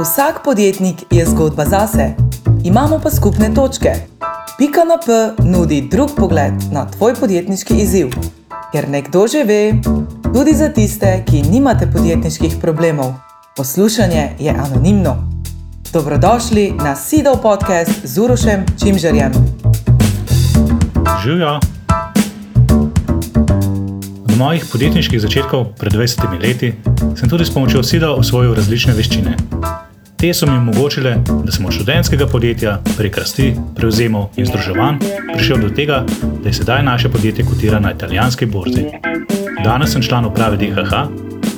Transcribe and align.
Vsak 0.00 0.44
podjetnik 0.44 0.96
je 1.10 1.26
zgodba 1.26 1.64
zase, 1.64 2.14
imamo 2.64 3.00
pa 3.02 3.10
skupne 3.10 3.54
točke. 3.54 3.92
Pika 4.58 4.84
na 4.84 4.96
P 5.06 5.12
nudi 5.44 5.88
drug 5.90 6.10
pogled 6.16 6.52
na 6.72 6.90
tvoj 6.90 7.14
podjetniški 7.14 7.74
izziv. 7.74 8.08
Ker 8.72 8.88
nekdo 8.88 9.26
že 9.26 9.44
ve, 9.44 9.74
tudi 10.34 10.54
za 10.54 10.68
tiste, 10.68 11.24
ki 11.26 11.42
nimate 11.42 11.90
podjetniških 11.92 12.56
problemov, 12.60 13.12
poslušanje 13.56 14.30
je 14.38 14.50
anonimno. 14.50 15.16
Dobrodošli 15.92 16.72
na 16.84 16.96
Sidov 16.96 17.42
podcast 17.42 17.92
z 18.04 18.18
Urošem 18.18 18.64
Čimžerjem. 18.82 19.32
Živijo. 21.22 21.60
Od 24.24 24.36
mojih 24.38 24.64
podjetniških 24.72 25.20
začetkov 25.20 25.64
pred 25.78 25.92
20 25.92 26.40
leti 26.42 26.72
sem 27.16 27.28
tudi 27.28 27.44
s 27.44 27.54
pomočjo 27.54 27.82
SIDA 27.82 28.14
osvojil 28.14 28.54
različne 28.54 28.92
veščine. 28.92 29.36
Te 30.20 30.34
so 30.34 30.46
mi 30.46 30.52
omogočile, 30.52 31.16
da 31.44 31.52
sem 31.52 31.66
od 31.66 31.72
študentskega 31.72 32.26
podjetja 32.26 32.82
prek 32.96 33.16
rasti, 33.18 33.54
prevzemov 33.76 34.26
in 34.36 34.46
združevanj 34.46 34.98
prišel 35.34 35.62
do 35.62 35.70
tega, 35.72 36.02
da 36.42 36.48
je 36.48 36.52
sedaj 36.52 36.82
naše 36.82 37.08
podjetje 37.08 37.44
kotira 37.44 37.80
na 37.80 37.92
italijanski 37.92 38.46
borzi. 38.46 38.84
Danes 39.64 39.92
sem 39.92 40.02
član 40.02 40.26
uprave 40.26 40.56
DHH, 40.56 40.92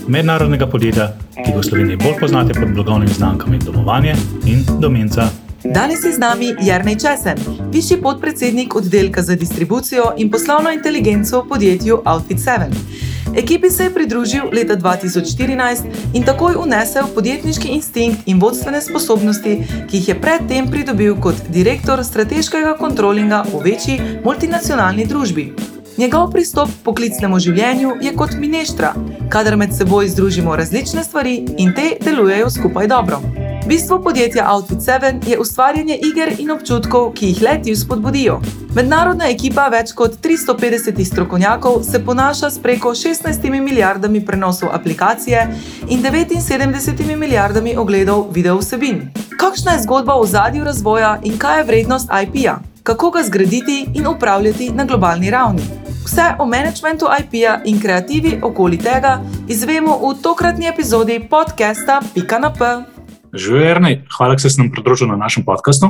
mednarodnega 0.08 0.66
podjetja, 0.66 1.08
ki 1.44 1.52
ga 1.52 1.58
v 1.58 1.64
Sloveniji 1.64 1.96
bolj 2.04 2.20
poznate 2.20 2.54
pod 2.54 2.70
blagovnimi 2.74 3.12
znamkami 3.12 3.58
Domovanje 3.58 4.14
in 4.46 4.62
Domenca. 4.78 5.26
Danes 5.64 6.04
je 6.04 6.12
z 6.12 6.18
nami 6.18 6.54
Jarnej 6.62 6.94
Česen, 6.94 7.38
višji 7.72 7.96
podpredsednik 8.02 8.76
oddelka 8.76 9.22
za 9.22 9.34
distribucijo 9.34 10.12
in 10.16 10.30
poslovno 10.30 10.70
inteligenco 10.70 11.42
v 11.42 11.48
podjetju 11.48 12.02
Outfit 12.04 12.38
7. 12.38 13.11
Ekipi 13.36 13.70
se 13.70 13.84
je 13.84 13.94
pridružil 13.94 14.42
leta 14.52 14.76
2014 14.76 15.78
in 16.14 16.24
takoj 16.24 16.54
unesel 16.60 17.06
podjetniški 17.14 17.68
instinkt 17.68 18.26
in 18.26 18.40
vodstvene 18.40 18.80
sposobnosti, 18.80 19.58
ki 19.90 19.96
jih 19.96 20.08
je 20.08 20.20
predtem 20.20 20.70
pridobil 20.70 21.16
kot 21.20 21.34
direktor 21.48 22.04
strateškega 22.04 22.76
kontrolinga 22.78 23.44
v 23.52 23.62
večji 23.64 24.00
multinacionalni 24.24 25.06
družbi. 25.06 25.52
Njegov 25.98 26.30
pristop 26.32 26.68
k 26.68 26.84
poklicnemu 26.84 27.38
življenju 27.38 27.96
je 28.02 28.12
kot 28.16 28.36
mineštra, 28.40 28.94
kadar 29.32 29.56
med 29.56 29.76
seboj 29.76 30.08
združimo 30.08 30.56
različne 30.56 31.04
stvari 31.04 31.38
in 31.58 31.74
te 31.76 31.96
delujejo 32.00 32.50
skupaj 32.50 32.88
dobro. 32.88 33.20
Bistvo 33.66 34.02
podjetja 34.02 34.52
Outfit 34.54 34.78
7 34.78 35.28
je 35.28 35.38
ustvarjanje 35.38 35.98
iger 36.02 36.32
in 36.38 36.50
občutkov, 36.50 37.12
ki 37.14 37.26
jih 37.26 37.42
leti 37.42 37.76
spodbudijo. 37.76 38.40
Mednarodna 38.74 39.28
ekipa 39.30 39.68
več 39.70 39.92
kot 39.94 40.16
350 40.22 41.04
strokovnjakov 41.04 41.82
se 41.86 42.04
ponaša 42.04 42.50
s 42.50 42.58
preko 42.58 42.90
16 42.90 43.60
milijardami 43.60 44.24
prenosov 44.26 44.68
aplikacije 44.72 45.46
in 45.88 46.02
79 46.02 47.16
milijardami 47.16 47.76
ogledov 47.76 48.26
video 48.32 48.56
vsebin. 48.58 49.10
Kakšna 49.38 49.72
je 49.72 49.82
zgodba 49.82 50.14
o 50.14 50.26
zadju 50.26 50.64
razvoja 50.64 51.18
in 51.22 51.38
kaj 51.38 51.58
je 51.58 51.64
vrednost 51.64 52.10
IP-ja? 52.22 52.58
Kako 52.82 53.10
ga 53.10 53.22
zgraditi 53.22 53.86
in 53.94 54.06
upravljati 54.06 54.70
na 54.70 54.84
globalni 54.84 55.30
ravni? 55.30 55.62
Vse 56.04 56.34
o 56.38 56.46
menedžmentu 56.46 57.06
IP-ja 57.20 57.60
in 57.64 57.80
kreativi 57.80 58.40
okoli 58.42 58.78
tega 58.78 59.20
izvemo 59.48 59.98
v 60.02 60.14
tokratni 60.22 60.66
epizodi 60.66 61.20
podcasta 61.30 62.00
Pika 62.14 62.38
na 62.38 62.50
P. 62.52 63.01
Živijo, 63.32 63.68
Ernej, 63.68 64.04
hvala, 64.16 64.34
da 64.36 64.50
si 64.50 64.60
nam 64.60 64.70
pridružil 64.72 65.08
na 65.08 65.16
našem 65.16 65.44
podkastu. 65.44 65.88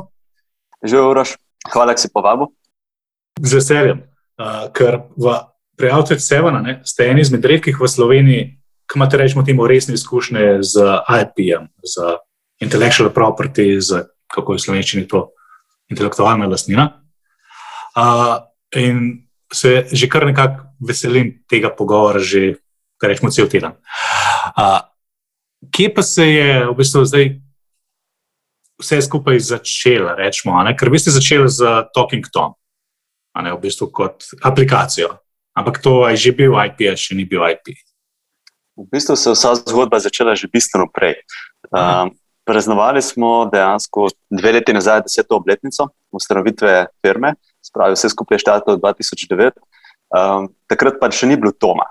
Živijo, 0.85 1.11
Uroš, 1.11 1.35
hvala, 1.73 1.93
da 1.93 1.99
si 1.99 2.09
povabil. 2.15 2.47
Z 3.41 3.59
veseljem, 3.59 4.03
uh, 4.39 4.69
ker 4.71 5.01
v 5.17 5.35
Prijavcu 5.77 6.19
Sevena 6.21 6.79
ste 6.87 7.09
eni 7.11 7.25
izmed 7.25 7.45
redkih 7.45 7.81
v 7.81 7.89
Sloveniji, 7.89 8.43
ki 8.87 8.99
imate 9.01 9.19
rečemo 9.19 9.43
temu 9.43 9.67
resne 9.67 9.95
izkušnje 9.95 10.63
z 10.63 10.87
IP-jem, 11.23 11.67
z 11.83 12.15
intellectual 12.63 13.11
property, 13.11 13.81
z 13.81 14.07
kako 14.31 14.55
je 14.55 14.63
slovenščini 14.63 15.09
to 15.09 15.33
intelektualna 15.91 16.47
lastnina. 16.47 17.03
Uh, 17.97 18.39
in 18.77 19.27
se 19.53 19.89
že 19.93 20.09
kar 20.09 20.27
nekako 20.27 20.71
veselim 20.81 21.43
tega 21.51 21.75
pogovora, 21.75 22.23
že 22.23 22.63
rečemo 23.03 23.35
cel 23.35 23.51
teden. 23.51 23.75
Uh, 24.55 24.92
kje 25.71 25.95
pa 25.95 26.03
se 26.03 26.27
je 26.27 26.67
v 26.67 26.75
bistvu 26.75 27.05
zdaj 27.05 27.27
vse 28.83 29.03
skupaj 29.03 29.39
začelo, 29.39 30.17
rečemo, 30.19 30.59
ker 30.75 30.91
vi 30.91 30.99
ste 30.99 31.15
začeli 31.15 31.47
z 31.47 31.87
Talking 31.95 32.27
Tom, 32.33 32.57
ne, 33.39 33.53
v 33.55 33.61
bistvu 33.63 33.93
kot 33.95 34.27
aplikacijo. 34.43 35.19
Ampak 35.55 35.79
to 35.85 36.09
je 36.09 36.17
že 36.17 36.33
bil 36.33 36.57
IP, 36.57 36.97
še 36.97 37.15
ni 37.15 37.29
bil 37.29 37.45
IP. 37.45 37.77
V 38.75 38.89
bistvu 38.89 39.15
se 39.17 39.31
je 39.31 39.37
vsa 39.37 39.55
zgodba 39.61 40.01
začela 40.01 40.35
že 40.35 40.49
bistveno 40.49 40.89
prej. 40.91 41.21
Um, 41.71 42.11
Preznovali 42.43 42.99
smo 43.03 43.47
dejansko 43.47 44.09
dve 44.27 44.59
leti 44.59 44.75
nazaj, 44.75 45.05
deseto 45.07 45.39
obletnico 45.39 45.93
ustanovitve 46.11 46.91
firme, 46.99 47.37
spravi 47.63 47.95
vse 47.95 48.11
skupaj 48.11 48.43
štatov 48.43 48.81
2009. 48.83 49.55
Um, 50.11 50.51
takrat 50.67 50.99
pa 50.99 51.07
še 51.15 51.31
ni 51.31 51.39
bilo 51.39 51.55
Toma. 51.55 51.87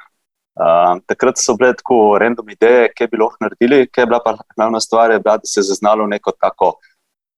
Um, 0.52 1.00
takrat 1.08 1.40
so 1.40 1.56
bile 1.56 1.72
tako 1.80 2.18
random 2.20 2.50
ideje, 2.52 2.90
kaj 2.98 3.08
bi 3.08 3.20
lahko 3.22 3.40
naredili, 3.40 3.86
kaj 3.88 4.04
je 4.04 4.08
bila 4.10 4.20
pa 4.24 4.34
glavna 4.58 4.82
stvar, 4.84 5.12
je 5.12 5.20
bila, 5.20 5.38
da 5.40 5.48
se 5.48 5.60
je 5.60 5.70
zaznalo 5.70 6.08
neko 6.08 6.32
tako 6.32 6.74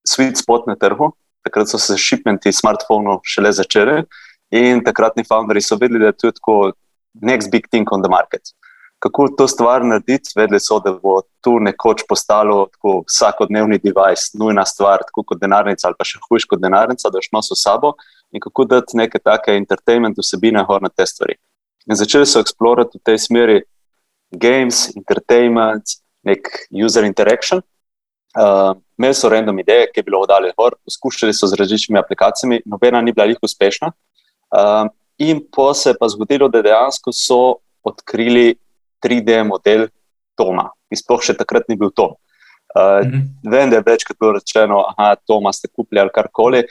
sweet 0.10 0.42
spot 0.42 0.66
na 0.68 0.76
trgu. 0.76 1.12
Takrat 1.46 1.70
so 1.70 1.78
se 1.78 1.98
shipmenti 1.98 2.52
smartphonov 2.52 3.22
šele 3.28 3.52
začeli 3.52 4.02
in 4.56 4.82
takratni 4.84 5.26
founderji 5.28 5.62
so 5.62 5.78
vedeli, 5.78 6.00
da 6.00 6.10
je 6.10 6.18
to 6.18 6.32
tako 6.32 6.58
next 7.22 7.52
big 7.52 7.70
thing 7.70 7.88
on 7.92 8.02
the 8.02 8.10
market. 8.10 8.42
Kako 9.04 9.28
to 9.38 9.48
stvar 9.48 9.86
narediti, 9.86 10.32
vedeli 10.36 10.60
so, 10.64 10.80
da 10.80 10.94
bo 10.96 11.22
tu 11.44 11.58
nekoč 11.60 12.06
postalo 12.10 12.70
vsakodnevni 12.82 13.78
device, 13.84 14.32
nujna 14.40 14.66
stvar, 14.66 15.04
tako 15.06 15.26
kot 15.28 15.42
denarnica 15.42 15.88
ali 15.88 16.00
pa 16.00 16.08
še 16.08 16.22
hujš 16.24 16.48
kot 16.50 16.62
denarnica, 16.64 17.12
da 17.12 17.22
šlo 17.22 17.42
s 17.44 17.60
sabo 17.62 17.94
in 18.32 18.42
kako 18.42 18.66
dati 18.66 18.98
neke 18.98 19.20
take 19.20 19.58
entertainment 19.60 20.18
vsebine 20.18 20.64
hor 20.64 20.82
na 20.82 20.90
te 20.90 21.06
stvari. 21.06 21.36
In 21.90 21.96
začeli 22.00 22.26
so 22.26 22.40
eksplorati 22.40 23.00
v 23.00 23.04
tej 23.04 23.18
smeri 23.20 23.58
games, 24.32 24.90
entertainment, 24.96 26.00
nek 26.24 26.48
user 26.72 27.04
interaction. 27.04 27.62
Uh, 28.34 28.74
imeli 28.98 29.14
so 29.14 29.30
random 29.30 29.60
ideje, 29.60 29.92
ki 29.92 30.00
je 30.02 30.08
bilo 30.08 30.24
oddaljen 30.24 30.56
gor, 30.58 30.74
poskušali 30.86 31.36
so 31.36 31.48
z 31.48 31.60
različnimi 31.60 32.00
aplikacijami, 32.00 32.64
nobena 32.66 33.02
ni 33.02 33.14
bila 33.14 33.28
jih 33.30 33.38
uspešna. 33.42 33.92
Uh, 34.50 34.88
in 35.22 35.44
po 35.52 35.74
se 35.74 35.92
je 35.92 36.00
pa 36.00 36.10
zgodilo, 36.10 36.50
da 36.50 36.64
dejansko 36.66 37.14
so 37.14 37.60
odkrili 37.84 38.56
3D 39.04 39.44
model 39.46 39.88
Toma, 40.40 40.72
ki 40.90 40.98
sploh 40.98 41.22
še 41.22 41.36
takrat 41.38 41.68
ni 41.70 41.78
bil 41.78 41.92
Tom. 41.94 42.16
Uh, 42.74 43.06
mm 43.06 43.12
-hmm. 43.12 43.52
Vem, 43.52 43.70
da 43.70 43.76
je 43.76 43.84
večkrat 43.86 44.18
bilo 44.20 44.32
rečeno, 44.40 44.82
da 44.98 45.16
Toma 45.16 45.54
ste 45.54 45.68
kupili 45.68 46.02
ali 46.02 46.10
karkoli. 46.14 46.64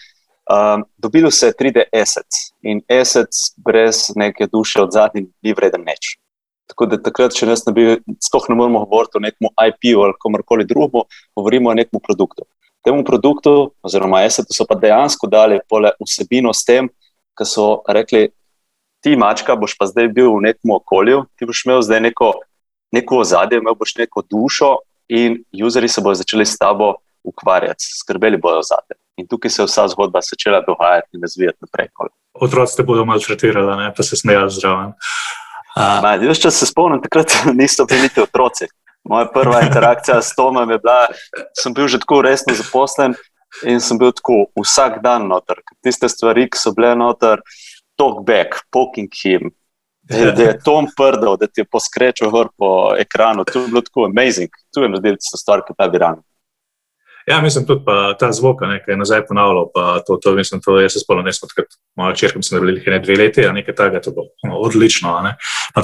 Um, 0.51 0.85
dobilo 0.99 1.31
se 1.31 1.47
je 1.47 1.53
3D 1.53 1.83
assets 2.03 2.51
in 2.63 2.81
assets 3.01 3.55
brez 3.57 4.11
neke 4.17 4.47
duše 4.47 4.83
od 4.83 4.93
zadnjih 4.93 5.27
ni 5.43 5.53
vreden 5.55 5.85
nič. 5.87 6.19
Tako 6.67 6.87
da 6.87 6.99
takrat, 6.99 7.35
če 7.37 7.47
nas 7.47 7.63
ne 7.67 7.73
bi, 7.77 7.85
sploh 8.23 8.49
ne 8.51 8.57
moremo 8.59 8.83
govoriti 8.87 9.19
o 9.19 9.23
nekem 9.23 9.49
IP-u 9.53 10.03
ali 10.03 10.19
komorkoli 10.19 10.67
drugemu, 10.67 11.05
govorimo 11.37 11.71
o 11.71 11.75
nekem 11.75 12.01
produktu. 12.01 12.47
Temu 12.83 13.05
produktu, 13.05 13.75
oziroma 13.83 14.25
assetu, 14.27 14.55
so 14.57 14.67
pa 14.67 14.75
dejansko 14.75 15.29
dali 15.31 15.61
pole 15.69 15.93
vsebino 16.03 16.51
s 16.53 16.65
tem, 16.67 16.89
da 17.39 17.47
so 17.47 17.83
rekli: 17.87 18.31
Ti, 19.03 19.15
mačka, 19.19 19.55
boš 19.59 19.77
pa 19.79 19.87
zdaj 19.91 20.09
bil 20.15 20.33
v 20.39 20.49
nekem 20.49 20.75
okolju, 20.75 21.27
ti 21.37 21.47
boš 21.47 21.65
imel 21.67 21.83
zdaj 21.87 22.03
neko, 22.09 22.33
neko 22.95 23.23
ozadje, 23.23 23.61
imel 23.63 23.79
boš 23.79 23.95
neko 24.01 24.25
dušo 24.27 24.77
in 25.13 25.43
useri 25.67 25.89
se 25.89 26.01
bodo 26.01 26.19
začeli 26.23 26.47
s 26.47 26.59
tabo 26.59 26.95
ukvarjati, 27.25 27.85
skrbeli 28.01 28.41
bodo 28.43 28.63
za 28.67 28.81
te. 28.89 29.02
In 29.23 29.29
tukaj 29.31 29.55
se 29.55 29.63
je 29.63 29.69
vsa 29.71 29.87
zgodba 29.93 30.21
začela 30.27 30.61
dogajati 30.67 31.17
in 31.17 31.23
razvijati 31.23 31.59
naprej. 31.63 31.89
Otroci 32.35 32.77
te 32.77 32.83
bodo 32.83 33.05
maltretirali, 33.07 33.93
pa 33.97 34.03
se 34.03 34.17
smejali 34.17 34.51
zraven. 34.51 34.95
Uh. 35.77 36.05
Jaz, 36.27 36.41
če 36.43 36.51
se 36.51 36.67
spomnim, 36.69 37.01
takrat 37.05 37.33
niso 37.61 37.87
bili 37.87 38.09
niti 38.09 38.21
otroci. 38.21 38.67
Moja 39.09 39.27
prva 39.35 39.63
interakcija 39.67 40.21
s 40.23 40.35
Tomom 40.39 40.71
je 40.71 40.79
bila, 40.79 41.07
da 41.39 41.47
sem 41.59 41.75
bil 41.75 41.89
že 41.91 41.99
tako 42.03 42.21
resno 42.23 42.55
zaposlen 42.55 43.17
in 43.67 43.81
sem 43.83 43.99
bil 43.99 44.13
tako 44.15 44.45
vsak 44.59 45.01
dan 45.03 45.27
noter. 45.31 45.63
Tiste 45.83 46.09
stvari, 46.09 46.47
ki 46.51 46.59
so 46.59 46.75
bile 46.77 46.93
noter, 46.99 47.43
talk 47.99 48.23
back, 48.27 48.63
poking 48.71 49.11
him. 49.23 49.51
Da 50.03 50.35
je 50.43 50.59
Tom 50.65 50.87
prdel, 50.97 51.37
da 51.39 51.47
ti 51.47 51.63
je 51.63 51.69
poskrečil 51.71 52.31
po 52.59 52.71
ekranu. 52.99 53.45
To 53.49 53.61
je 53.61 53.69
bilo 53.69 53.83
tako 53.87 54.07
amazing. 54.11 54.51
Tu 54.75 54.83
je 54.83 54.91
naredil 54.91 55.19
tisto 55.19 55.39
stvar, 55.39 55.63
ki 55.67 55.75
pa 55.79 55.89
bi 55.89 56.03
rano. 56.03 56.23
Ja, 57.27 57.41
mislim 57.41 57.67
tudi 57.67 57.85
ta 58.19 58.33
zvok, 58.33 58.61
ki 58.85 58.91
je 58.91 58.97
nazaj 58.97 59.27
ponavljal. 59.27 59.69
To, 60.07 60.17
to, 60.17 60.35
mislim, 60.35 60.61
to, 60.65 60.81
jaz 60.81 60.93
se 60.93 61.01
spomnim, 61.01 61.25
da 61.25 61.33
smo 61.33 61.49
takrat, 61.49 61.75
moja 61.97 62.15
črka, 62.15 62.39
mislim, 62.39 62.61
da 62.61 62.67
bili 62.67 62.79
nekaj 62.79 63.01
dve 63.01 63.17
leti, 63.17 63.47
a 63.47 63.53
nekaj 63.53 63.75
takega, 63.75 64.01
to 64.01 64.11
bo 64.11 64.27
no, 64.49 64.59
odlično. 64.59 65.15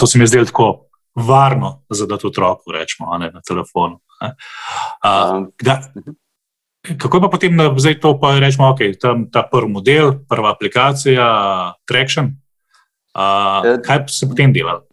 To 0.00 0.06
se 0.06 0.18
mi 0.18 0.22
je 0.22 0.32
zdelo 0.34 0.44
tako 0.44 0.88
varno, 1.14 1.82
za 1.90 2.06
da 2.06 2.18
to 2.18 2.28
otroku 2.28 2.72
rečemo 2.72 3.18
ne, 3.18 3.30
na 3.30 3.40
telefonu. 3.48 4.00
A, 5.02 5.42
da, 5.62 5.80
kako 6.98 7.16
je 7.16 7.20
pa 7.20 7.28
potem, 7.28 7.56
da 7.56 7.74
zdaj 7.76 8.00
to 8.00 8.20
pa 8.20 8.38
rečemo, 8.38 8.70
ok, 8.70 8.78
tam 9.00 9.30
ta 9.30 9.42
prvi 9.52 9.72
model, 9.72 10.12
prva 10.28 10.52
aplikacija, 10.52 11.28
Traction. 11.88 12.30
A, 13.14 13.62
ja. 13.64 13.78
kaj 13.82 14.04
se 14.08 14.28
potem 14.28 14.52
delalo? 14.52 14.84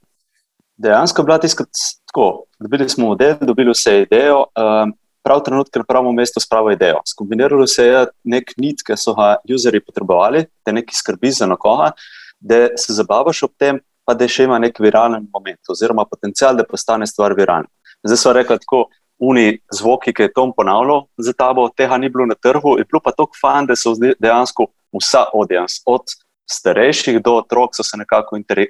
Dejansko 0.77 1.21
je 1.21 1.25
bila 1.25 1.37
tiskati 1.37 1.71
tako. 2.07 2.45
Dobili 2.59 2.89
smo 2.89 3.07
model, 3.07 3.35
dobili 3.41 3.71
vse 3.71 4.01
idejo. 4.01 4.45
Um, 4.55 4.93
prav 5.25 5.41
trenutek 5.45 5.81
na 5.81 5.87
pravem 5.87 6.13
mestu 6.15 6.39
s 6.39 6.49
pravo 6.49 6.71
idejo. 6.71 7.01
Skombiniralo 7.09 7.67
se 7.67 7.87
je 7.87 8.05
nek 8.23 8.53
nit, 8.61 8.83
ki 8.85 8.97
so 8.97 9.15
ga 9.17 9.35
userji 9.49 9.81
potrebovali, 9.81 10.45
da 10.65 10.73
neki 10.75 10.95
skrbi 10.95 11.31
za 11.33 11.47
nekoga, 11.49 11.91
da 12.39 12.67
se 12.77 12.93
zabavaš 12.93 13.43
ob 13.49 13.55
tem, 13.57 13.81
pa 14.05 14.13
da 14.13 14.27
še 14.29 14.45
ima 14.45 14.59
nek 14.61 14.77
viralen 14.79 15.25
moment, 15.33 15.61
oziroma 15.69 16.05
potencial, 16.05 16.53
da 16.57 16.67
postane 16.67 17.07
stvar 17.09 17.33
viralna. 17.37 17.69
Zdaj 18.05 18.21
so 18.21 18.35
rekli 18.37 18.61
tako. 18.61 18.85
Uni 19.23 19.61
zvoki, 19.71 20.11
ki 20.11 20.25
je 20.25 20.31
Tom 20.35 20.49
ponavljal 20.51 21.05
za 21.23 21.31
tabo, 21.33 21.69
tega 21.71 21.95
ni 21.97 22.09
bilo 22.11 22.25
na 22.27 22.35
trgu, 22.35 22.73
je 22.75 22.83
bilo 22.83 22.99
pa 22.99 23.13
tako 23.15 23.37
fajn, 23.39 23.69
da 23.69 23.77
so 23.79 23.93
dejansko 23.95 24.65
vsa 24.91 25.21
audience, 25.31 25.79
od 25.87 26.11
starejših 26.51 27.21
do 27.23 27.37
otrok, 27.39 27.71
so 27.77 27.83
se 27.87 27.95
nekako 27.95 28.35
inter, 28.35 28.65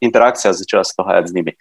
interakcija 0.00 0.54
začela 0.56 0.88
dogajati 0.96 1.28
z 1.28 1.36
njimi. 1.36 1.52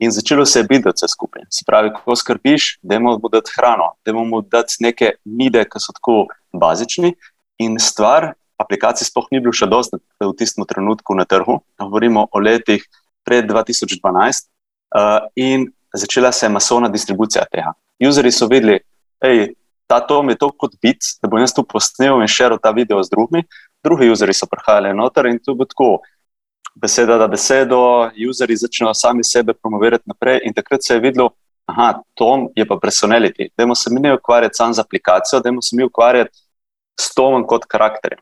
In 0.00 0.10
začelo 0.10 0.46
se 0.46 0.58
je 0.58 0.64
biti 0.64 0.88
vse 0.88 1.08
skupaj. 1.08 1.42
Se 1.52 1.64
pravi, 1.66 1.90
ko 1.92 2.16
skrbiš, 2.16 2.78
da 2.82 2.98
moramo 2.98 3.28
dati 3.28 3.52
hrano, 3.56 3.92
da 4.04 4.12
moramo 4.12 4.40
dati 4.40 4.80
neke 4.80 5.12
mide, 5.24 5.64
ki 5.68 5.80
so 5.80 5.92
tako 5.92 6.14
bazični. 6.52 7.12
In 7.60 7.76
stvar, 7.78 8.32
aplikacij 8.56 9.10
sploh 9.10 9.28
ni 9.30 9.42
bilo 9.44 9.52
še 9.52 9.68
dosti 9.68 10.00
v 10.20 10.32
tistem 10.38 10.64
trenutku 10.68 11.16
na 11.16 11.26
trgu. 11.28 11.58
Govorimo 11.80 12.26
o 12.32 12.40
letih 12.40 12.86
pred 13.28 13.44
2012 13.44 14.48
uh, 14.96 15.28
in 15.36 15.68
začela 15.92 16.32
se 16.32 16.46
je 16.46 16.52
masovna 16.54 16.88
distribucija 16.88 17.44
tega. 17.52 17.74
Userji 18.00 18.32
so 18.32 18.48
videli, 18.48 18.80
da 19.20 19.28
ta 19.90 20.00
Tom 20.06 20.30
je 20.30 20.38
to 20.38 20.48
kot 20.56 20.78
bit, 20.80 21.04
da 21.20 21.28
bom 21.28 21.42
jaz 21.42 21.52
tu 21.52 21.64
posnel 21.66 22.22
in 22.22 22.30
širil 22.30 22.60
ta 22.62 22.70
video 22.70 23.02
z 23.02 23.10
drugimi. 23.12 23.44
Drugi 23.84 24.08
userji 24.08 24.38
so 24.38 24.48
prihajali 24.48 24.94
noter 24.96 25.26
in 25.26 25.40
to 25.44 25.54
bo 25.58 25.66
tako 25.68 25.98
beseda 26.74 27.18
da 27.18 27.28
besedo, 27.28 28.10
userji 28.30 28.56
začnejo 28.56 28.94
sami 28.94 29.24
sebe 29.24 29.54
promovirati 29.54 30.04
naprej. 30.06 30.40
In 30.44 30.54
takrat 30.54 30.84
se 30.84 30.94
je 30.94 31.00
videlo, 31.00 31.30
da 31.66 32.02
Tom 32.14 32.48
je 32.56 32.66
pa 32.66 32.76
personality. 32.82 33.48
Dajmo 33.58 33.74
se 33.74 33.90
mi 33.90 34.00
ne 34.00 34.14
ukvarjati 34.14 34.54
samo 34.54 34.72
z 34.72 34.80
aplikacijo, 34.80 35.40
dajmo 35.40 35.62
se 35.62 35.76
mi 35.76 35.84
ukvarjati 35.84 36.38
s 37.00 37.14
Tomom 37.14 37.46
kot 37.46 37.64
karakterjem. 37.64 38.20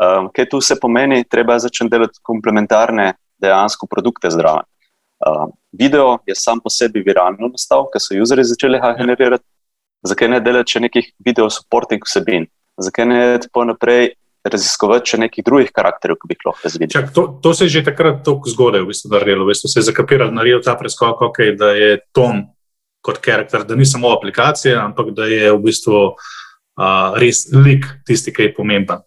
Um, 0.00 0.30
kaj 0.32 0.48
tu 0.48 0.58
vse 0.58 0.78
pomeni, 0.80 1.24
treba 1.24 1.54
je 1.54 1.66
začeti 1.66 1.90
delati 1.90 2.20
komplementarne 2.22 3.12
dejansko 3.38 3.86
produkte 3.86 4.30
zdrave. 4.30 4.64
Um, 5.26 5.52
video 5.72 6.18
je 6.26 6.34
sam 6.34 6.60
po 6.60 6.70
sebi 6.70 7.02
viralno 7.04 7.50
nastal, 7.52 7.84
ker 7.92 8.00
so 8.00 8.16
userji 8.16 8.44
začeli 8.44 8.80
ga 8.80 8.94
generirati. 8.96 9.44
Zakaj 10.08 10.28
ne 10.32 10.40
delati 10.40 10.72
še 10.72 10.80
nekih 10.80 11.10
video 11.24 11.50
supporting 11.52 12.04
vsebin? 12.06 12.46
Zakaj 12.80 13.06
ne 13.06 13.20
tako 13.42 13.66
naprej 13.68 14.14
raziskovati 14.44 15.12
še 15.12 15.18
nekih 15.20 15.44
drugih 15.44 15.70
karakterjev, 15.74 16.16
ki 16.20 16.28
bi 16.28 16.36
jih 16.36 16.46
lahko 16.48 16.64
razvili. 16.64 16.88
Čak, 16.92 17.10
to, 17.16 17.26
to 17.42 17.52
se 17.54 17.66
je 17.66 17.74
že 17.76 17.84
takrat 17.90 18.22
tako 18.24 18.48
zgodaj, 18.48 18.84
v 18.84 18.92
bistvu, 18.92 19.12
naredilo, 19.12 19.44
v 19.44 19.52
bistvu 19.52 19.68
se 19.68 19.80
je 19.80 19.88
zakapiral, 19.90 20.32
naredil 20.32 20.62
ta 20.64 20.76
preskok, 20.80 21.20
okay, 21.28 21.52
da 21.56 21.74
je 21.76 22.00
Tom 22.16 22.46
kot 23.04 23.20
karakter, 23.24 23.64
da 23.64 23.76
ni 23.76 23.86
samo 23.88 24.12
aplikacija, 24.12 24.80
ampak 24.84 25.12
da 25.16 25.28
je 25.28 25.52
v 25.52 25.60
bistvu 25.64 26.00
uh, 26.12 27.18
res 27.20 27.46
lik 27.52 27.86
tisti, 28.08 28.32
ki 28.32 28.48
je 28.48 28.54
pomemben. 28.56 29.04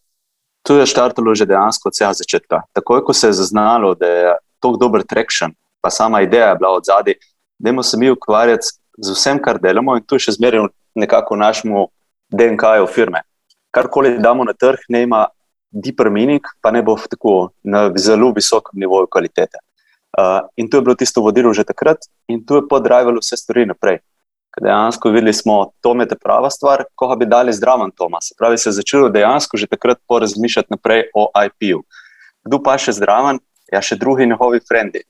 To 0.63 0.79
je 0.79 0.87
štartalo 0.87 1.33
že 1.35 1.49
dejansko 1.49 1.89
od 1.89 1.97
vsega 1.97 2.13
začetka. 2.21 2.61
Takoj, 2.77 3.03
ko 3.03 3.13
se 3.13 3.33
je 3.33 3.39
zaznalo, 3.41 3.93
da 3.99 4.07
je 4.07 4.37
tako 4.61 4.79
dober 4.79 5.03
traction, 5.03 5.51
pa 5.81 5.89
sama 5.89 6.23
ideja 6.23 6.53
je 6.53 6.61
bila 6.61 6.77
od 6.77 6.85
zadaj, 6.87 7.19
da 7.59 7.71
moramo 7.71 7.83
se 7.83 7.97
mi 7.97 8.09
ukvarjati 8.09 8.79
z 8.97 9.11
vsem, 9.11 9.41
kar 9.41 9.59
delamo, 9.59 9.97
in 9.97 10.05
to 10.05 10.15
je 10.15 10.29
še 10.29 10.37
zmeraj 10.37 10.69
nekako 10.95 11.35
našemu 11.35 11.89
DNK-ju 12.29 12.87
firme 12.87 13.25
karkoli 13.73 14.17
damo 14.21 14.45
na 14.45 14.53
trg, 14.53 14.85
ne 14.89 15.03
ima 15.03 15.25
deeper 15.73 16.09
meaning, 16.13 16.45
pa 16.61 16.71
ne 16.71 16.83
bo 16.85 16.95
tako 17.09 17.51
na 17.63 17.89
zelo 17.97 18.31
visokem 18.35 18.79
nivoju 18.79 19.09
kvalitete. 19.11 19.57
Uh, 20.13 20.45
in 20.55 20.69
to 20.69 20.77
je 20.77 20.85
bilo 20.85 20.95
tisto 20.95 21.21
vodilo 21.21 21.53
že 21.53 21.65
takrat, 21.65 21.97
in 22.29 22.43
to 22.45 22.61
je 22.61 22.67
podrajvalo 22.69 23.21
vse 23.21 23.37
stvari 23.37 23.65
naprej. 23.65 23.97
Ker 24.53 24.67
dejansko 24.67 25.09
videli 25.09 25.33
smo, 25.33 25.71
da 25.81 25.89
je 26.03 26.07
to 26.11 26.17
prava 26.21 26.49
stvar, 26.53 26.83
ko 26.95 27.15
bi 27.17 27.25
dali 27.25 27.53
zdraven 27.53 27.89
Toma. 27.97 28.21
Se 28.21 28.35
pravi, 28.37 28.57
se 28.57 28.69
je 28.69 28.77
začelo 28.77 29.09
dejansko 29.09 29.57
že 29.57 29.67
takrat 29.67 29.97
porazmišljati 30.07 30.69
naprej 30.69 31.09
o 31.15 31.31
IP-ju. 31.45 31.81
Kdo 32.45 32.61
pa 32.61 32.77
še 32.77 32.93
zdraven, 32.93 33.39
ja, 33.73 33.81
še 33.81 33.97
drugi 33.97 34.27
njihovi 34.29 34.61
frendi. 34.67 35.01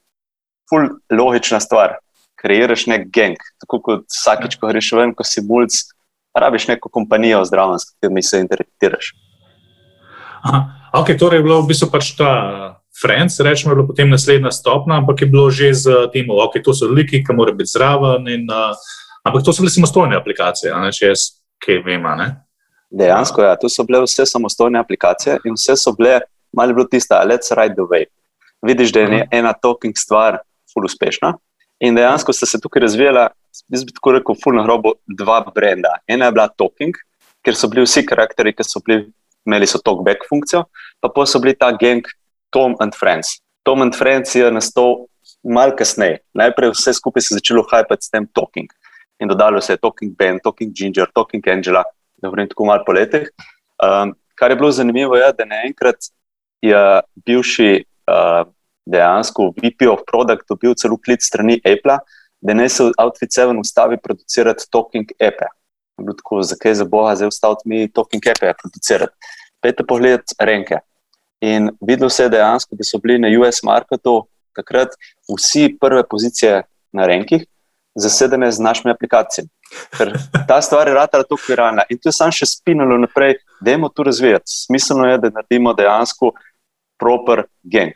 Ful 0.70 0.88
logična 1.12 1.60
stvar. 1.60 1.98
Kreiraš 2.40 2.88
nek 2.88 3.10
geng, 3.12 3.40
tako 3.60 3.82
kot 3.84 4.08
vsakič, 4.08 4.56
ko 4.60 4.72
greš 4.72 4.94
ven, 4.96 5.12
ko 5.12 5.28
si 5.28 5.44
mulj, 5.44 5.84
rabiš 6.34 6.68
neko 6.68 6.90
kompanijo 6.90 7.46
zdravo, 7.46 7.78
s 7.80 7.86
katero 7.90 8.22
se 8.22 8.40
interaktiraš. 8.40 9.14
Ok, 10.94 11.16
torej 11.20 11.40
je 11.40 11.44
bilo 11.44 11.62
v 11.62 11.68
bistvu 11.72 11.90
pač 11.92 12.14
ta 12.18 12.80
Friends, 12.94 13.40
rečemo, 13.40 13.72
je 13.72 13.76
bilo 13.76 13.88
potem 13.88 14.10
naslednja 14.10 14.52
stopna, 14.52 14.98
ampak 15.02 15.22
je 15.22 15.28
bilo 15.28 15.50
že 15.50 15.74
z 15.74 15.86
tem, 16.14 16.30
ok, 16.30 16.62
to 16.62 16.74
so 16.74 16.86
liki, 16.86 17.24
ki 17.26 17.34
morajo 17.34 17.58
biti 17.58 17.74
zraven. 17.74 18.28
In, 18.30 18.46
uh, 18.46 18.78
ampak 19.26 19.42
to 19.42 19.54
so 19.54 19.66
bile 19.66 19.74
samostojne 19.74 20.16
aplikacije, 20.16 20.70
ne, 20.78 20.92
če 20.94 21.10
jaz 21.10 21.42
kaj 21.64 21.82
vem. 21.82 22.06
Dejansko, 22.94 23.42
ja, 23.42 23.56
to 23.58 23.70
so 23.70 23.82
bile 23.88 24.04
vse 24.06 24.28
samostojne 24.30 24.78
aplikacije 24.78 25.40
in 25.48 25.58
vse 25.58 25.74
so 25.80 25.96
bile, 25.98 26.22
malo 26.54 26.78
bilo 26.78 26.86
tista, 26.86 27.24
let's 27.26 27.50
ride 27.50 27.74
the 27.74 27.88
wave. 27.90 28.12
Vidiš, 28.62 28.94
da 28.94 29.00
je 29.00 29.28
ena 29.32 29.54
talking 29.54 29.98
stvar, 29.98 30.38
full 30.70 30.86
uspešna. 30.86 31.34
In 31.82 31.98
dejansko 31.98 32.34
sta 32.34 32.46
se 32.46 32.62
tukaj 32.62 32.86
razvijala 32.86 33.32
jaz 33.74 33.86
bi 33.86 33.94
tako 33.96 34.16
rekel, 34.18 34.38
fulno 34.44 34.64
grobo, 34.66 34.96
dva 35.08 35.42
brenda. 35.56 35.98
Ena 36.08 36.30
je 36.30 36.36
bila 36.36 36.48
Talking, 36.50 36.98
ker 37.46 37.58
so 37.58 37.70
bili 37.72 37.86
vsi 37.86 38.06
karakteri, 38.08 38.54
ki 38.56 38.66
so 38.68 38.82
bili, 38.86 39.08
imeli 39.48 39.68
so 39.70 39.82
talkback 39.84 40.26
funkcijo, 40.30 40.66
pa 41.02 41.12
pa 41.14 41.26
so 41.30 41.42
bili 41.44 41.56
ta 41.60 41.72
gang 41.72 42.08
Tom 42.54 42.78
and 42.80 42.96
Friends. 42.96 43.40
Tom 43.64 43.82
and 43.82 43.96
Friends 43.96 44.36
je 44.36 44.50
nastal 44.52 45.06
malo 45.44 45.76
kasneje. 45.76 46.22
Najprej 46.38 46.74
vse 46.74 46.94
skupaj 47.00 47.24
se 47.24 47.34
je 47.34 47.40
začelo 47.40 47.66
hajpati 47.72 48.06
s 48.06 48.14
tem 48.14 48.28
Talking. 48.36 48.70
In 49.20 49.30
dodalo 49.32 49.62
se 49.62 49.74
je 49.74 49.82
Talking 49.82 50.16
Ben, 50.18 50.40
Talking 50.44 50.74
Ginger, 50.76 51.08
Talking 51.16 51.48
Angela, 51.48 51.84
da 52.22 52.30
vrnem 52.30 52.50
tako 52.50 52.66
malo 52.66 52.84
po 52.86 52.96
letih. 52.96 53.30
Um, 53.84 54.16
kar 54.36 54.52
je 54.52 54.58
bilo 54.60 54.72
zanimivo, 54.72 55.16
je, 55.16 55.32
da 55.38 55.46
naenkrat 55.46 56.10
je 56.64 57.02
bivši 57.26 57.84
uh, 58.08 58.44
dejansko 58.86 59.54
VP 59.58 59.88
of 59.92 60.04
Product 60.08 60.48
dobil 60.50 60.76
celo 60.76 60.98
klic 60.98 61.24
strani 61.24 61.60
Apple 61.64 62.00
da 62.44 62.54
naj 62.54 62.70
se 62.70 62.90
Outfit 63.00 63.32
7 63.32 63.60
ustavi 63.60 63.98
producirati 64.04 64.68
talking 64.72 65.12
epe. 65.20 65.48
Tako, 66.18 66.42
zakaj 66.44 66.74
za 66.74 66.86
boga 66.86 67.16
zdaj 67.16 67.32
ustaviti 67.32 67.70
mi 67.70 67.92
talking 67.92 68.28
epe 68.28 68.54
producirati? 68.62 69.14
Pejte 69.62 69.86
pogled 69.88 70.36
renke. 70.40 70.82
In 71.42 71.72
videlo 71.88 72.10
se 72.10 72.24
je 72.24 72.30
dejansko, 72.30 72.76
da 72.76 72.84
so 72.84 73.00
bili 73.04 73.20
na 73.20 73.32
US 73.40 73.64
marketu 73.64 74.26
takrat 74.56 74.96
vsi 75.32 75.78
prve 75.82 76.04
pozicije 76.10 76.62
na 76.92 77.08
renkih 77.08 77.46
zasedene 77.96 78.52
z 78.52 78.60
našimi 78.60 78.92
aplikacijami. 78.92 79.50
Ker 79.98 80.14
ta 80.48 80.62
stvar 80.62 80.88
je 80.88 80.94
ratala 80.94 81.24
tako 81.24 81.42
viralna 81.48 81.86
in 81.90 81.98
to 81.98 82.10
je 82.10 82.18
sam 82.18 82.32
še 82.32 82.46
spinalo 82.50 82.98
naprej, 82.98 83.38
da 83.62 83.72
je 83.72 83.90
to 83.96 84.04
razvijati. 84.04 84.50
Smiselno 84.66 85.08
je, 85.08 85.18
da 85.18 85.30
naredimo 85.30 85.74
dejansko 85.74 86.34
proper 87.00 87.46
gang. 87.64 87.94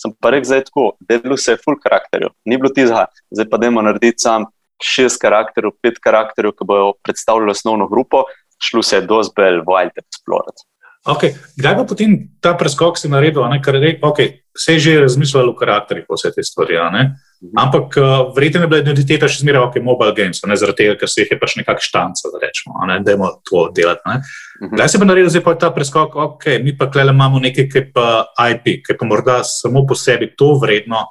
Sem 0.00 0.14
pa 0.16 0.32
rekel, 0.32 0.48
da 0.48 0.56
je 0.56 0.64
tako, 0.64 0.86
delo 1.08 1.36
se 1.36 1.52
je 1.52 1.60
full 1.60 1.76
karakterjev, 1.82 2.32
ni 2.48 2.56
bilo 2.56 2.72
tizga, 2.72 3.04
zdaj 3.30 3.48
pa 3.50 3.60
dajmo 3.60 3.82
narediti 3.84 4.24
sam 4.24 4.46
šest 4.80 5.20
karakterjev, 5.20 5.74
pet 5.82 6.00
karakterjev, 6.00 6.54
ki 6.56 6.66
bodo 6.68 6.92
predstavljali 7.04 7.52
osnovno 7.52 7.88
grupo, 7.88 8.24
šlo 8.64 8.82
se 8.82 8.96
je 8.96 9.06
dosti 9.08 9.36
bolj 9.36 9.60
wild 9.68 10.00
explorati. 10.00 10.64
Okay. 11.08 11.36
Kdaj 11.56 11.74
bo 11.78 11.86
potem 11.88 12.16
ta 12.44 12.52
preskok 12.56 12.98
si 13.00 13.08
naredil, 13.08 13.44
ker 13.64 13.76
okay, 14.04 14.40
se 14.56 14.76
je 14.76 14.84
že 14.84 15.00
razmišljal 15.00 15.48
o 15.48 15.56
karakterih, 15.56 16.04
vse 16.08 16.32
te 16.34 16.44
stvari. 16.44 16.76
Mhm. 16.76 17.12
Ampak 17.40 17.96
uh, 17.96 18.34
verjetno 18.36 18.60
je 18.60 18.68
bila 18.68 18.82
identiteta 18.82 19.24
še 19.24 19.40
zmeraj 19.40 19.70
ok, 19.70 19.78
mobile 19.80 20.12
games, 20.16 20.42
ne 20.44 20.56
zaradi 20.60 20.82
tega, 20.82 20.96
ker 21.00 21.08
se 21.08 21.22
jih 21.22 21.30
je 21.32 21.38
pač 21.40 21.54
nekako 21.56 21.80
štanca, 21.80 22.28
da 22.34 22.40
rečemo, 22.42 22.76
ne, 22.90 22.98
da 23.00 23.14
je 23.14 23.30
to 23.48 23.62
delati. 23.76 24.04
Ne. 24.04 24.18
Mhm. 24.60 24.74
Kdaj 24.74 24.90
se 24.92 25.00
bo 25.00 25.08
naredil 25.08 25.32
zdaj 25.32 25.44
pa 25.46 25.54
ta 25.56 25.70
preskok, 25.72 26.18
ok, 26.20 26.44
mi 26.60 26.74
pa 26.76 26.90
klele 26.92 27.14
imamo 27.16 27.40
nekaj, 27.40 27.68
ki 27.72 27.84
pa 27.96 28.06
IP, 28.52 28.82
ki 28.84 28.98
pa 29.00 29.08
morda 29.08 29.38
samo 29.48 29.86
po 29.88 29.96
sebi 29.96 30.28
to 30.36 30.52
vredno 30.60 31.06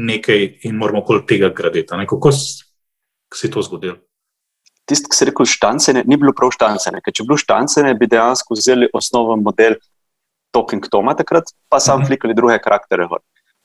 nekaj 0.00 0.46
in 0.64 0.80
moramo 0.80 1.04
okoli 1.04 1.26
tega 1.28 1.52
graditi. 1.52 1.92
Kako 1.92 2.32
se 2.32 3.44
je 3.44 3.52
to 3.52 3.62
zgodilo? 3.62 4.00
Tisti, 4.88 5.08
ki 5.12 5.20
je 5.20 5.28
rekel 5.28 5.48
štancene, 5.48 6.02
ni 6.08 6.16
bilo 6.20 6.32
prav 6.36 6.56
štancene, 6.56 7.04
ker 7.04 7.12
če 7.12 7.24
bi 7.24 7.32
bilo 7.32 7.40
štancene, 7.40 7.92
bi 8.00 8.08
dejansko 8.08 8.56
vzeli 8.56 8.88
osnoven 8.96 9.44
model 9.44 9.76
Talking 10.56 10.88
Toma 10.88 11.14
takrat, 11.16 11.52
pa 11.68 11.80
sam 11.80 12.00
mhm. 12.00 12.08
flikali 12.08 12.36
druge 12.36 12.56
karaktere. 12.64 13.08
Gor. 13.12 13.20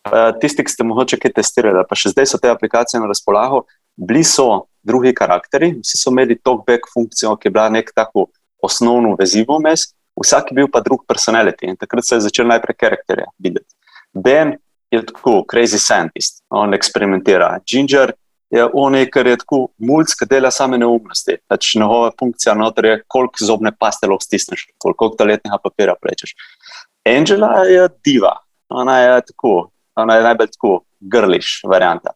Eh, 0.09 0.31
tisti, 0.41 0.63
ki 0.65 0.73
ste 0.73 0.85
morda 0.87 1.17
kaj 1.21 1.33
testirali, 1.37 1.83
pa 1.85 1.97
še 1.97 2.13
zdaj 2.13 2.31
so 2.31 2.39
te 2.41 2.49
aplikacije 2.49 3.01
na 3.01 3.09
razpolago, 3.09 3.63
bili 4.09 4.23
so 4.25 4.65
drugi 4.85 5.13
karakteri, 5.13 5.73
vsi 5.83 5.99
so 5.99 6.13
imeli 6.13 6.39
talkback 6.41 6.89
funkcijo, 6.93 7.35
ki 7.37 7.49
je 7.49 7.53
bila 7.53 7.67
nek 7.69 7.91
tako 7.95 8.29
osnovno 8.65 9.15
vezivo 9.19 9.59
mes, 9.61 9.89
vsak 10.19 10.51
je 10.51 10.57
bil 10.61 10.71
pa 10.71 10.81
drug 10.83 11.05
personality 11.07 11.69
in 11.69 11.77
takrat 11.79 12.07
se 12.07 12.17
je 12.17 12.25
začel 12.27 12.47
najprej 12.49 12.77
karakterje 12.79 13.27
videti. 13.39 13.69
Ben 14.13 14.57
je 14.91 15.03
tako, 15.05 15.43
crazy 15.51 15.77
scientist, 15.77 16.41
on 16.49 16.73
eksperimentira. 16.73 17.59
Ginger 17.67 18.15
je 18.49 18.65
on, 18.73 18.97
kar 19.13 19.27
je 19.27 19.37
tako 19.43 19.67
mulj, 19.77 20.15
ki 20.17 20.27
dela 20.29 20.49
same 20.51 20.79
neumnosti. 20.81 21.37
Pač 21.47 21.75
njegova 21.77 22.09
funkcija 22.19 22.55
noter 22.57 22.85
je, 22.85 22.95
koliko 23.07 23.45
zobne 23.45 23.71
paste 23.77 24.09
lahko 24.09 24.25
stisneš, 24.25 24.65
koliko 24.81 25.11
toaletnega 25.19 25.59
papira 25.61 25.93
prečeš. 26.01 26.33
Angela 27.05 27.67
je 27.69 27.85
diva, 28.05 28.33
ona 28.73 28.97
je 28.99 29.21
tako, 29.29 29.69
ona 30.01 30.15
je 30.15 30.23
najbolj 30.23 30.51
tako 30.55 30.81
grliš 30.99 31.61
varianta. 31.67 32.13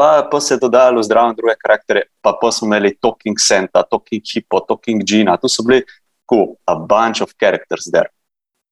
pa, 0.00 0.28
pa 0.30 0.40
se 0.40 0.54
je 0.54 0.58
dodajalo 0.58 1.02
zdravo 1.02 1.32
druge 1.36 1.54
karaktere, 1.60 2.02
pa, 2.22 2.32
pa 2.42 2.52
smo 2.52 2.66
imeli 2.66 2.96
Talking 3.00 3.36
Santa, 3.38 3.82
Talking 3.82 4.22
Hippo, 4.34 4.60
Talking 4.68 5.02
Gina, 5.04 5.36
tu 5.36 5.48
so 5.48 5.62
bili 5.62 5.82
cool, 6.30 6.54
a 6.64 6.74
bunch 6.74 7.20
of 7.20 7.34
characters 7.42 7.90
there. 7.92 8.08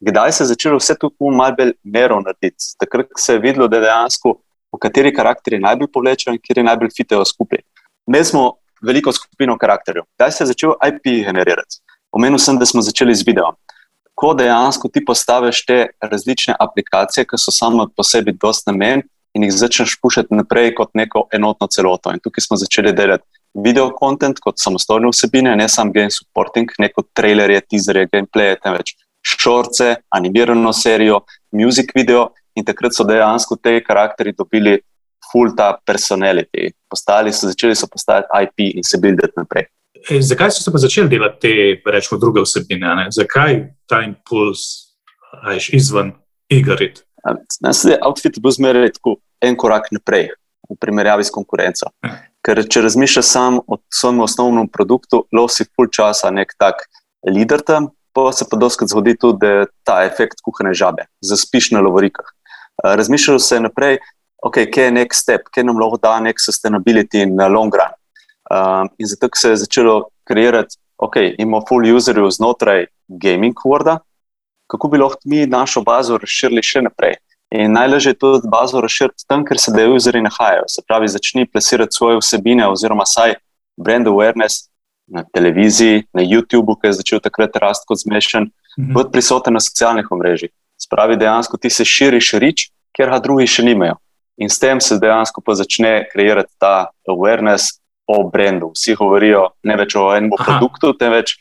Kdaj 0.01 0.33
se 0.33 0.43
je 0.45 0.47
začelo 0.55 0.79
vse 0.81 0.95
to 0.95 1.11
malo 1.21 1.57
bolj 1.59 1.75
mero 1.85 2.21
narediti? 2.21 2.73
Takrat 2.81 3.13
se 3.19 3.35
je 3.37 3.43
videlo, 3.45 3.69
da 3.69 3.81
dejansko 3.81 4.39
v 4.73 4.81
kateri 4.81 5.13
karakteri 5.13 5.61
najbolj 5.61 5.91
povlečejo 5.93 6.33
in 6.33 6.41
kjer 6.41 6.63
je 6.63 6.65
najbolj 6.71 6.95
fitejo 6.97 7.25
skupaj. 7.25 7.61
Mi 8.07 8.25
smo 8.25 8.55
veliko 8.81 9.13
skupino 9.13 9.59
karakterjev. 9.59 10.09
Kdaj 10.17 10.33
se 10.33 10.45
je 10.45 10.53
začel 10.55 10.77
IP 10.89 11.13
generirati? 11.27 11.83
Omenil 12.13 12.39
sem, 12.41 12.57
da 12.57 12.65
smo 12.65 12.81
začeli 12.81 13.15
z 13.15 13.27
videom. 13.29 13.53
Ko 14.19 14.33
dejansko 14.35 14.89
ti 14.91 15.05
postaviš 15.07 15.65
te 15.67 15.79
različne 16.03 16.57
aplikacije, 16.59 17.25
ki 17.25 17.39
so 17.39 17.55
samo 17.55 17.87
po 17.97 18.03
sebi 18.03 18.35
dost 18.35 18.67
namen 18.67 19.05
in 19.35 19.45
jih 19.47 19.53
začneš 19.55 19.95
pušati 20.03 20.35
naprej 20.35 20.73
kot 20.75 20.91
neko 20.99 21.29
enotno 21.33 21.69
celoto. 21.71 22.11
In 22.11 22.19
tukaj 22.25 22.43
smo 22.49 22.59
začeli 22.59 22.93
delati 22.93 23.25
video 23.55 23.93
content 24.01 24.41
kot 24.43 24.59
samostojne 24.59 25.13
vsebine, 25.13 25.55
ne 25.57 25.69
samo 25.69 25.95
game 25.95 26.11
supporting, 26.11 26.75
ne 26.79 26.91
kot 26.93 27.07
trailerje, 27.15 27.63
teaserje, 27.71 28.09
gameplay, 28.13 28.57
temveč 28.63 28.97
šorce, 29.23 29.95
animirano 30.15 30.73
serijo, 30.73 31.23
music 31.53 31.95
video. 31.95 32.29
In 32.59 32.67
takrat 32.67 32.97
so 32.97 33.07
dejansko 33.07 33.55
te 33.63 33.79
karakteri 33.87 34.33
dobili 34.35 34.81
full 35.31 35.55
ta 35.55 35.77
personality, 35.87 36.73
postali 36.91 37.33
so 37.33 37.47
začeli 37.47 37.77
so 37.79 37.87
postajati 37.87 38.43
IP 38.49 38.73
in 38.75 38.85
se 38.85 38.99
buildati 38.99 39.37
naprej. 39.37 39.69
E, 40.11 40.21
zakaj 40.23 40.51
so 40.55 40.63
se 40.63 40.73
pa 40.73 40.79
začeli 40.79 41.11
delati 41.11 41.41
te, 41.41 41.91
rečemo, 41.93 42.19
druge 42.21 42.45
vsebine? 42.45 42.95
Ne? 43.01 43.07
Zakaj 43.15 43.61
ta 43.91 44.03
impuls 44.07 44.65
ajš, 45.43 45.71
izven 45.77 46.13
igri? 46.49 46.93
Outfit 48.03 48.37
je 48.37 48.43
bil 48.43 48.55
zmeraj 48.55 48.93
en 49.45 49.57
korak 49.57 49.91
naprej 49.93 50.31
v 50.69 50.77
primerjavi 50.81 51.25
s 51.25 51.33
konkurenco. 51.35 51.91
Ja. 52.05 52.17
Ker 52.45 52.61
če 52.71 52.85
razmišljaš 52.85 53.27
samo 53.27 53.63
o 53.67 53.81
svojem 53.93 54.23
osnovnem 54.25 54.69
produktu, 54.71 55.25
lahko 55.35 55.53
si 55.53 55.67
full 55.69 55.91
časa 55.93 56.31
nek 56.33 56.55
tak 56.61 56.87
leader 57.27 57.65
tam, 57.65 57.91
pa 58.15 58.31
se 58.33 58.47
pa 58.49 58.57
doskrat 58.57 58.93
zgodi 58.93 59.17
tudi, 59.19 59.41
da 59.43 59.49
je 59.49 59.67
ta 59.85 59.97
efekt 60.07 60.43
kuhane 60.45 60.75
žabe, 60.75 61.09
zaspiš 61.25 61.73
na 61.75 61.83
lovorikah. 61.85 62.27
Razmišljal 62.85 63.39
se 63.43 63.61
naprej, 63.61 63.99
okay, 64.45 64.69
kaj 64.71 64.89
je 64.89 64.95
nek 65.01 65.15
step, 65.15 65.49
kaj 65.55 65.67
nam 65.67 65.81
lahko 65.81 65.99
da 66.03 66.19
nek 66.23 66.41
sustainability 66.41 67.27
na 67.27 67.49
long 67.53 67.75
run. 67.75 67.95
Um, 68.51 68.89
in 68.99 69.07
zato 69.07 69.29
se 69.35 69.51
je 69.51 69.57
začelo 69.57 70.09
kreirati, 70.25 70.77
ok, 70.99 71.17
imamo 71.39 71.65
full 71.69 71.97
userjev 71.97 72.31
znotraj 72.31 72.87
gaming 73.09 73.57
worda, 73.65 73.99
kako 74.67 74.89
bi 74.89 74.99
lahko 74.99 75.21
mi 75.25 75.47
našo 75.47 75.83
bazo 75.83 76.19
razširili 76.19 76.63
še 76.63 76.83
naprej. 76.83 77.17
In 77.51 77.73
najlažje 77.73 78.11
je 78.11 78.19
to 78.21 78.31
bazo 78.45 78.81
razširiti 78.81 79.25
tam, 79.29 79.45
ker 79.45 79.61
se 79.61 79.73
dejo 79.73 79.95
userji 79.97 80.23
nahajajo. 80.23 80.67
Se 80.69 80.83
pravi, 80.87 81.09
začni 81.09 81.47
plasirati 81.49 81.97
svoje 81.97 82.19
vsebine, 82.21 82.67
oziroma 82.69 83.07
saj 83.07 83.39
brand 83.77 84.07
awareness 84.07 84.69
na 85.09 85.25
televiziji, 85.25 86.05
na 86.13 86.23
YouTubu, 86.23 86.77
ki 86.81 86.91
je 86.91 86.99
začel 87.01 87.23
takrat 87.25 87.57
rasti 87.57 87.89
kot 87.89 88.03
zmešen, 88.05 88.51
mhm. 88.79 88.93
biti 88.97 89.13
prisoten 89.13 89.57
na 89.57 89.61
socialnih 89.65 90.11
omrežjih. 90.11 90.53
Spravi 90.79 91.17
dejansko 91.17 91.57
ti 91.57 91.71
se 91.71 91.85
širiš 91.85 92.33
rič, 92.39 92.69
ker 92.97 93.11
ga 93.11 93.19
drugi 93.23 93.49
še 93.49 93.65
nimajo. 93.65 93.97
In 94.39 94.53
s 94.53 94.61
tem 94.61 94.81
se 94.81 94.99
dejansko 95.01 95.43
začne 95.55 96.07
kreirati 96.13 96.53
ta 96.61 96.91
awareness 97.09 97.81
o 98.09 98.23
brendu. 98.33 98.73
Vsi 98.77 98.97
govorijo 98.99 99.51
ne 99.69 99.77
več 99.77 99.95
o 99.97 100.09
enem 100.17 100.33
produktu, 100.33 100.95
temveč, 100.97 101.37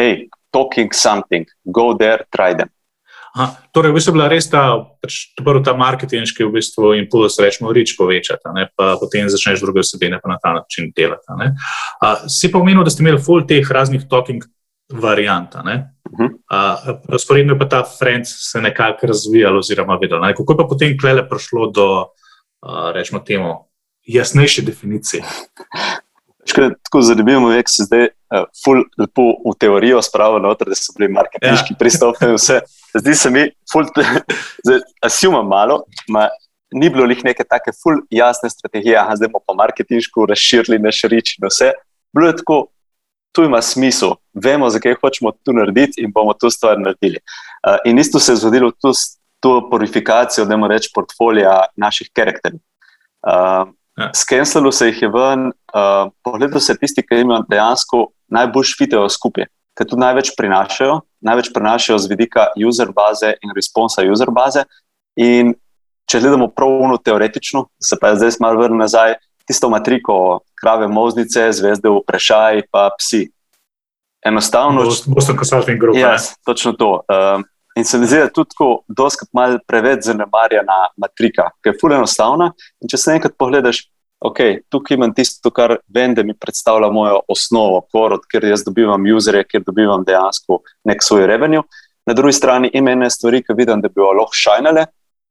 hej, 0.00 0.26
talking 0.54 0.92
something, 0.96 1.46
go 1.64 1.92
there, 1.94 2.26
try 2.34 2.54
them. 2.56 2.70
Aha, 3.30 3.46
torej, 3.70 3.92
v 3.92 4.00
bistvu 4.00 4.16
bila 4.16 4.26
res 4.26 4.48
ta, 4.50 4.62
pač, 4.98 5.30
ta 5.38 5.74
marketinški 5.78 6.42
v 6.48 6.54
bistvu 6.56 6.96
impuls, 6.98 7.38
rečemo, 7.38 7.70
reč 7.70 7.92
povečati, 7.94 8.50
ne, 8.56 8.66
pa 8.74 8.96
potem 8.98 9.30
začneš 9.30 9.62
druge 9.62 9.84
vsebine 9.84 10.18
pa 10.18 10.32
na 10.32 10.38
ta 10.42 10.50
način 10.56 10.90
delati. 10.96 11.30
A, 12.02 12.26
si 12.26 12.50
pa 12.50 12.58
omenil, 12.58 12.82
da 12.82 12.90
ste 12.90 13.06
imeli 13.06 13.22
full 13.22 13.46
teh 13.46 13.62
raznih 13.62 14.08
talking 14.10 14.42
variant. 14.90 15.54
Uh 15.54 15.62
-huh. 15.62 16.98
Razporedno 17.08 17.54
je 17.54 17.58
pa 17.58 17.68
ta 17.68 17.84
Friends 17.98 18.34
se 18.50 18.60
nekako 18.60 19.06
razvijal, 19.06 19.58
oziroma 19.58 19.94
videl. 19.94 20.20
Ne. 20.20 20.34
Kako 20.34 20.52
je 20.52 20.56
pa 20.56 20.64
potem 20.64 20.98
klele 20.98 21.28
prišlo 21.28 21.70
do 21.70 22.06
rečemo 22.94 23.20
temu, 23.20 23.69
jasnejše 24.06 24.62
definicije. 24.62 25.22
Škaj, 26.50 26.68
tako 26.82 27.02
zanimivo 27.02 27.52
je, 27.52 27.62
da 27.62 27.68
se 27.68 27.84
zdaj 27.84 28.04
uh, 28.04 28.44
ful 28.64 28.82
lepo 28.98 29.22
v 29.22 29.54
teorijo 29.58 30.02
spravlja 30.02 30.42
noter, 30.42 30.68
da 30.68 30.74
so 30.74 30.94
bili 30.98 31.12
marketinški 31.12 31.74
ja. 31.74 31.78
pristopi 31.80 32.30
in 32.30 32.34
vse. 32.38 32.60
Zdi 32.94 33.14
se 33.14 33.30
mi, 33.30 33.44
da 34.66 34.78
asumam 35.06 35.46
malo, 35.46 35.82
ma, 36.08 36.28
ni 36.74 36.90
bilo 36.90 37.06
jih 37.10 37.24
neke 37.24 37.44
take 37.44 37.74
ful 37.82 38.02
jasne 38.10 38.50
strategije, 38.50 38.98
a 38.98 39.16
zdaj 39.16 39.28
bomo 39.28 39.44
pa 39.46 39.54
marketinško 39.54 40.26
razširili 40.30 40.78
naš 40.78 41.02
rič 41.12 41.38
in 41.38 41.46
vse. 41.46 41.72
Bilo 42.16 42.26
je 42.26 42.36
tako, 42.36 42.66
tu 43.32 43.44
ima 43.46 43.62
smisel, 43.62 44.16
vemo, 44.34 44.70
zakaj 44.70 44.96
hočemo 45.02 45.32
tu 45.44 45.52
narediti 45.52 46.02
in 46.02 46.12
bomo 46.12 46.34
to 46.34 46.50
stvar 46.50 46.78
naredili. 46.78 47.20
Uh, 47.66 47.76
in 47.84 47.98
isto 47.98 48.18
se 48.18 48.32
je 48.32 48.36
zgodilo 48.36 48.70
tu 48.70 48.92
to 49.40 49.68
purifikacijo, 49.70 50.44
da 50.44 50.56
moramo 50.56 50.68
reči, 50.68 50.90
portfolija 50.94 51.64
naših 51.76 52.10
karakterjev. 52.12 52.60
Uh, 53.22 53.68
ja. 54.00 54.10
Skenslalo 54.16 54.72
se 54.72 54.90
jih 54.90 55.02
je 55.02 55.08
ven, 55.12 55.50
uh, 55.74 56.10
pogledal 56.24 56.60
se 56.60 56.76
tisti, 56.78 57.04
ki 57.06 57.22
jim 57.22 57.34
dejansko 57.50 58.08
najbolj 58.32 58.70
švitejo 58.74 59.08
skupaj, 59.12 59.48
ker 59.76 59.88
tu 59.88 59.98
največ 60.00 60.32
prinašajo, 60.38 61.00
največ 61.26 61.50
prinašajo 61.54 61.98
z 61.98 62.10
vidika 62.10 62.48
user 62.68 62.92
baze 62.96 63.34
in 63.42 63.54
responsa 63.56 64.04
user 64.06 64.32
baze. 64.34 64.64
In 65.20 65.54
če 66.10 66.22
gledamo 66.22 66.48
pravno 66.50 66.98
teoretično, 66.98 67.66
se 67.82 67.98
pa 68.00 68.14
zdaj 68.18 68.40
malo 68.42 68.62
vrnem 68.62 68.82
nazaj, 68.82 69.18
tisto 69.46 69.70
matriko, 69.70 70.40
krave, 70.58 70.88
moznice, 70.90 71.50
zvezde, 71.52 71.90
vprašaj, 71.90 72.64
pa 72.70 72.90
psi. 72.98 73.28
Enostavno. 74.26 74.84
Boston 75.06 75.38
Consulting 75.38 75.80
Group. 75.80 75.96
Ja, 75.96 76.14
yes, 76.14 76.34
točno 76.44 76.72
to. 76.78 77.00
Um, 77.08 77.46
In 77.78 77.84
se 77.84 77.98
mi 77.98 78.06
zdi, 78.06 78.16
da 78.16 78.22
je 78.22 78.32
tudi 78.34 78.50
tako, 78.50 78.82
doskrat 78.88 79.30
malo 79.32 79.58
preveč 79.66 80.04
zanemarjena 80.08 80.78
matrika, 80.98 81.50
ki 81.62 81.70
je 81.70 81.78
fully 81.78 81.96
enostavna. 81.96 82.50
In 82.82 82.90
če 82.90 82.98
se 82.98 83.14
enkrat 83.14 83.36
pogledaš, 83.38 83.84
ok, 84.20 84.40
tukaj 84.72 84.98
imam 84.98 85.14
tisto, 85.14 85.52
kar 85.54 85.76
vem, 85.88 86.14
da 86.14 86.24
mi 86.26 86.34
predstavlja 86.34 86.90
mojo 86.92 87.22
osnovo, 87.30 87.84
korot, 87.92 88.26
kjer 88.30 88.50
jaz 88.50 88.66
dobivam 88.66 89.06
userje, 89.16 89.46
kjer 89.48 89.64
dobivam 89.66 90.04
dejansko 90.04 90.60
nek 90.90 91.06
svoj 91.06 91.28
revenue. 91.30 91.62
Na 92.06 92.16
drugi 92.16 92.34
strani 92.34 92.70
ima 92.74 92.96
ene 92.96 93.10
stvari, 93.10 93.42
ki 93.46 93.54
vidim, 93.56 93.80
da 93.80 93.88
bi 93.88 94.02
jo 94.02 94.10
lahko 94.18 94.34
šajnale, 94.34 94.86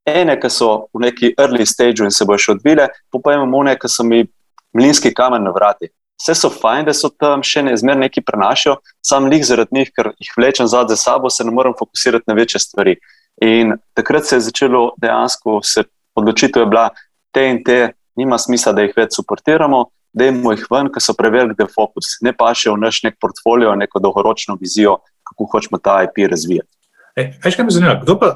ene, 0.08 0.40
ki 0.40 0.50
so 0.50 0.72
v 0.96 1.04
neki 1.06 1.34
early 1.36 1.66
stage 1.68 2.00
in 2.02 2.14
se 2.14 2.24
bojo 2.24 2.40
še 2.40 2.56
odvile, 2.56 2.88
pa 3.12 3.36
imamo 3.36 3.60
one, 3.60 3.76
ki 3.76 3.88
so 3.90 4.06
mi 4.06 4.24
mlinski 4.72 5.12
kamen 5.14 5.44
na 5.44 5.52
vrati 5.52 5.90
vse 6.20 6.34
so 6.36 6.50
fajn, 6.52 6.84
da 6.88 6.94
so 6.96 7.08
tam 7.08 7.44
še 7.46 7.62
ne 7.64 7.76
zmeraj 7.80 8.04
neki 8.06 8.22
prenašajo, 8.26 8.76
sam 9.04 9.28
lih 9.32 9.44
zaradi 9.46 9.80
njih, 9.80 9.92
ker 9.96 10.12
jih 10.20 10.32
vlečem 10.36 10.68
zadaj 10.68 10.96
za 10.96 11.04
sabo, 11.10 11.30
se 11.30 11.44
ne 11.44 11.54
morem 11.54 11.74
fokusirati 11.78 12.28
na 12.28 12.36
večje 12.36 12.60
stvari. 12.60 12.98
In 13.44 13.78
takrat 13.96 14.28
se 14.28 14.36
je 14.36 14.48
začelo 14.50 14.90
dejansko, 15.00 15.60
se 15.64 15.86
odločitev 16.14 16.66
je 16.66 16.68
bila, 16.68 16.90
te 17.32 17.46
in 17.48 17.62
te, 17.64 17.94
nima 18.20 18.38
smisla, 18.38 18.74
da 18.76 18.84
jih 18.84 18.92
več 18.96 19.16
suportiramo, 19.16 19.86
da 20.12 20.26
imamo 20.28 20.52
jih 20.52 20.66
ven, 20.70 20.90
ker 20.92 21.02
so 21.02 21.14
prevelik 21.16 21.56
defokus, 21.58 22.18
ne 22.26 22.34
pa 22.36 22.50
še 22.52 22.72
v 22.74 22.82
naš 22.82 23.00
nek 23.06 23.16
portfolio, 23.22 23.72
neko 23.78 24.02
dolgoročno 24.02 24.58
vizijo, 24.60 24.98
kako 25.30 25.48
hočemo 25.54 25.80
ta 25.80 26.02
IP 26.04 26.26
razvijati. 26.28 26.68
Veš, 27.16 27.56
kaj 27.56 27.64
me 27.64 27.74
zanima, 27.74 27.96
kdo 28.02 28.18
pa, 28.20 28.30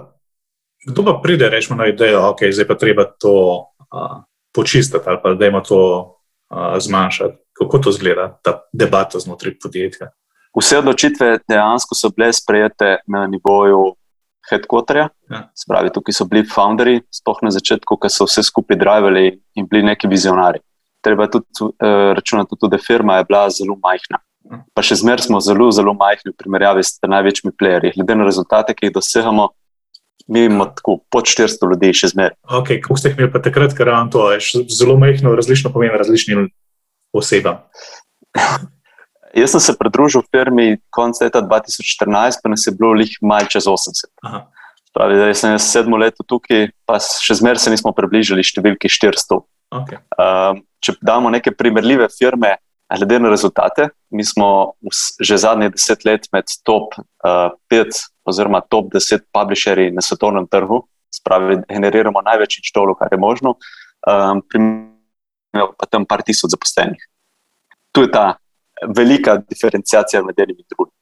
kdo 0.87 1.05
pa 1.05 1.19
pride, 1.23 1.51
rečemo 1.51 1.77
na 1.83 1.91
idejo, 1.91 2.21
da 2.23 2.33
okay, 2.33 2.53
je 2.55 2.79
treba 2.79 3.05
to 3.05 3.35
uh, 3.91 4.23
počistiti 4.55 5.05
ali 5.07 5.19
pa 5.23 5.35
da 5.35 5.47
ima 5.47 5.63
to 5.63 5.81
uh, 6.51 6.79
zmanjšati. 6.79 7.44
Kako 7.55 7.79
to 7.79 7.93
zgleda, 7.95 8.35
ta 8.43 8.61
debata 8.73 9.21
znotraj 9.23 9.55
podjetja? 9.63 10.11
Vse 10.55 10.79
odločitve 10.79 11.39
dejansko 11.51 11.97
so 11.99 12.11
bile 12.15 12.33
sprejete 12.33 12.97
na 13.11 13.27
nivoju 13.31 13.95
headquarterja. 14.51 15.09
Ja. 15.31 15.41
Spravi, 15.57 15.91
tukaj 15.95 16.19
so 16.19 16.27
bili 16.31 16.45
founderji, 16.47 17.03
sploh 17.15 17.41
na 17.43 17.51
začetku, 17.55 17.97
ki 18.01 18.11
so 18.13 18.29
vse 18.29 18.45
skupaj 18.47 18.79
drivali 18.79 19.27
in 19.59 19.69
bili 19.71 19.87
neki 19.91 20.11
vizionari. 20.11 20.61
Treba 21.05 21.27
tudi 21.29 21.47
uh, 21.65 22.13
računati, 22.17 22.57
tudi, 22.57 22.77
da 22.77 22.81
firma 22.81 23.19
je 23.19 23.27
bila 23.29 23.49
zelo 23.51 23.77
majhna. 23.83 24.21
Ja. 24.45 24.61
Pa 24.77 24.85
še 24.85 25.01
zmeraj 25.01 25.27
smo 25.29 25.41
zelo, 25.41 25.71
zelo 25.73 25.95
majhni 25.97 26.33
v 26.33 26.39
primerjavi 26.39 26.85
s 26.85 27.01
največjimi 27.01 27.55
playerji. 27.57 27.95
Glede 27.97 28.17
na 28.21 28.29
rezultate, 28.29 28.77
ki 28.77 28.89
jih 28.89 28.97
dosegamo, 28.99 29.49
mi 30.29 30.45
imamo 30.49 30.71
tako 30.77 30.99
pod 31.13 31.29
400 31.29 31.71
ljudi, 31.73 31.93
še 31.97 32.13
zmeraj. 32.13 32.37
Okay, 32.61 32.81
kako 32.81 32.97
ste 33.01 33.11
jih 33.11 33.19
imeli 33.19 33.33
pa 33.33 33.41
takrat, 33.45 33.77
ker 33.77 33.91
vam 33.93 34.13
to 34.13 34.29
je 34.33 34.65
zelo 34.73 34.97
majhno, 35.01 35.35
različno 35.37 35.73
pomeni 35.73 35.97
različnim 36.01 36.49
osebam? 37.15 37.63
Jaz 39.35 39.51
sem 39.51 39.61
se 39.61 39.75
pridružil 39.79 40.23
firmi 40.31 40.77
konec 40.95 41.19
leta 41.21 41.43
2014, 41.43 42.39
pa 42.43 42.51
nas 42.53 42.67
je 42.67 42.73
bilo 42.75 42.95
jih 43.01 43.17
malce 43.23 43.57
čez 43.57 43.67
80. 43.67 44.07
Pravi, 44.95 45.17
da 45.19 45.33
sem 45.35 45.57
sedmo 45.59 45.99
leto 45.99 46.23
tukaj, 46.23 46.69
pa 46.87 47.01
še 47.03 47.41
zmeraj 47.41 47.65
se 47.65 47.73
nismo 47.73 47.91
približali 47.97 48.47
številki 48.47 48.87
400. 48.87 49.41
Okay. 49.75 49.99
Um, 50.23 50.63
če 50.79 50.95
damo 51.03 51.33
neke 51.35 51.51
primerljive 51.51 52.07
firme, 52.15 52.55
glede 52.95 53.19
na 53.19 53.33
rezultate, 53.33 53.89
mi 54.15 54.23
smo 54.23 54.79
že 55.19 55.41
zadnjih 55.41 55.73
deset 55.75 56.05
let 56.07 56.29
med 56.31 56.47
top 56.63 56.95
5 57.27 57.27
uh, 57.27 58.03
oziroma 58.31 58.63
top 58.71 58.93
10 58.95 59.27
publisherji 59.35 59.91
na 59.91 60.05
svetovnem 60.05 60.47
trgu, 60.47 60.85
spravi, 61.11 61.65
generiramo 61.67 62.23
največ 62.23 62.61
čtolov, 62.71 63.01
kar 63.03 63.11
je 63.11 63.19
možno. 63.19 63.59
Um, 64.07 64.45
imajo 65.55 65.73
pa 65.79 65.87
tam 65.87 66.05
par 66.07 66.23
tisoč 66.23 66.51
zaposlenih. 66.51 67.03
Tu 67.93 68.01
je 68.03 68.11
ta 68.11 68.37
velika 68.97 69.37
diferencijacija 69.37 70.23
med 70.23 70.39
enim 70.39 70.57
in 70.59 70.67
drugim. 70.69 70.93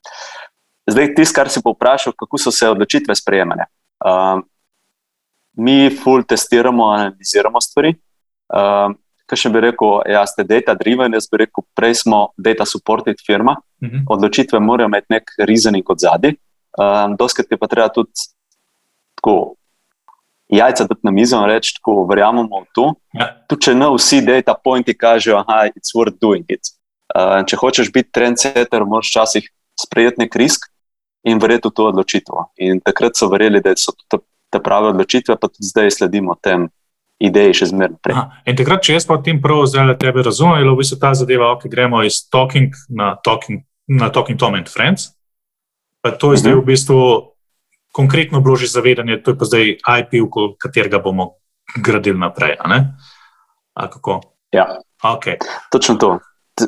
Zdaj, 0.90 1.14
tisto, 1.14 1.34
kar 1.34 1.48
si 1.48 1.62
povprašal, 1.64 2.12
kako 2.18 2.38
so 2.38 2.50
se 2.50 2.68
odločitve 2.68 3.14
sprejemale. 3.14 3.64
Um, 4.04 4.42
mi 5.56 5.90
full 5.90 6.24
testiramo, 6.28 6.84
analiziramo 6.90 7.60
stvari. 7.60 7.94
Um, 8.52 8.98
Kaj 9.26 9.38
še 9.38 9.50
bi 9.54 9.60
rekel, 9.64 9.92
jaz 10.12 10.32
ste 10.34 10.44
data 10.44 10.74
driven, 10.76 11.14
jaz 11.14 11.24
bi 11.30 11.38
rekel, 11.40 11.64
prej 11.78 11.94
smo 12.02 12.32
data 12.36 12.66
supported 12.68 13.16
firma, 13.26 13.54
uh 13.56 13.86
Mhm. 13.88 13.96
-huh. 13.96 14.04
odločitve 14.08 14.60
morajo 14.60 14.86
imeti 14.86 15.06
nek 15.08 15.30
reasoning 15.38 15.90
od 15.90 15.98
zadaj. 15.98 16.34
Um, 16.78 17.16
Doskrat 17.16 17.46
je 17.50 17.56
pa 17.56 17.66
treba 17.66 17.88
tudi 17.88 18.10
tako 19.14 19.54
jajca 20.48 20.84
dati 20.84 21.00
na 21.02 21.10
mizo 21.10 21.36
in 21.36 21.48
reči, 21.48 21.74
tako 21.78 22.06
verjamemo 22.10 22.60
v 22.60 22.66
to. 22.74 22.94
Ja. 23.14 23.30
Tudi 23.48 23.62
če 23.68 23.74
ne 23.74 23.88
vsi 23.94 24.20
data 24.26 24.54
pointi 24.54 24.94
kažejo, 24.94 25.44
da 25.48 25.64
je 25.64 25.72
it's 25.76 25.94
worth 25.96 26.18
doing 26.20 26.44
it. 26.48 26.60
Uh, 27.12 27.44
če 27.46 27.56
hočeš 27.56 27.92
biti 27.92 28.10
trendsetter, 28.12 28.84
moraš 28.84 29.10
včasih 29.12 29.48
sprejeti 29.80 30.20
nek 30.24 30.36
risk 30.36 30.68
in 31.24 31.38
verjeti 31.38 31.68
v 31.68 31.72
to 31.76 31.88
odločitev. 31.92 32.34
In 32.58 32.80
takrat 32.80 33.16
so 33.16 33.28
verjeli, 33.28 33.60
da 33.60 33.76
so 33.76 33.92
to 34.08 34.22
te 34.52 34.60
prave 34.60 34.90
odločitve, 34.92 35.36
pa 35.40 35.48
tudi 35.48 35.64
zdaj 35.64 35.90
sledimo 35.90 36.34
tem 36.40 36.68
ideji 37.22 37.54
še 37.54 37.66
zmeraj. 37.70 37.96
Aha. 38.12 38.24
In 38.44 38.56
takrat, 38.58 38.82
če 38.84 38.96
jaz 38.98 39.06
pa 39.06 39.16
tem 39.22 39.38
prav 39.40 39.64
zdaj 39.70 39.94
tebe 40.00 40.20
razumem, 40.26 40.58
je 40.60 40.68
v 40.68 40.76
bistvu 40.76 40.98
ta 41.00 41.14
zadeva, 41.14 41.54
ki 41.60 41.70
gremo 41.72 42.02
iz 42.04 42.24
talking 42.28 42.74
na 42.90 43.14
talking, 43.24 43.62
na 43.88 44.10
talking 44.10 44.36
Tom 44.36 44.54
and 44.58 44.68
Friends. 44.68 45.14
Pa 46.02 46.10
to 46.10 46.32
je 46.32 46.42
zdaj 46.42 46.52
Mhm. 46.56 46.60
v 46.60 46.64
bistvu 46.66 47.31
konkretno 47.92 48.40
bilo 48.40 48.56
že 48.56 48.66
zavedanje, 48.66 49.22
to 49.22 49.30
je 49.30 49.38
pa 49.38 49.44
zdaj 49.44 49.64
IP, 49.78 50.10
okoli 50.24 50.56
katerega 50.58 50.98
bomo 50.98 51.36
gradili 51.76 52.18
naprej. 52.18 52.56
a? 52.58 52.80
A? 53.74 53.88
Ja. 54.52 54.66
Okay. 55.02 55.36
Točno 55.70 55.94
to. 55.94 56.18
T 56.54 56.66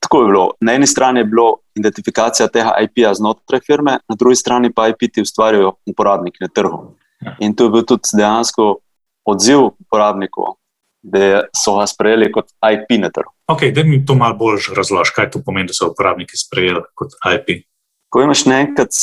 Tako 0.00 0.22
je 0.22 0.26
bilo. 0.26 0.50
Na 0.60 0.72
eni 0.72 0.86
strani 0.86 1.20
je 1.20 1.24
bilo 1.24 1.56
identifikacija 1.74 2.48
tega 2.48 2.72
IP-ja 2.82 3.14
znotraj 3.14 3.60
firme, 3.66 3.98
na 4.08 4.14
drugi 4.18 4.36
strani 4.36 4.72
pa 4.72 4.88
IP 4.88 5.12
ti 5.12 5.20
ustvarjajo 5.20 5.72
uporabniki 5.86 6.38
na 6.40 6.48
trgu. 6.48 6.96
Ja. 7.20 7.36
In 7.40 7.54
to 7.54 7.64
je 7.64 7.70
bil 7.70 7.82
tudi 7.82 8.16
dejansko 8.16 8.78
odziv 9.24 9.58
uporabnikov, 9.66 10.56
da 11.02 11.42
so 11.56 11.76
ga 11.78 11.86
sprejeli 11.86 12.30
kot 12.32 12.48
IP 12.72 13.00
na 13.00 13.10
trgu. 13.10 13.32
Ok, 13.52 13.68
da 13.74 13.84
mi 13.84 14.04
to 14.06 14.14
malo 14.14 14.36
bolj 14.38 14.70
razloži, 14.76 15.12
kaj 15.16 15.30
to 15.30 15.42
pomeni, 15.44 15.68
da 15.68 15.76
so 15.76 15.90
uporabniki 15.90 16.38
sprejeli 16.38 16.82
kot 16.94 17.18
IP. 17.34 17.66
Ko 18.08 18.22
imaš 18.22 18.46
naenkrat 18.46 18.96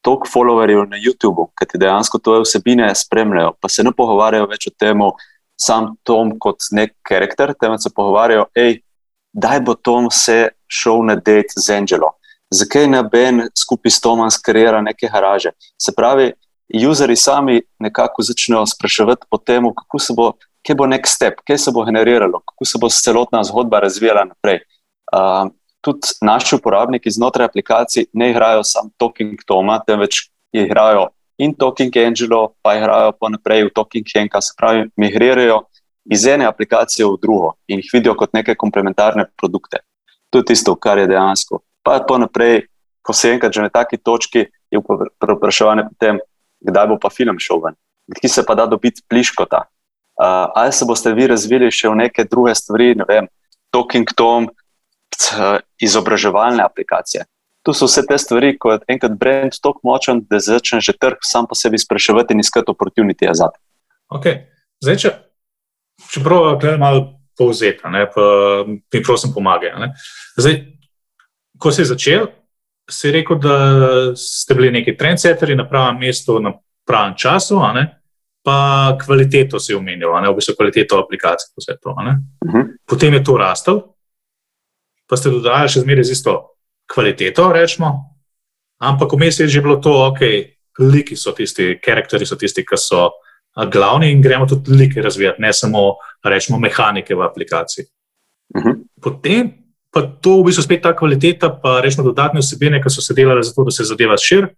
toliko 0.00 0.28
followerjev 0.32 0.86
na 0.88 0.98
YouTubu, 1.00 1.50
ki 1.58 1.66
ti 1.72 1.80
dejansko 1.80 2.18
to 2.18 2.40
vsebine 2.44 2.88
spremljajo, 2.94 3.54
pa 3.60 3.68
se 3.68 3.84
ne 3.84 3.92
pogovarjajo 3.96 4.48
več 4.50 4.68
o 4.70 4.74
tem, 4.78 5.02
sam 5.60 5.94
Tom 6.08 6.32
kot 6.40 6.70
nek 6.72 6.94
karakter, 7.06 7.52
temveč 7.60 7.84
se 7.84 7.92
pogovarjajo, 7.96 8.46
hej, 8.56 8.80
kdaj 9.36 9.60
bo 9.66 9.74
Tom 9.74 10.08
se 10.10 10.54
šel 10.70 11.04
na 11.06 11.16
date 11.16 11.56
z 11.56 11.76
Angelo, 11.76 12.14
zakaj 12.50 12.88
ne 12.88 13.02
Ben 13.04 13.48
skupaj 13.56 13.92
s 13.92 14.00
Tomom 14.00 14.30
skreira 14.30 14.80
neke 14.82 15.10
garaže. 15.12 15.52
Se 15.78 15.92
pravi, 15.96 16.32
useri 16.88 17.16
sami 17.16 17.60
nekako 17.78 18.22
začnejo 18.22 18.66
spraševati 18.66 19.26
o 19.30 19.38
tem, 19.38 19.68
kako 19.74 19.98
se 19.98 20.14
bo, 20.16 20.32
kje 20.66 20.74
bo 20.74 20.86
nek 20.86 21.06
step, 21.08 21.40
kje 21.46 21.58
se 21.58 21.72
bo 21.74 21.84
generiralo, 21.84 22.40
kako 22.40 22.64
se 22.64 22.78
bo 22.80 22.88
celotna 22.88 23.44
zgodba 23.44 23.80
razvijala 23.80 24.24
naprej. 24.24 24.62
Uh, 25.10 25.50
tudi 25.80 26.14
naši 26.22 26.56
uporabniki 26.56 27.10
znotraj 27.10 27.48
aplikacij 27.48 28.04
ne 28.12 28.30
igrajo 28.30 28.64
samo 28.64 28.90
Talking 28.96 29.40
Toma, 29.46 29.80
temveč 29.86 30.30
igrajo 30.52 31.08
in 31.38 31.54
Talking 31.54 31.96
Angelo, 31.96 32.52
pa 32.62 32.76
igrajo 32.76 33.12
pa 33.20 33.28
naprej 33.28 33.64
v 33.64 33.74
Talking 33.74 34.06
Henka, 34.14 34.40
se 34.40 34.54
pravi, 34.58 34.88
migrirajo 34.96 35.62
iz 36.10 36.26
ene 36.26 36.44
aplikacije 36.44 37.06
v 37.06 37.16
drugo 37.22 37.54
in 37.68 37.80
jih 37.80 37.90
vidijo 37.92 38.14
kot 38.14 38.34
neke 38.34 38.54
komplementarne 38.54 39.24
produkte. 39.36 39.80
To 40.30 40.38
je 40.38 40.44
tisto, 40.52 40.76
kar 40.76 40.98
je 40.98 41.06
dejansko. 41.06 41.62
Pa 41.82 42.00
pa 42.08 42.18
naprej, 42.18 42.66
ko 43.02 43.12
se 43.12 43.32
enkrat 43.32 43.52
že 43.52 43.62
na 43.62 43.68
taki 43.68 43.96
točki, 43.96 44.46
je 44.70 44.80
vprašanje 44.80 45.88
potem, 45.88 46.20
kdaj 46.60 46.86
bo 46.86 46.98
pa 47.00 47.10
film 47.10 47.38
šel 47.38 47.62
ven, 47.64 47.74
ki 48.20 48.28
se 48.28 48.44
pa 48.46 48.54
da 48.54 48.66
dobiti 48.66 49.02
pliškota. 49.08 49.64
Uh, 50.20 50.52
ali 50.54 50.72
se 50.72 50.84
boste 50.84 51.14
vi 51.16 51.26
razvili 51.26 51.70
še 51.72 51.88
v 51.88 51.96
neke 52.04 52.24
druge 52.28 52.54
stvari, 52.54 52.92
ne 52.94 53.06
vem, 53.08 53.28
Talking 53.72 54.12
Tom, 54.12 54.50
izobraževalne 55.80 56.62
aplikacije. 56.64 57.24
Tu 57.62 57.74
so 57.76 57.84
vse 57.84 58.06
te 58.08 58.16
stvari, 58.18 58.54
ko 58.58 58.72
je 58.72 58.80
enkrat 58.88 59.16
brand 59.20 59.56
tako 59.62 59.80
močen, 59.84 60.22
da 60.30 60.40
začne 60.40 60.80
že 60.80 60.96
trg 60.96 61.20
sam 61.20 61.46
po 61.46 61.54
sebi 61.54 61.78
spraševati 61.78 62.32
in 62.34 62.40
iskati 62.40 62.72
opportunity 62.72 63.28
za 63.32 63.50
to. 63.52 63.60
Okay. 64.16 64.46
Zdaj, 64.80 64.96
če, 64.96 65.10
če 66.10 66.22
prav 66.24 66.56
gledam 66.60 66.80
malo 66.80 67.02
povzeti, 67.38 67.82
pa 67.84 68.64
mi 68.64 69.02
prosim 69.04 69.34
pomagaj. 69.34 69.76
Zdaj, 70.40 70.56
ko 71.60 71.72
si 71.72 71.84
začel, 71.84 72.26
si 72.90 73.12
rekel, 73.12 73.38
da 73.38 73.56
ste 74.16 74.56
bili 74.56 74.72
neki 74.80 74.96
trendsetteri 74.96 75.56
na 75.56 75.68
pravem 75.68 76.00
mestu, 76.00 76.40
na 76.40 76.54
pravem 76.86 77.14
času, 77.16 77.60
pa 78.42 78.96
kvaliteto 79.04 79.60
si 79.60 79.76
omenil, 79.76 80.16
v 80.16 80.34
bistvu 80.34 80.56
kvaliteto 80.56 80.98
aplikacij. 80.98 81.52
Vse 81.56 81.76
to, 81.82 81.90
uh 81.90 81.96
-huh. 82.00 82.66
Potem 82.86 83.14
je 83.14 83.24
to 83.24 83.36
rastel, 83.36 83.82
pa 85.10 85.18
ste 85.18 85.32
dodali 85.34 85.68
še 85.68 85.82
zmeraj 85.82 86.06
z 86.06 86.14
isto 86.14 86.34
kvaliteto, 86.90 87.50
rečemo, 87.50 87.90
ampak 88.78 89.10
vmes 89.18 89.42
je 89.42 89.48
že 89.50 89.62
bilo 89.62 89.82
to, 89.82 89.90
ok, 89.90 90.22
liki 90.78 91.18
so 91.18 91.34
tisti, 91.34 91.74
karakteri 91.82 92.26
so 92.26 92.38
tisti, 92.38 92.62
ki 92.62 92.78
so 92.78 93.10
glavni 93.70 94.12
in 94.14 94.22
gremo 94.22 94.46
tudi 94.46 94.70
like 94.70 95.02
razvijati, 95.02 95.42
ne 95.42 95.52
samo 95.52 95.98
rečemo 96.24 96.58
mehanike 96.58 97.14
v 97.14 97.22
aplikaciji. 97.26 97.84
Uh 98.54 98.62
-huh. 98.62 98.74
Potem 99.02 99.52
pa 99.90 100.02
to 100.02 100.40
v 100.40 100.44
bistvu 100.44 100.62
spet 100.62 100.82
ta 100.82 100.94
kvaliteta, 100.96 101.50
pa 101.50 101.80
rečemo 101.80 102.06
dodatne 102.06 102.40
vsebine, 102.40 102.82
ki 102.82 102.90
so 102.90 103.02
se 103.02 103.14
delale 103.14 103.42
za 103.42 103.52
to, 103.52 103.64
da 103.64 103.70
se 103.70 103.84
zadeva 103.84 104.16
šir. 104.16 104.48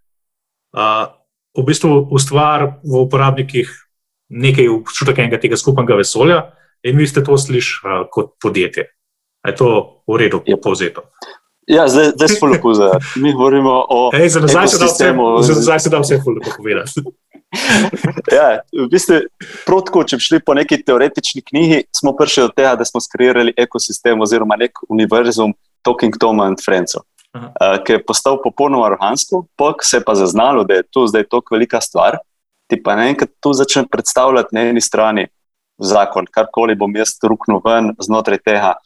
Uh, 0.73 1.09
v 1.57 1.65
bistvu 1.65 2.09
ustvar 2.11 2.81
v 2.85 3.01
uporabnikih 3.01 3.69
nekaj 4.29 4.69
občutek 4.69 5.19
enega 5.19 5.41
tega 5.41 5.57
skupnega 5.57 5.97
vesolja 5.97 6.53
in 6.85 6.97
vi 6.97 7.07
ste 7.07 7.25
to 7.25 7.37
slišali 7.39 8.01
uh, 8.01 8.09
kot 8.11 8.37
podjetje. 8.41 8.89
Je 9.47 9.55
to 9.55 9.69
v 10.07 10.17
redu, 10.19 10.43
Ja. 10.47 10.57
povzeto? 10.57 11.03
Ja, 11.67 11.89
zdaj, 11.89 12.19
zdaj 12.19 12.29
smo 12.29 12.49
lepo 12.49 12.75
za. 12.75 12.91
Mi 13.17 13.33
govorimo 13.33 13.87
o 13.89 14.11
Ej, 14.15 14.29
za 14.29 14.41
nazaj 14.41 14.69
se 14.69 14.79
da 14.79 14.87
vse, 14.87 15.15
za 15.63 15.79
se 15.79 15.91
da 15.91 15.99
vse 15.99 16.15
lepo 16.15 16.51
povedati. 16.57 17.01
Ja, 18.33 18.63
v 18.73 18.89
bistvu, 18.89 19.19
prav 19.67 19.83
tako, 19.85 20.05
če 20.09 20.17
bi 20.17 20.25
šli 20.25 20.39
po 20.41 20.55
neki 20.57 20.79
teoretični 20.81 21.43
knjigi, 21.45 21.83
smo 21.93 22.15
prišli 22.17 22.47
do 22.47 22.53
tega, 22.57 22.73
da 22.81 22.85
smo 22.89 23.01
skreirali 23.05 23.53
ekosistem 23.61 24.21
oziroma 24.25 24.57
nek 24.57 24.81
univerzum 24.89 25.53
Talking 25.85 26.17
Toma 26.17 26.47
and 26.49 26.63
Friends, 26.65 26.97
uh, 26.97 27.05
ki 27.85 27.99
je 27.99 28.05
postal 28.09 28.39
popolnoma 28.41 28.87
organsko, 28.89 29.45
pa 29.57 29.75
se 29.85 30.01
je 30.01 30.05
pa 30.07 30.15
zaznalo, 30.17 30.65
da 30.65 30.81
je 30.81 30.89
to 30.91 31.05
zdaj 31.11 31.29
tako 31.29 31.59
velika 31.59 31.81
stvar, 31.85 32.17
ti 32.73 32.81
pa 32.83 32.97
naenkrat 32.97 33.35
to 33.41 33.53
začne 33.53 33.85
predstavljati 33.91 34.57
na 34.57 34.69
eni 34.73 34.81
strani 34.81 35.27
zakon, 35.77 36.25
karkoli 36.33 36.79
bom 36.79 36.97
jaz 36.97 37.19
ruknil 37.21 37.61
ven 37.65 37.93
znotraj 38.01 38.41
tega, 38.41 38.79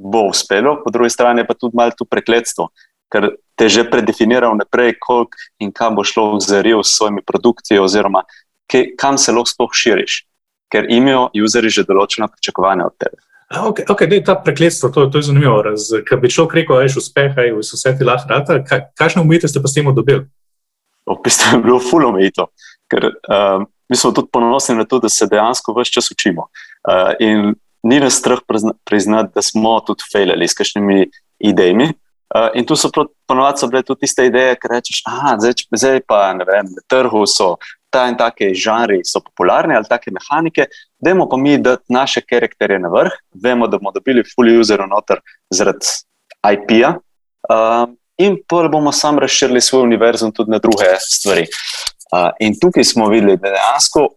bo 0.00 0.30
uspelo, 0.30 0.78
po 0.84 0.90
drugi 0.90 1.10
strani 1.10 1.44
pa 1.46 1.54
tudi 1.54 1.76
malo 1.76 1.92
to 1.96 2.06
prekletstvo, 2.08 2.70
ker 3.12 3.34
te 3.58 3.68
že 3.68 3.84
predefinira 3.84 4.48
vnaprej, 4.48 4.96
koliko 5.00 5.36
in 5.60 5.72
kam 5.72 5.98
bo 5.98 6.04
šlo 6.04 6.36
v 6.36 6.40
zaril 6.40 6.80
s 6.80 6.96
svojimi 6.96 7.22
produkti, 7.26 7.76
oziroma 7.78 8.24
ke, 8.70 8.94
kam 8.96 9.18
se 9.18 9.34
lahko 9.34 9.52
sploh 9.52 9.74
širiš, 9.74 10.24
ker 10.72 10.88
imajo 10.88 11.28
useri 11.44 11.68
že 11.68 11.84
določena 11.84 12.30
pričakovanja 12.30 12.86
od 12.86 12.96
tebe. 12.96 13.20
Okay 13.50 14.06
da 14.06 14.14
je 14.14 14.24
ta 14.24 14.36
prekletstvo, 14.38 14.88
to, 14.94 15.06
to 15.10 15.18
je 15.18 15.26
zanimivo. 15.26 15.58
Ker 16.06 16.20
bi 16.22 16.30
človek 16.30 16.54
rekel, 16.54 16.76
da 16.78 16.86
je 16.86 17.02
uspeha 17.02 17.48
in 17.48 17.58
vse 17.58 17.96
ti 17.98 18.06
lahko 18.06 18.30
rata, 18.30 18.60
kaj, 18.62 18.94
kakšne 18.94 19.24
umite 19.26 19.50
ste 19.50 19.58
pa 19.58 19.66
s 19.66 19.74
tem 19.74 19.90
dobili? 19.90 20.22
V 21.10 21.16
bistvu 21.24 21.58
je 21.58 21.62
bilo 21.64 21.80
fulo 21.82 22.12
omejito, 22.14 22.46
ker 22.86 23.10
um, 23.10 23.66
mi 23.90 23.98
smo 23.98 24.12
tudi 24.14 24.30
ponosni 24.30 24.78
na 24.78 24.86
to, 24.86 25.00
da 25.02 25.10
se 25.10 25.26
dejansko 25.26 25.74
vse 25.74 25.90
čas 25.98 26.12
učimo. 26.14 26.46
Uh, 26.86 27.18
in 27.18 27.58
ni 27.82 28.00
nas 28.00 28.18
strah 28.20 28.38
prizna, 28.46 28.72
priznati, 28.84 29.32
da 29.34 29.42
smo 29.42 29.78
tudi 29.86 30.06
fejlali 30.12 30.48
s 30.48 30.54
kakšnimi 30.54 31.06
idejami. 31.38 31.92
Uh, 32.30 32.46
in 32.54 32.66
tu 32.66 32.76
so 32.78 32.90
ponovadi 33.26 33.58
so 33.58 33.66
bile 33.66 33.82
tudi 33.82 34.04
tiste 34.06 34.28
ideje, 34.28 34.54
ki 34.60 34.68
rečeš, 34.70 35.02
da 35.06 35.34
zdaj, 35.42 35.64
zdaj 35.74 36.02
pa 36.06 36.20
ne 36.38 36.46
vem, 36.46 36.68
na 36.70 36.84
trgu 36.86 37.24
so 37.26 37.56
ta 37.90 38.04
in 38.06 38.14
take 38.14 38.52
žanri, 38.54 39.00
so 39.04 39.18
popularni 39.18 39.74
ali 39.74 39.88
take 39.90 40.12
mehanike, 40.14 40.68
dajmo 41.02 41.26
pa 41.28 41.36
mi 41.36 41.56
dati 41.58 41.90
naše 41.90 42.22
karakterje 42.22 42.78
na 42.78 42.88
vrh, 42.92 43.16
vemo, 43.34 43.66
da 43.66 43.80
bomo 43.82 43.90
dobili 43.90 44.22
fully 44.22 44.54
user 44.60 44.84
noter 44.86 45.18
zaradi 45.50 45.90
IP-ja. 46.52 46.94
Uh, 47.50 47.90
In 48.20 48.36
pa 48.48 48.68
bomo 48.68 48.92
sam 48.92 49.18
razširili 49.18 49.60
svoj 49.60 49.82
univerzum 49.82 50.32
tudi 50.32 50.50
na 50.50 50.58
druge 50.58 50.84
stvari. 51.00 51.46
Uh, 52.12 52.28
in 52.40 52.54
tukaj 52.60 52.84
smo 52.84 53.08
videli, 53.08 53.36
da 53.36 53.48
dejansko 53.48 54.08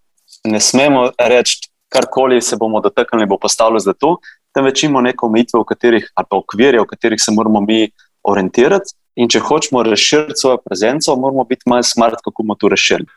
ne 0.43 0.59
smemo 0.59 1.11
reči, 1.17 1.69
karkoli 1.93 2.41
se 2.41 2.57
bomo 2.59 2.81
dotaknili, 2.81 3.29
bo 3.29 3.37
postalo 3.37 3.79
za 3.79 3.93
to, 3.93 4.17
temveč 4.55 4.83
imamo 4.83 5.03
neke 5.05 5.25
omejitve, 5.25 5.61
v 5.61 5.69
katerih, 5.69 6.09
ali 6.15 6.27
pa 6.29 6.39
okvirje, 6.41 6.81
v 6.81 6.89
katerih 6.89 7.21
se 7.21 7.31
moramo 7.31 7.61
mi 7.61 7.87
orientirati. 8.23 8.97
In 9.15 9.29
če 9.29 9.43
hočemo 9.45 9.83
razširiti 9.85 10.39
svojo 10.41 10.57
prezenco, 10.65 11.13
moramo 11.21 11.45
biti 11.45 11.69
malo 11.69 11.85
smart, 11.85 12.17
kako 12.25 12.43
bomo 12.43 12.55
to 12.57 12.71
razširili. 12.73 13.09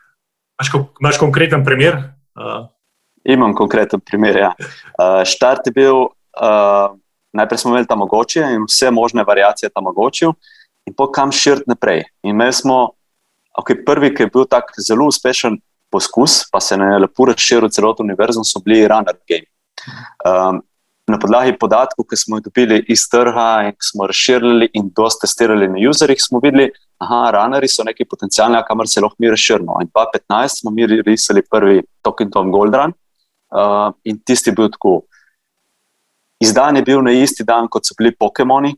Imaš, 0.60 0.72
imaš 1.00 1.18
konkreten 1.20 1.64
primer? 1.64 1.96
Uh, 2.36 2.68
Imam 3.24 3.54
konkreten 3.56 4.00
primer. 4.00 4.36
Ja. 4.36 4.52
Uh, 4.60 5.24
štart 5.24 5.66
je 5.66 5.72
bil 5.72 5.96
uh, 6.04 6.92
najprej 7.36 7.58
smo 7.58 7.70
imeli 7.70 7.86
tam 7.86 7.98
mogoče 7.98 8.40
in 8.40 8.64
vse 8.68 8.90
možne 8.90 9.24
variacije 9.24 9.70
tam 9.74 9.84
mogoče, 9.84 10.26
in 10.86 10.94
po 10.94 11.10
kam 11.12 11.32
širiti 11.32 11.70
naprej. 11.70 12.04
In 12.22 12.30
imeli 12.30 12.52
smo, 12.52 12.90
okay, 13.58 13.84
prvi, 13.86 14.14
ki 14.14 14.26
je 14.26 14.32
bil 14.32 14.46
tak 14.50 14.72
zelo 14.78 15.08
uspešen 15.10 15.60
poskus, 15.96 16.44
pa 16.52 16.60
se 16.60 16.76
je 16.76 17.02
lepo 17.02 17.26
razširil 17.32 17.72
celotno 17.72 18.04
univerzum, 18.04 18.44
so 18.44 18.60
bili 18.64 18.84
runner 18.88 19.16
game. 19.28 19.48
Um, 20.28 20.60
na 21.06 21.18
podlagi 21.22 21.54
podatkov, 21.58 22.04
ki 22.10 22.18
smo 22.18 22.38
jih 22.38 22.48
dobili 22.48 22.80
iz 22.90 23.06
trga 23.10 23.68
in 23.68 23.74
ki 23.76 23.88
smo 23.90 24.06
razširili 24.10 24.70
in 24.74 24.90
dosta 24.96 25.26
testirali 25.26 25.68
na 25.70 25.82
userjih, 25.90 26.18
smo 26.20 26.40
videli, 26.42 26.70
da 27.00 27.30
runnerji 27.34 27.70
so 27.70 27.84
neki 27.86 28.08
potencijalni, 28.10 28.62
kamor 28.66 28.88
se 28.90 29.00
lahko 29.00 29.16
mi 29.22 29.30
razširimo. 29.30 29.78
In 29.82 29.90
2015 29.94 30.60
smo 30.60 30.70
mi 30.74 30.86
risali 30.86 31.42
prvi 31.50 31.82
Token 32.02 32.30
Tom 32.30 32.50
Gold 32.52 32.74
Run 32.74 32.92
uh, 33.54 33.92
in 34.04 34.18
tisti 34.18 34.52
bil 34.52 34.70
tako. 34.72 35.00
Izdan 36.42 36.76
je 36.76 36.82
bil 36.82 37.00
na 37.04 37.14
isti 37.16 37.44
dan, 37.44 37.68
kot 37.70 37.86
so 37.86 37.94
bili 37.98 38.12
Pokémoni, 38.12 38.74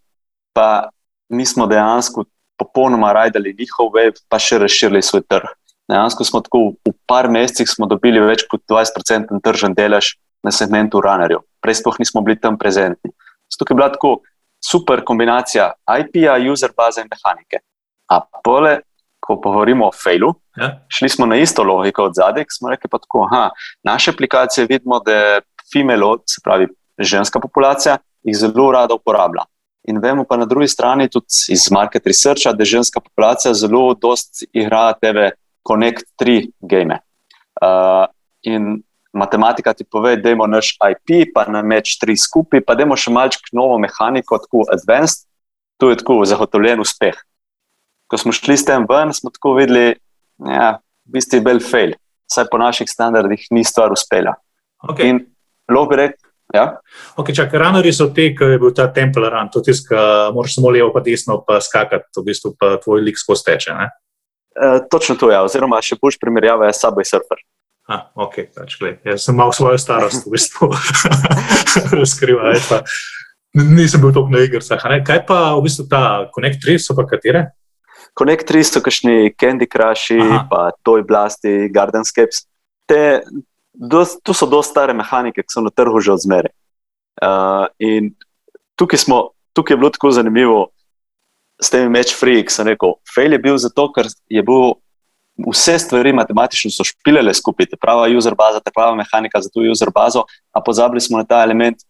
pa 0.53 0.91
mi 1.29 1.47
smo 1.47 1.67
dejansko 1.67 2.25
popolnoma 2.59 3.13
rajdali 3.13 3.57
njihov 3.59 3.91
web, 3.95 4.21
pa 4.29 4.39
še 4.39 4.59
razširili 4.59 5.03
svoj 5.03 5.25
trg. 5.31 5.58
Dejansko 5.89 6.25
smo 6.25 6.41
tako 6.45 6.59
v 6.85 6.93
par 7.09 7.31
mesecih 7.33 7.69
dobili 7.89 8.21
več 8.21 8.45
kot 8.51 8.61
20% 8.69 9.41
tržen 9.45 9.75
delež 9.75 10.17
na 10.45 10.53
segmentu 10.53 11.01
runnerjev. 11.01 11.41
Prej 11.65 11.81
sploh 11.81 11.97
nismo 11.99 12.23
bili 12.23 12.39
tam 12.41 12.59
prezentni. 12.59 13.11
Zato 13.49 13.65
je 13.73 13.77
bila 13.77 13.89
tako 13.93 14.19
super 14.65 15.05
kombinacija 15.05 15.73
IP-ja, 16.01 16.37
user 16.53 16.75
baze 16.77 17.01
in 17.01 17.09
mehanike. 17.09 17.63
A 18.13 18.21
pole, 18.45 18.81
ko 19.21 19.37
govorimo 19.37 19.89
o 19.89 19.93
failu, 19.93 20.35
ja. 20.57 20.71
šli 20.89 21.09
smo 21.09 21.27
na 21.27 21.37
isto 21.37 21.63
logiko 21.63 22.05
od 22.05 22.17
zadaj, 22.17 22.45
smo 22.53 22.71
rekli 22.71 22.91
pa 22.91 22.99
tako, 22.99 23.29
da 23.33 23.51
naše 23.83 24.11
aplikacije 24.11 24.67
vidimo, 24.67 25.01
da 25.01 25.13
je 25.13 25.41
female, 25.73 26.19
se 26.27 26.41
pravi 26.45 26.69
ženska 26.99 27.41
populacija, 27.41 27.99
jih 28.23 28.37
zelo 28.37 28.73
rada 28.73 28.95
uporablja. 28.95 29.45
In 29.89 29.99
vemo 29.99 30.25
pa 30.29 30.37
na 30.37 30.45
drugi 30.45 30.69
strani 30.69 31.09
tudi 31.09 31.49
iz 31.49 31.71
market 31.71 32.07
researcha, 32.07 32.53
da 32.53 32.65
ženska 32.65 33.01
populacija 33.01 33.55
zelo 33.55 33.95
dost 33.95 34.45
igra 34.53 34.93
tebe 34.93 35.31
Connect 35.69 36.07
3 36.23 36.49
game. 36.61 36.99
Uh, 37.61 38.07
in 38.43 38.79
matematika 39.13 39.75
ti 39.75 39.85
pove, 39.85 40.17
da 40.17 40.31
imamo 40.31 40.47
naš 40.47 40.77
IP, 40.91 41.33
pa 41.35 41.45
na 41.51 41.63
meč 41.63 41.99
3 42.03 42.17
skupaj, 42.17 42.63
pa 42.65 42.75
da 42.75 42.87
imamo 42.87 42.97
še 42.97 43.13
malček 43.13 43.53
novo 43.53 43.79
mehaniko, 43.83 44.39
tako 44.39 44.65
advanced, 44.73 45.27
to 45.79 45.91
je 45.91 45.99
tako 46.01 46.21
zagotovljen 46.29 46.81
uspeh. 46.81 47.19
Ko 48.09 48.19
smo 48.19 48.33
šli 48.33 48.57
s 48.57 48.65
tem 48.65 48.87
ven, 48.89 49.13
smo 49.15 49.31
tako 49.35 49.59
videli, 49.59 49.99
da 50.39 50.53
ja, 50.53 50.69
je 50.69 51.11
v 51.11 51.19
bistvu 51.19 51.43
bil 51.45 51.61
fail, 51.65 51.97
saj 52.31 52.49
po 52.53 52.61
naših 52.61 52.89
standardih 52.89 53.49
ni 53.51 53.65
stvar 53.65 53.93
uspela. 53.93 54.37
Okay. 54.89 55.11
In 55.11 55.23
lahko 55.69 55.93
bi 55.93 56.03
rekel, 56.05 56.29
Ja. 56.55 56.81
Okay, 57.21 57.37
čak, 57.37 57.53
runnerji 57.53 57.93
so 57.93 58.09
ti, 58.09 58.31
ki 58.33 58.55
je 58.55 58.59
bil 58.61 58.73
ta 58.73 58.87
template 58.89 59.35
run, 59.35 59.51
to 59.53 59.61
tiska, 59.61 60.33
moraš 60.33 60.55
samo 60.57 60.71
levo, 60.73 60.89
pa 60.95 61.03
desno, 61.05 61.43
pa 61.45 61.59
skakati, 61.61 62.09
v 62.17 62.25
bistvu 62.25 62.55
pa 62.57 62.79
tvoj 62.81 63.05
lik 63.05 63.21
skozi 63.21 63.45
teče. 63.51 63.75
E, 64.59 64.89
točno 64.91 65.15
to 65.15 65.31
je, 65.31 65.39
ja. 65.39 65.45
oziroma 65.47 65.81
še 65.85 65.99
boljš 66.01 66.19
primerjava 66.23 66.67
je 66.69 66.77
Subway 66.79 67.07
Surfer. 67.07 67.41
Ah, 67.89 68.11
ok, 68.21 68.51
pač 68.53 68.75
gled. 68.77 68.99
Jaz 69.07 69.25
sem 69.25 69.37
imel 69.37 69.53
svojo 69.57 69.79
starost, 69.81 70.27
v 70.27 70.35
bistvu, 70.35 70.69
razkrivaj. 72.01 72.61
Nisem 73.57 74.03
bil 74.03 74.13
toliko 74.13 74.35
na 74.35 74.43
igrah. 74.45 74.89
Kaj 75.07 75.23
pa 75.29 75.39
v 75.57 75.65
bistvu 75.65 75.87
ta 75.89 76.03
Connect 76.35 76.61
3 76.67 76.77
so 76.85 76.97
pa 76.99 77.07
katere? 77.09 77.47
Connect 78.19 78.45
3 78.51 78.67
so 78.69 78.83
kašni 78.85 79.33
Candy 79.41 79.65
Crush, 79.71 80.13
pa 80.51 80.69
Toy 80.85 81.01
Blasti, 81.07 81.71
Gardenscapes. 81.73 82.45
Te 82.85 83.23
dos, 83.73 84.19
tu 84.21 84.35
so 84.35 84.45
zelo 84.45 84.61
stare 84.67 84.93
mehanike, 84.93 85.47
ki 85.47 85.55
so 85.55 85.65
na 85.65 85.73
trgu 85.73 86.03
že 86.05 86.13
odmere. 86.19 86.53
Uh, 87.23 87.67
in 87.81 88.13
tukaj, 88.77 89.01
smo, 89.01 89.31
tukaj 89.57 89.75
je 89.75 89.81
bilo 89.81 89.91
tako 89.95 90.13
zanimivo 90.13 90.69
s 91.63 91.71
temi 91.71 91.91
match 91.91 92.15
free, 92.15 92.45
ki 92.45 92.55
sem 92.55 92.69
rekel, 92.71 92.97
fail 93.15 93.35
je 93.35 93.41
bil 93.43 93.59
zato, 93.59 93.89
ker 93.93 94.11
je 94.31 94.45
bil. 94.45 94.79
Vse 95.39 95.77
stvari 95.79 96.11
matematično 96.11 96.67
so 96.75 96.83
špilele 96.83 97.31
skupaj, 97.31 97.69
te 97.71 97.77
prava 97.79 98.09
user 98.11 98.35
baza, 98.35 98.59
te 98.59 98.73
prava 98.75 98.97
mehanika 98.99 99.39
za 99.39 99.47
to 99.55 99.63
user 99.63 99.93
bazo, 99.95 100.25
a 100.51 100.59
pozabili 100.59 100.99
smo 100.99 101.21
na 101.21 101.23
ta 101.23 101.45
element, 101.47 101.85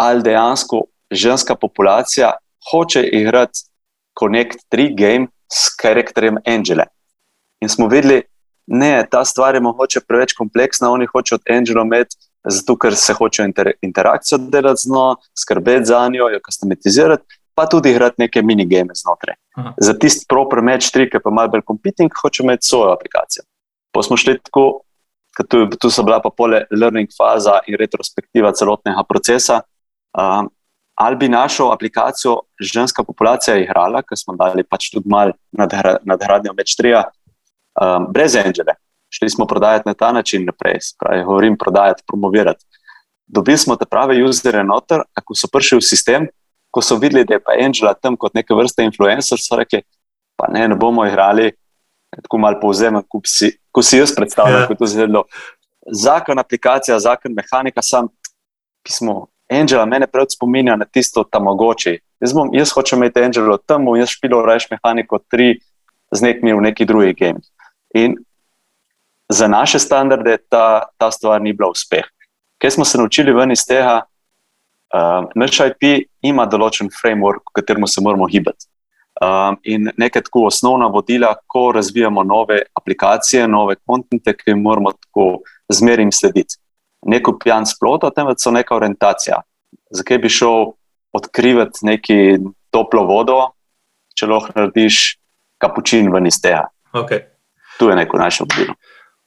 ali 0.00 0.24
dejansko 0.24 0.86
ženska 1.12 1.58
populacija 1.60 2.30
hoče 2.70 3.02
igrati 3.02 3.66
Connect 4.18 4.64
3 4.72 4.96
game 4.96 5.26
s 5.52 5.68
karakterjem 5.76 6.40
Angela. 6.46 6.86
In 7.60 7.68
smo 7.68 7.88
videli, 7.88 8.22
ne, 8.66 9.06
ta 9.10 9.24
stvar 9.24 9.54
je 9.54 9.60
mogoče 9.60 10.00
preveč 10.08 10.32
kompleksna, 10.32 10.90
oni 10.90 11.06
hočejo 11.06 11.36
od 11.36 11.56
Angela 11.56 11.84
imeti, 11.84 12.16
zato 12.48 12.76
ker 12.78 12.96
se 12.96 13.12
hočejo 13.12 13.46
inter, 13.46 13.72
interakcijo 13.82 14.38
delati 14.38 14.82
z 14.82 14.92
njo, 14.92 15.16
skrbeti 15.36 15.84
za 15.84 16.08
njo, 16.08 16.28
jo 16.32 16.40
customatizirati, 16.46 17.39
pa 17.60 17.66
tudi 17.68 17.90
igrati 17.92 18.22
neke 18.24 18.42
minigame 18.42 18.96
znotraj. 18.96 19.36
Aha. 19.60 19.74
Za 19.76 19.92
tisti 20.00 20.24
proper 20.28 20.62
match 20.64 20.88
tri, 20.94 21.04
ki 21.12 21.20
pa 21.20 21.30
malo 21.30 21.52
bolj 21.52 21.66
competing, 21.68 22.14
hočejo 22.22 22.46
imeti 22.46 22.66
svojo 22.66 22.94
aplikacijo. 22.94 23.44
Pa 23.92 24.02
smo 24.06 24.16
šli 24.16 24.38
tako, 24.40 24.64
tu, 25.44 25.66
tu 25.76 25.90
so 25.92 26.04
bila 26.06 26.22
pa 26.24 26.32
pole 26.32 26.62
learning 26.72 27.12
faza 27.12 27.58
in 27.68 27.76
retrospektiva 27.76 28.54
celotnega 28.56 29.04
procesa. 29.08 29.60
Um, 30.16 30.48
Ali 31.00 31.16
bi 31.16 31.28
našo 31.32 31.70
aplikacijo 31.72 32.34
ženska 32.60 33.04
populacija 33.04 33.54
igrala, 33.56 34.02
ker 34.04 34.18
smo 34.20 34.34
dali 34.36 34.60
pač 34.68 34.90
tudi 34.92 35.08
malo 35.08 35.32
nadgradnjo 36.04 36.52
več 36.58 36.74
trija, 36.76 37.06
um, 37.80 38.10
brez 38.12 38.36
Angela. 38.36 38.74
Šli 39.08 39.30
smo 39.32 39.46
prodajati 39.48 39.88
na 39.88 39.94
ta 39.94 40.10
način 40.12 40.44
naprej, 40.44 40.76
pravi, 41.00 41.24
govorim 41.24 41.56
prodajati, 41.56 42.04
promovirati. 42.06 42.64
Dobili 43.26 43.56
smo 43.58 43.78
te 43.80 43.88
prave 43.88 44.18
userje 44.24 44.60
noter, 44.64 45.06
ko 45.24 45.34
so 45.34 45.48
prišli 45.48 45.80
v 45.80 45.88
sistem, 45.88 46.28
ko 46.70 46.82
so 46.82 46.96
videli, 46.96 47.24
da 47.24 47.34
je 47.34 47.42
pa 47.42 47.56
Angela 47.64 47.94
tam 47.94 48.16
kot 48.16 48.34
neke 48.34 48.54
vrste 48.54 48.84
influencer, 48.86 49.38
so 49.38 49.58
rekli, 49.58 49.82
pa 50.38 50.48
ne, 50.52 50.68
ne 50.68 50.76
bomo 50.78 51.06
igrali, 51.06 51.50
tako 52.22 52.38
malo 52.38 52.60
povzemem, 52.62 53.02
ko 53.08 53.20
si, 53.26 53.52
ko 53.72 53.82
si 53.82 53.98
jaz 53.98 54.14
predstavljam, 54.16 54.62
ja. 54.62 54.68
kot 54.70 54.80
je 54.80 54.92
zelo. 54.94 55.24
Zakon 55.90 56.38
aplikacija, 56.38 56.98
zakon 56.98 57.34
mehanika, 57.34 57.82
sam 57.82 58.08
pismo. 58.86 59.26
Angela 59.50 59.82
mene 59.86 60.06
prav 60.06 60.28
spominja 60.30 60.76
na 60.78 60.86
tisto 60.86 61.24
tam 61.26 61.48
mogoče. 61.48 61.96
Jaz, 62.22 62.34
jaz 62.52 62.70
hočem 62.70 63.00
imeti 63.00 63.22
Angelo 63.22 63.56
tam, 63.58 63.88
jaz 63.98 64.12
špilo 64.14 64.44
reš 64.46 64.68
mehaniko 64.70 65.18
tri 65.30 65.56
z 66.14 66.22
nekimi 66.22 66.54
v 66.54 66.60
neki 66.68 66.86
drugi 66.86 67.14
game. 67.18 67.42
In 67.94 68.14
za 69.30 69.48
naše 69.48 69.78
standarde 69.78 70.36
ta, 70.48 70.86
ta 70.98 71.10
stvar 71.10 71.42
ni 71.42 71.52
bila 71.52 71.70
uspeh. 71.70 72.06
Kaj 72.62 72.70
smo 72.70 72.84
se 72.84 72.98
naučili 72.98 73.32
ven 73.32 73.50
iz 73.50 73.66
tega? 73.66 74.02
Um, 74.90 75.28
naš 75.38 75.60
IP 75.68 76.08
ima 76.26 76.46
določen 76.50 76.90
framework, 76.90 77.52
v 77.52 77.60
katerem 77.60 77.86
se 77.86 78.02
moramo 78.02 78.26
gibati. 78.30 78.66
Um, 79.20 79.58
in 79.68 79.90
nekaj 80.00 80.24
tako 80.26 80.46
osnovna 80.48 80.88
vodila, 80.90 81.34
ko 81.46 81.68
razvijamo 81.76 82.24
nove 82.24 82.62
aplikacije, 82.78 83.46
nove 83.48 83.76
kontente, 83.86 84.34
ki 84.34 84.50
jim 84.50 84.62
moramo 84.64 84.94
tako 84.96 85.26
zmeraj 85.72 86.10
slediti. 86.16 86.58
Neko 87.06 87.38
pijan 87.40 87.66
splota, 87.68 88.10
temveč 88.14 88.42
so 88.44 88.52
neka 88.52 88.74
orientacija. 88.76 89.42
Zakaj 89.94 90.18
bi 90.20 90.32
šel 90.32 90.72
odkrivati 91.16 91.86
neki 91.86 92.18
toplo 92.74 93.04
vodo, 93.06 93.40
če 94.16 94.28
lahko 94.30 94.56
narediš 94.56 95.20
kapučin 95.60 96.10
ven 96.12 96.26
iz 96.30 96.40
tega? 96.42 96.66
Okay 96.96 97.30
tu 97.80 97.88
je 97.88 97.96
neko 97.96 98.18
naše 98.18 98.44
vodilo. 98.44 98.74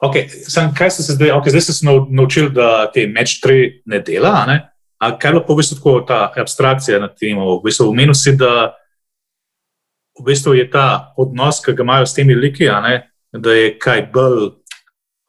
Okay, 0.04 0.28
sam, 0.30 0.74
kaj 0.76 0.90
ste 0.90 1.04
se 1.04 1.14
zdaj, 1.14 1.32
okay, 1.32 1.50
zdaj 1.50 1.62
ste 1.62 1.74
se 1.74 1.86
naučili, 2.10 2.50
da 2.52 2.92
te 2.92 3.08
meč 3.08 3.40
tri 3.42 3.82
ne 3.86 4.00
dela? 4.00 4.44
Ne? 4.48 4.60
A 5.04 5.12
kaj 5.20 5.32
je 5.32 5.36
lahko 5.36 5.54
v 5.54 5.60
bistvu 5.60 5.78
tako 5.80 5.94
ta 6.08 6.20
abstrakcija 6.40 7.00
na 7.02 7.10
tem? 7.12 7.40
V 7.40 7.60
bistvu 7.66 7.90
omenil 7.92 8.16
si, 8.16 8.36
da 8.40 8.74
v 10.20 10.26
bistvu 10.30 10.56
je 10.56 10.70
ta 10.72 11.14
odnos, 11.20 11.60
ki 11.64 11.76
ga 11.76 11.84
imajo 11.84 12.08
s 12.08 12.16
temi 12.16 12.36
liki, 12.36 12.70
da 13.34 13.56
je 13.58 13.74
kaj 13.80 14.06
bolj 14.14 14.54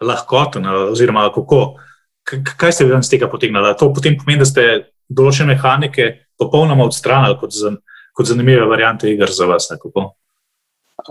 lahkoten, 0.05 0.67
oziroma 0.93 1.27
kako. 1.35 1.77
Kaj 2.25 2.73
ste 2.73 2.87
vi 2.87 2.95
iz 2.97 3.11
tega 3.11 3.29
potegnili? 3.29 3.75
To 3.79 3.91
potem 3.93 4.17
pomeni, 4.17 4.45
da 4.45 4.49
ste 4.49 4.93
določene 5.09 5.55
mehanike 5.55 6.11
popolnoma 6.41 6.87
odstranili 6.87 7.37
kot, 7.41 7.53
zan, 7.53 7.77
kot 8.17 8.31
zanimive 8.31 8.65
variante 8.71 9.11
igr 9.11 9.33
za 9.33 9.49
vas. 9.51 9.69
Kako? 9.81 10.07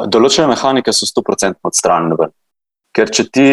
Določene 0.07 0.47
mehanike 0.53 0.93
so 0.95 1.09
100% 1.09 1.59
odstranjene. 1.67 2.31
Ker 2.93 3.11
če 3.13 3.27
ti 3.29 3.47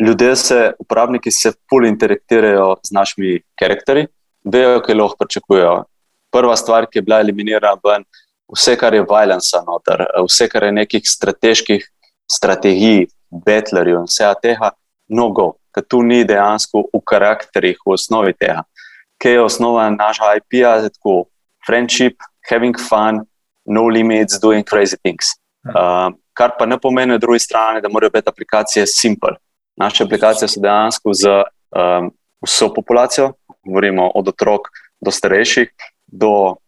ljudje, 0.00 0.36
se, 0.36 0.72
uporabniki, 0.78 1.30
se 1.30 1.52
fully 1.70 1.88
interaktirajo 1.88 2.76
z 2.82 2.94
našimi 2.94 3.40
karakterji, 3.58 4.06
vejo, 4.44 4.80
kaj 4.80 4.94
lahko 4.94 5.16
pričakujejo. 5.24 5.84
Prva 6.32 6.56
stvar, 6.56 6.86
ki 6.86 6.98
je 6.98 7.02
bila 7.02 7.20
eliminirana, 7.20 7.98
je 7.98 8.04
vse, 8.56 8.76
kar 8.76 8.94
je 8.94 9.04
violence, 9.06 9.56
noter, 9.66 10.06
vse, 10.26 10.48
kar 10.48 10.64
je 10.64 10.72
nekih 10.72 11.02
strateških 11.04 11.86
strategij, 12.30 13.06
betlerjev 13.46 14.00
in 14.00 14.08
vse 14.08 14.30
tega, 14.42 14.72
no 15.08 15.28
go, 15.34 15.52
ker 15.74 15.84
tu 15.86 16.02
ni 16.02 16.24
dejansko 16.24 16.86
v 16.94 17.02
karakterih, 17.06 17.78
v 17.86 17.94
osnovi 17.94 18.34
tega. 18.34 18.64
Kaj 19.20 19.36
je 19.36 19.42
osnova 19.42 19.90
našega 19.90 20.38
IP-ja, 20.40 20.72
tako 20.88 21.26
friendship, 21.66 22.16
having 22.48 22.78
fun 22.78 23.26
no 23.66 23.86
limits, 23.86 24.40
doing 24.40 24.64
crazy 24.64 24.96
things. 25.04 25.36
Uh, 25.68 26.10
kar 26.34 26.56
pa 26.58 26.66
ne 26.66 26.78
pomeni 26.80 27.12
na 27.12 27.18
drugi 27.18 27.38
strani, 27.38 27.82
da 27.82 27.88
morajo 27.88 28.10
biti 28.10 28.30
aplikacije 28.30 28.86
simple. 28.86 29.36
Naše 29.80 30.04
aplikacije 30.04 30.48
so 30.48 30.60
dejansko 30.60 31.14
za 31.16 31.42
um, 31.42 32.10
vso 32.44 32.68
populacijo, 32.74 33.32
govorimo 33.64 34.10
od 34.14 34.28
otrok 34.28 34.68
do 35.00 35.10
starejših, 35.10 35.72
do 36.06 36.60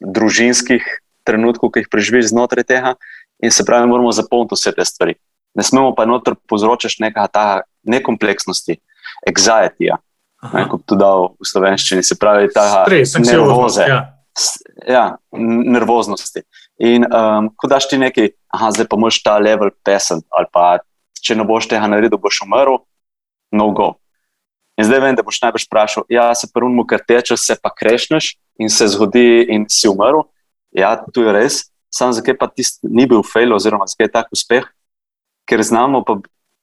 družinskih 0.00 0.82
trenutkov, 1.26 1.70
ki 1.70 1.84
jih 1.84 1.90
preživiš 1.92 2.32
znotraj 2.32 2.66
tega, 2.66 2.94
in 3.42 3.54
se 3.54 3.64
pravi, 3.64 3.86
moramo 3.86 4.12
zapolniti 4.12 4.58
vse 4.58 4.72
te 4.74 4.84
stvari. 4.84 5.14
Ne 5.54 5.62
smemo 5.62 5.94
pa 5.94 6.06
noter 6.06 6.34
povzročiti 6.48 7.02
nekaj 7.02 7.28
ta 7.32 7.46
nekompleksnosti, 7.86 8.78
anxiety, 9.28 9.92
ne, 10.52 10.64
kot 10.70 10.84
tudi 10.86 11.04
v 11.04 11.46
slovenščini, 11.50 12.02
se 12.02 12.18
pravi, 12.18 12.50
ta 12.54 12.86
nervoze. 13.22 13.86
Ja. 13.88 14.00
Ja, 14.86 15.04
nervoznosti. 15.74 16.44
In 16.86 17.02
um, 17.06 17.48
ko 17.58 17.66
daš 17.66 17.88
ti 17.90 17.98
nekaj, 17.98 18.28
aha, 18.54 18.68
zdaj 18.76 18.86
pa 18.86 18.98
moš 19.00 19.18
ta 19.26 19.34
level 19.42 19.72
pesen, 19.82 20.22
ali 20.30 20.46
pa 20.54 20.76
če 21.24 21.36
ne 21.38 21.46
boš 21.48 21.68
tega 21.70 21.88
naredil, 21.90 22.20
boš 22.20 22.42
umrl, 22.46 22.80
no 23.52 23.70
go. 23.76 23.94
In 24.78 24.86
zdaj 24.86 25.02
vem, 25.02 25.16
da 25.18 25.24
boš 25.26 25.40
najbrž 25.42 25.66
vprašal, 25.66 26.06
ja, 26.12 26.28
se 26.38 26.46
prvemu, 26.54 26.84
ker 26.86 27.02
teče, 27.02 27.36
se 27.36 27.56
pa 27.58 27.72
krešneš 27.74 28.36
in 28.62 28.70
se 28.70 28.86
zgodi, 28.92 29.42
in 29.50 29.66
si 29.70 29.90
umrl. 29.90 30.22
Ja, 30.74 30.94
to 31.14 31.24
je 31.26 31.34
res. 31.34 31.62
Sam 31.90 32.12
zakaj 32.12 32.36
pa 32.38 32.46
ti 32.52 32.66
ni 32.84 33.08
bil 33.08 33.24
fail, 33.26 33.54
oziroma 33.56 33.88
zakaj 33.88 34.06
je 34.06 34.12
tak 34.14 34.28
uspeh? 34.34 34.68
Ker 35.48 35.64
znamo 35.64 36.04
pa 36.06 36.18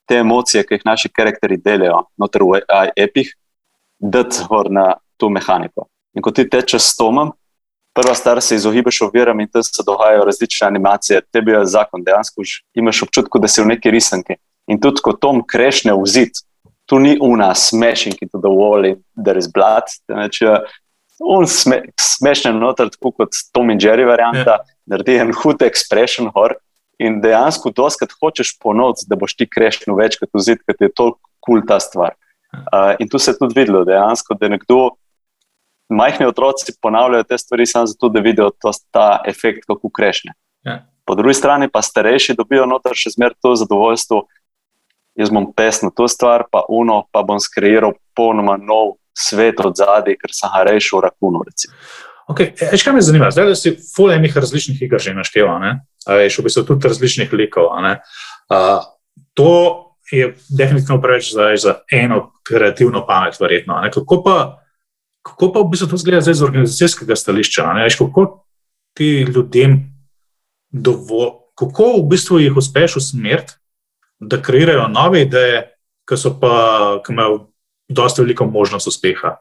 te 0.07 0.21
emocije, 0.21 0.63
ki 0.63 0.77
jih 0.77 0.85
naši 0.85 1.09
karakteri 1.09 1.57
delajo, 1.57 2.05
noter 2.21 2.45
v 2.45 2.61
epih, 2.95 3.33
dati 3.99 4.45
gor 4.47 4.69
na 4.71 4.93
to 5.17 5.31
mehaniko. 5.33 5.89
In 6.15 6.23
ko 6.23 6.31
ti 6.31 6.45
tečeš 6.47 6.93
s 6.93 6.95
tomom, 6.95 7.33
prva 7.95 8.15
stvar 8.15 8.41
se 8.41 8.55
izogibaš 8.55 9.01
oviram 9.01 9.39
in 9.39 9.47
tam 9.47 9.63
se 9.63 9.83
dogajajo 9.85 10.25
različne 10.25 10.67
animacije. 10.67 11.21
Tebi 11.31 11.51
je 11.51 11.65
zakon, 11.65 12.03
dejansko 12.03 12.43
imaš 12.73 13.03
občutek, 13.03 13.39
da 13.41 13.47
si 13.47 13.61
v 13.61 13.71
neki 13.71 13.91
risanki. 13.91 14.35
In 14.67 14.81
tudi 14.81 15.01
ko 15.03 15.13
tom 15.13 15.43
krešne 15.47 15.93
v 15.93 16.09
zid, 16.09 16.41
tu 16.85 16.99
ni 16.99 17.15
una 17.21 17.53
smashing 17.55 18.17
into 18.21 18.41
the 18.41 18.51
wall 18.51 18.85
in 18.85 18.99
there 19.25 19.39
is 19.39 19.47
blood. 19.47 19.87
Temveč, 20.09 20.41
un 21.19 21.47
sme, 21.47 21.81
smešne 22.01 22.53
noter, 22.57 22.91
tako 22.93 23.11
kot 23.11 23.39
Tom 23.53 23.71
in 23.71 23.79
Jerry 23.79 24.05
varianta, 24.05 24.59
yeah. 24.59 24.59
Ja. 24.59 24.75
naredi 24.91 25.17
en 25.21 25.33
hud 25.33 25.63
expression 25.65 26.29
hor. 26.35 26.57
In 26.99 27.19
dejansko, 27.21 27.73
doskrat 27.75 28.13
hočeš 28.21 28.53
ponoviti, 28.63 29.07
da 29.07 29.17
boš 29.19 29.35
ti 29.35 29.47
krešil 29.47 29.97
večkrat 29.97 30.31
v 30.33 30.43
zid, 30.43 30.61
ker 30.63 30.77
je 30.79 30.91
to 30.91 31.09
kul 31.43 31.59
cool 31.59 31.65
ta 31.67 31.79
stvar. 31.79 32.15
Uh, 32.55 32.95
in 33.03 33.09
tu 33.11 33.19
se 33.19 33.33
je 33.33 33.39
tudi 33.39 33.57
videlo, 33.57 33.83
dejansko, 33.83 34.37
da 34.39 34.47
nekdo, 34.47 34.95
majhni 35.89 36.25
otroci, 36.25 36.73
ponavljajo 36.81 37.23
te 37.23 37.37
stvari 37.37 37.65
samo 37.65 37.85
zato, 37.85 38.09
da 38.09 38.19
vidijo 38.19 38.49
to, 38.61 38.71
ta 38.91 39.21
efekt, 39.27 39.65
kako 39.67 39.89
krešne. 39.89 40.33
Ja. 40.63 40.85
Po 41.05 41.15
drugi 41.15 41.33
strani 41.33 41.69
pa 41.71 41.81
starejši 41.81 42.33
dobijo 42.37 42.65
noter 42.65 42.97
še 42.97 43.13
zmeraj 43.13 43.37
to 43.41 43.53
zadovoljstvo, 43.55 44.23
jaz 45.15 45.31
bom 45.31 45.51
pesnil 45.53 45.93
to 45.95 46.07
stvar, 46.07 46.47
pa 46.51 46.65
uno, 46.69 47.03
pa 47.11 47.23
bom 47.23 47.39
skreiral 47.39 47.93
popolnoma 47.93 48.57
nov 48.57 48.97
svet 49.15 49.61
od 49.63 49.77
zadaj, 49.77 50.17
ker 50.19 50.33
sem 50.33 50.51
ga 50.51 50.65
rešil 50.67 50.99
v 50.99 51.05
rakunu. 51.05 51.43
Okay. 52.25 52.51
Eš, 52.73 52.83
kaj 52.83 52.97
me 52.97 53.05
zanima, 53.05 53.29
zdaj 53.31 53.51
da 53.53 53.55
si 53.55 53.75
full 53.93 54.11
enih 54.11 54.33
različnih 54.33 54.81
iger 54.81 54.99
že 54.99 55.13
našteval, 55.13 55.61
veš, 56.09 56.39
v 56.39 56.47
bistvu 56.47 56.65
tudi 56.65 56.89
različnih 56.89 57.33
likov. 57.37 57.69
Uh, 58.49 58.81
to 59.37 59.51
je 60.11 60.33
definitivno 60.49 61.01
preveč 61.01 61.31
za, 61.33 61.53
za 61.57 61.75
eno 61.91 62.31
kreativno 62.43 63.05
pamet, 63.07 63.39
verjetno. 63.39 63.77
Kako 63.93 64.23
pa, 64.25 64.64
kako 65.25 65.51
pa 65.53 65.63
v 65.63 65.69
bistvu 65.73 65.89
to 65.89 65.97
zgleda 65.97 66.21
zdaj 66.21 66.37
z 66.37 66.45
organizacijskega 66.45 67.15
stališča? 67.17 67.71
Veš, 67.81 67.97
kako 67.99 68.45
ti 68.93 69.25
ljudem 69.25 69.79
dovolj, 70.69 71.31
kako 71.57 71.91
v 71.97 72.07
bistvu 72.13 72.39
jih 72.43 72.57
uspeš 72.57 72.99
usmeriti? 73.01 73.57
da 74.19 74.41
kreirajo 74.41 74.87
nove 74.87 75.21
ideje, 75.21 75.61
ki 76.09 76.17
so 76.17 76.35
pa, 76.39 76.53
ki 77.05 77.13
imajo 77.13 77.39
dosta 77.89 78.21
veliko 78.21 78.45
možnost 78.45 78.87
uspeha? 78.87 79.35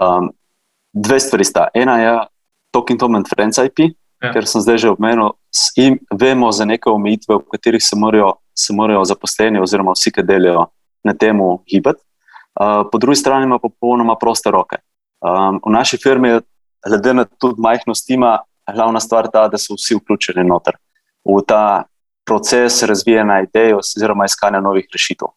Um, 0.00 0.30
dve 0.92 1.20
stvari 1.20 1.44
sta. 1.44 1.68
Ena 1.74 1.98
je 2.00 2.14
Talking 2.72 3.00
Tom 3.00 3.14
and 3.14 3.28
Friends 3.28 3.58
IP, 3.58 3.78
ja. 4.22 4.32
ker 4.32 4.46
sem 4.46 4.62
zdaj 4.64 4.78
že 4.78 4.94
omenil, 4.94 5.34
in 5.76 5.98
vemo 6.10 6.50
za 6.52 6.64
neke 6.64 6.90
omejitve, 6.90 7.38
v 7.38 7.52
katerih 7.52 7.82
se 7.82 7.96
morajo, 7.96 8.34
se 8.54 8.74
morajo 8.74 9.04
zaposleni 9.04 9.62
oziroma 9.62 9.94
vsi, 9.94 10.12
ki 10.14 10.26
delajo 10.26 10.70
na 11.04 11.14
temu, 11.14 11.62
gibati. 11.70 12.02
Uh, 12.54 12.86
po 12.92 12.98
drugi 12.98 13.16
strani 13.16 13.44
ima 13.44 13.58
popolnoma 13.58 14.16
proste 14.20 14.50
roke. 14.50 14.78
Um, 15.20 15.60
v 15.66 15.72
naši 15.72 15.98
firmi 15.98 16.28
je, 16.28 16.40
glede 16.86 17.14
na 17.14 17.24
tudi 17.24 17.60
majhnost, 17.60 18.10
ima 18.10 18.38
glavna 18.74 19.00
stvar 19.00 19.28
ta, 19.32 19.48
da 19.48 19.58
so 19.58 19.74
vsi 19.74 19.96
vključeni 19.98 20.44
noter 20.48 20.76
v 21.24 21.40
ta 21.46 21.84
proces 22.24 22.82
razvijanja 22.82 23.40
idej 23.40 23.74
oziroma 23.74 24.24
iskanja 24.24 24.60
novih 24.60 24.86
rešitev. 24.92 25.28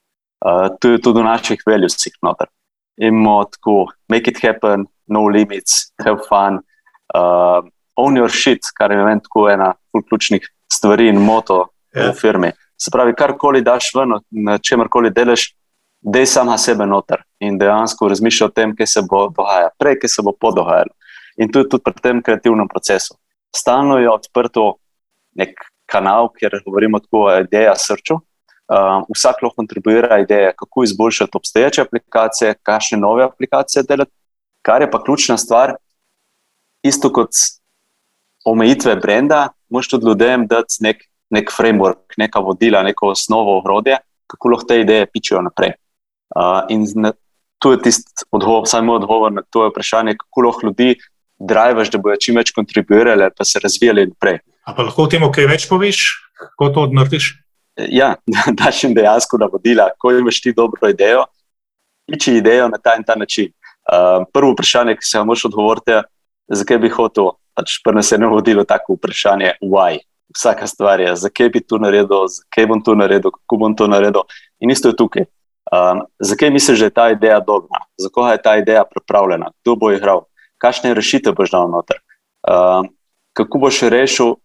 Uh, 0.46 0.68
to 0.80 0.94
je 0.94 1.02
tudi 1.02 1.20
v 1.20 1.26
naših 1.26 1.64
veljusih 1.66 2.14
noter. 2.22 2.48
Imamo 2.98 3.44
tako, 3.44 3.88
make 4.10 4.32
it 4.32 4.42
happen, 4.42 4.86
no 5.08 5.28
limits, 5.28 5.92
have 6.04 6.20
fun, 6.30 6.62
uh, 7.16 7.64
own 7.98 8.18
your 8.18 8.30
shit, 8.30 8.62
kar 8.78 8.92
je 8.92 9.04
meni 9.04 9.22
tako 9.22 9.50
ena 9.50 9.74
od 9.94 10.04
ključnih 10.10 10.50
stvari 10.74 11.10
in 11.10 11.22
moto 11.22 11.68
yeah. 11.96 12.04
v 12.04 12.06
ja. 12.06 12.14
firmi. 12.14 12.52
Se 12.78 12.92
pravi, 12.94 13.16
karkoli 13.18 13.62
daš 13.62 13.92
ven, 13.96 14.14
na 14.32 14.58
čemarkoli 14.58 15.10
delaš, 15.10 15.50
dej 16.02 16.26
sama 16.26 16.58
sebe 16.58 16.86
noter 16.86 17.24
in 17.40 17.58
dejansko 17.58 18.10
razmišljaj 18.10 18.48
o 18.48 18.52
tem, 18.52 18.76
kaj 18.76 18.88
se 18.88 19.02
bo 19.10 19.28
dogajalo, 19.30 19.74
prej, 19.80 20.00
kaj 20.02 20.10
se 20.10 20.22
bo 20.26 20.34
podogajalo. 20.34 20.94
In 21.38 21.50
je 21.54 21.70
tudi 21.70 21.84
pri 21.84 22.02
tem 22.02 22.22
kreativnem 22.22 22.68
procesu. 22.68 23.16
Stalno 23.56 23.98
je 23.98 24.10
odprto 24.10 24.78
nek 25.38 25.54
kanal, 25.86 26.32
kjer 26.34 26.62
govorimo 26.66 27.00
tako 27.00 27.28
o 27.28 27.36
ideji 27.40 27.74
srču. 27.78 28.20
Um, 28.68 29.06
vsak 29.16 29.44
lahko 29.44 29.56
kontribuira 29.56 30.20
ideje, 30.20 30.52
kako 30.58 30.84
izboljšati 30.84 31.38
obstoječe 31.38 31.82
aplikacije, 31.82 32.56
kakšne 32.64 32.98
nove 32.98 33.24
aplikacije 33.24 33.84
delati. 33.84 34.12
Kar 34.62 34.82
je 34.82 34.92
pa 34.92 35.04
ključna 35.04 35.38
stvar, 35.38 35.76
isto 36.84 37.14
kot 37.14 37.32
omejitve 38.46 38.96
brenda, 38.96 39.48
moš 39.70 39.88
tudi 39.90 40.06
ljudem 40.06 40.48
dati 40.48 40.84
nek, 40.84 41.04
nek 41.30 41.52
framework, 41.52 42.18
neka 42.18 42.40
vodila, 42.40 42.84
neko 42.84 43.14
osnovo, 43.16 43.58
orodje, 43.64 43.98
kako 44.28 44.50
lahko 44.50 44.68
te 44.68 44.82
ideje 44.82 45.06
pičijo 45.14 45.42
naprej. 45.42 45.72
Uh, 46.36 46.66
in 46.70 46.84
ne, 46.96 47.12
tu 47.60 47.72
je 47.72 47.82
tisti 47.82 48.26
odgovor, 48.32 48.68
samo 48.68 48.94
odgovor 48.94 49.32
na 49.32 49.42
to 49.50 49.68
vprašanje, 49.70 50.18
kako 50.18 50.42
lahko 50.42 50.68
ljudi 50.68 50.96
drivaš, 51.40 51.92
da 51.94 52.02
bodo 52.02 52.18
čim 52.22 52.38
več 52.38 52.52
kontribuirali, 52.56 53.30
pa 53.38 53.46
se 53.46 53.62
razvijali 53.64 54.08
naprej. 54.10 54.40
A 54.68 54.74
pa 54.76 54.84
lahko 54.84 55.06
o 55.06 55.12
tem 55.12 55.24
kaj 55.32 55.48
več 55.48 55.68
poveš, 55.70 56.04
kako 56.38 56.70
to 56.74 56.86
odmrtiš? 56.90 57.32
Ja, 57.94 58.16
daš 58.60 58.84
jim 58.84 58.96
dejansko 58.98 59.40
navodila, 59.42 59.90
ko 60.00 60.12
imaš 60.12 60.42
ti 60.42 60.54
dobro 60.54 60.90
idejo, 60.90 61.26
piči 62.10 62.38
idejo 62.42 62.68
na 62.74 62.82
ta 62.82 62.98
in 62.98 63.06
ta 63.08 63.16
način. 63.16 63.54
Uh, 63.88 64.26
prvo 64.34 64.52
vprašanje, 64.52 64.98
ki 65.00 65.08
se 65.08 65.18
vam 65.18 65.30
moš 65.32 65.46
odgovoriti, 65.48 65.94
je, 65.94 66.02
zakaj 66.60 66.82
bi 66.84 66.92
hotel, 66.92 67.32
pač 67.56 67.78
prvo 67.84 68.04
se 68.04 68.16
je 68.16 68.20
navodilo 68.20 68.66
tako 68.68 68.98
vprašanje, 68.98 69.56
why. 69.62 70.02
Vsaka 70.36 70.68
stvar 70.68 71.00
je, 71.00 71.16
zakaj 71.16 71.50
bi 71.54 71.62
to 71.64 71.80
naredil, 71.80 72.28
zakaj 72.28 72.68
bom 72.68 72.82
to 72.84 72.98
naredil, 73.00 73.32
kako 73.32 73.58
bom 73.62 73.76
to 73.78 73.88
naredil. 73.88 74.28
In 74.60 74.74
isto 74.74 74.92
je 74.92 74.98
tukaj. 75.00 75.24
Um, 75.68 76.02
zakaj 76.20 76.50
misliš, 76.50 76.80
da 76.80 76.86
je 76.86 76.94
ta 76.96 77.10
ideja 77.12 77.40
dobra, 77.40 77.84
za 77.98 78.10
koga 78.14 78.32
je 78.32 78.42
ta 78.42 78.58
ideja 78.58 78.84
pripravljena, 78.88 79.52
kdo 79.62 79.76
bo 79.76 79.92
igral, 79.92 80.24
kakšne 80.64 80.94
rešitve 80.96 81.34
boš 81.36 81.52
dal 81.52 81.68
noter, 81.72 82.00
um, 82.48 82.88
kako 83.36 83.60
boš 83.60 83.82
rešil 83.92 84.38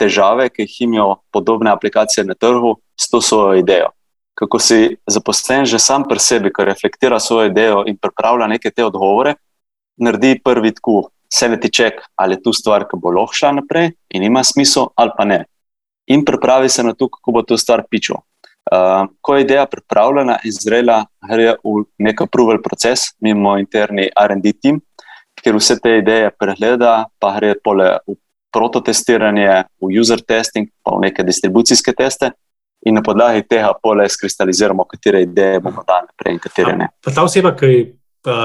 težave, 0.00 0.48
ki 0.48 0.64
jih 0.64 0.76
imajo 0.86 1.20
podobne 1.32 1.70
aplikacije 1.70 2.24
na 2.24 2.34
trgu, 2.34 2.78
s 2.96 3.10
to 3.10 3.20
svojo 3.20 3.58
idejo. 3.60 3.92
Kako 4.34 4.58
si 4.58 4.96
zaposlen 5.06 5.68
že 5.68 5.78
sam 5.78 6.08
pri 6.08 6.18
sebi, 6.18 6.52
ki 6.52 6.64
reflektira 6.64 7.20
svojo 7.20 7.50
idejo 7.50 7.84
in 7.86 7.98
pripravlja 8.00 8.46
neke 8.46 8.70
te 8.70 8.84
odgovore, 8.84 9.34
naredi 10.00 10.40
prvi 10.44 10.72
tako, 10.74 11.10
seneti 11.32 11.68
ček, 11.72 12.00
ali 12.16 12.34
je 12.34 12.42
tu 12.42 12.52
stvar, 12.52 12.88
ki 12.88 12.96
bo 12.96 13.12
lahko 13.12 13.36
šla 13.36 13.52
naprej 13.60 13.92
in 14.10 14.24
ima 14.24 14.44
smisel, 14.44 14.88
ali 14.96 15.12
pa 15.16 15.24
ne. 15.24 15.44
In 16.06 16.24
pripravi 16.24 16.68
se 16.68 16.82
na 16.82 16.94
to, 16.94 17.08
kako 17.08 17.32
bo 17.32 17.42
to 17.42 17.58
stvar 17.58 17.84
pičil. 17.90 18.16
Uh, 18.70 19.08
ko 19.20 19.34
je 19.34 19.42
ideja 19.42 19.64
pripravljena 19.66 20.36
in 20.46 20.52
zrela, 20.54 21.00
gre 21.26 21.56
v 21.64 21.82
nek 21.98 22.20
approval 22.22 22.60
proces, 22.62 23.08
mimo 23.18 23.56
interni 23.58 24.06
RD 24.14 24.52
team, 24.62 24.78
kjer 25.42 25.56
vse 25.58 25.80
te 25.82 25.96
ideje 25.98 26.30
pregleda, 26.38 27.08
pa 27.18 27.32
gre 27.38 27.56
pole 27.58 27.88
v 28.06 28.14
prototestiranje, 28.54 29.64
v 29.82 29.90
user 29.98 30.22
testing, 30.22 30.70
pa 30.84 30.94
v 30.94 31.08
neke 31.08 31.26
distribucijske 31.26 31.94
teste. 31.98 32.30
In 32.86 32.96
na 32.96 33.02
podlagi 33.04 33.42
tega 33.44 33.74
pole 33.76 34.06
skristaliziramo, 34.08 34.86
katere 34.88 35.24
ideje 35.26 35.60
bomo 35.60 35.82
dali 35.86 36.06
naprej 36.08 36.38
in 36.38 36.40
katere 36.40 36.76
ne. 36.78 36.88
Pa 37.04 37.12
ta 37.12 37.26
oseba, 37.26 37.52
ki 37.58 37.66
je 37.74 37.82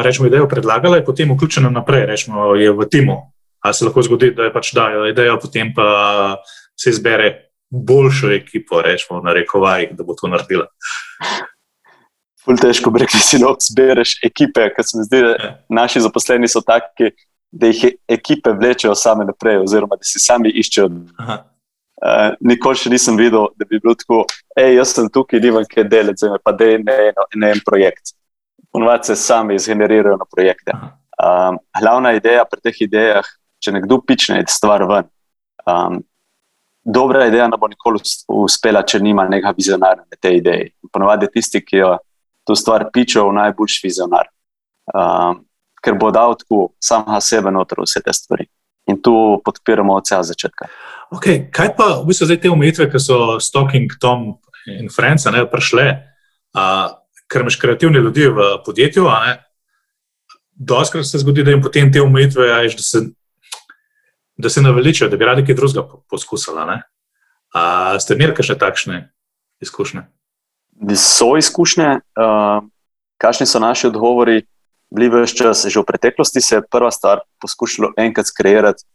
rečemo, 0.04 0.28
idejo 0.28 0.50
predlagala, 0.52 1.00
je 1.00 1.06
potem 1.06 1.32
vključena 1.32 1.70
naprej, 1.70 2.06
rečemo, 2.10 2.56
je 2.56 2.72
v 2.72 2.90
timu. 2.92 3.22
Ali 3.66 3.74
se 3.74 3.86
lahko 3.86 4.02
zgodi, 4.02 4.34
da 4.36 4.50
je 4.50 4.54
pač 4.54 4.74
dajo 4.74 5.06
idejo, 5.10 5.38
potem 5.42 5.72
pa 5.74 5.88
se 6.78 6.90
izbere 6.90 7.32
boljšo 7.70 8.32
ekipo, 8.36 8.82
rečemo, 8.82 9.22
na 9.22 9.34
rekovajih, 9.34 9.96
da 9.98 10.04
bo 10.04 10.16
to 10.16 10.30
naredila. 10.32 10.68
Ful 12.46 12.60
težko 12.62 12.92
bi 12.94 13.02
rekli, 13.02 13.20
si 13.26 13.40
lahko 13.42 13.66
zbereš 13.66 14.20
ekipe, 14.26 14.68
ker 14.76 14.86
se 14.86 15.00
mi 15.00 15.06
zdi, 15.08 15.22
da 15.26 15.32
ja. 15.34 15.52
naši 15.82 16.04
zaposleni 16.06 16.48
so 16.52 16.62
taki, 16.62 17.10
da 17.52 17.72
jih 17.72 17.96
ekipe 18.12 18.54
vlečejo 18.54 18.94
same 18.96 19.26
naprej, 19.26 19.64
oziroma 19.64 19.98
da 19.98 20.06
si 20.06 20.22
sami 20.22 20.52
iščejo. 20.62 20.90
Uh, 22.06 22.36
nikoli 22.44 22.78
še 22.78 22.92
nisem 22.92 23.18
videl, 23.18 23.48
da 23.58 23.66
bi 23.66 23.80
bilo 23.80 23.96
tako, 23.98 24.26
hej, 24.60 24.76
jaz 24.76 24.94
sem 24.94 25.08
tukaj, 25.10 25.40
nimam 25.42 25.66
kaj 25.70 25.88
delati, 25.90 26.22
zdaj 26.22 26.42
pa 26.44 26.52
da 26.54 26.68
je 26.68 26.84
ne, 26.84 27.00
ne 27.42 27.52
en 27.56 27.64
projekt. 27.66 28.14
ponovadi 28.76 29.08
se 29.08 29.16
sami 29.16 29.56
izgenerirajo 29.56 30.18
na 30.18 30.26
projekte. 30.36 30.74
Um, 31.16 31.58
glavna 31.80 32.12
ideja 32.12 32.44
pri 32.46 32.60
teh 32.60 32.82
idejah, 32.84 33.28
če 33.64 33.72
nekdo 33.72 34.02
pične 34.04 34.42
stvar 34.52 34.84
ven. 34.90 35.08
Um, 35.64 36.02
dobra 36.86 37.26
ideja 37.28 37.48
ne 37.48 37.58
bo 37.58 37.68
nikoli 37.68 38.00
uspela, 38.30 38.84
če 38.86 39.02
nima 39.02 39.26
nekega 39.30 39.54
vizionarja 39.58 40.04
na 40.04 40.20
tej 40.22 40.40
ideji. 40.42 40.70
Ponovadi 40.94 41.30
tisti, 41.34 41.64
ki 41.66 41.82
jo 41.82 41.96
to 42.46 42.56
stvar 42.56 42.88
pičejo, 42.94 43.32
najboljši 43.34 43.88
vizionar. 43.88 44.30
Um, 44.94 45.42
ker 45.82 45.98
bo 46.02 46.12
dal 46.14 46.36
tako 46.38 46.70
samega 46.82 47.22
sebe 47.22 47.54
noter 47.54 47.82
vse 47.82 48.02
te 48.06 48.14
stvari. 48.14 48.46
In 48.90 49.00
tu 49.02 49.42
podpiramo 49.46 49.96
od 49.98 50.06
vsega 50.06 50.28
začetka. 50.30 50.70
Okay, 51.18 51.48
kaj 51.54 51.74
pa 51.78 51.88
v 52.02 52.06
bistvu 52.10 52.30
zdaj 52.30 52.44
te 52.44 52.52
omejitve, 52.54 52.90
ki 52.92 53.02
so 53.02 53.40
Stalking, 53.42 53.98
Tom 54.02 54.36
in 54.70 54.90
France 54.94 55.30
prišle, 55.30 55.86
uh, 56.58 56.94
ker 57.30 57.46
imaš 57.46 57.58
kreativne 57.62 58.02
ljudi 58.02 58.30
v 58.30 58.50
podjetju? 58.66 59.10
Doskrat 60.56 61.06
se 61.06 61.20
zgodi, 61.22 61.44
da 61.44 61.54
jim 61.54 61.66
potem 61.66 61.92
te 61.92 62.02
omejitve, 62.02 62.46
da 62.46 62.86
se, 62.86 63.02
da 64.38 64.50
se 64.50 64.62
naveličajo, 64.62 65.10
da 65.10 65.18
bi 65.18 65.26
radi 65.26 65.46
kaj 65.46 65.56
drugega 65.56 65.86
poskusili. 66.12 66.80
Ste 68.00 68.18
imeli 68.18 68.44
še 68.44 68.58
takšne 68.60 69.06
izkušnje? 69.64 70.04
So 71.00 71.38
izkušnje, 71.40 71.90
uh, 72.20 72.66
kakšni 73.22 73.48
so 73.48 73.64
naši 73.64 73.88
odgovori? 73.88 74.44
bili 74.96 75.10
v 75.10 75.26
čas, 75.28 75.66
že 75.66 75.80
v 75.82 75.88
preteklosti 75.88 76.42
se 76.42 76.56
je 76.56 76.68
prva 76.72 76.92
stvar 76.92 77.26
poskušala 77.42 77.96
enkrat 77.98 78.30
skreirati 78.30 78.88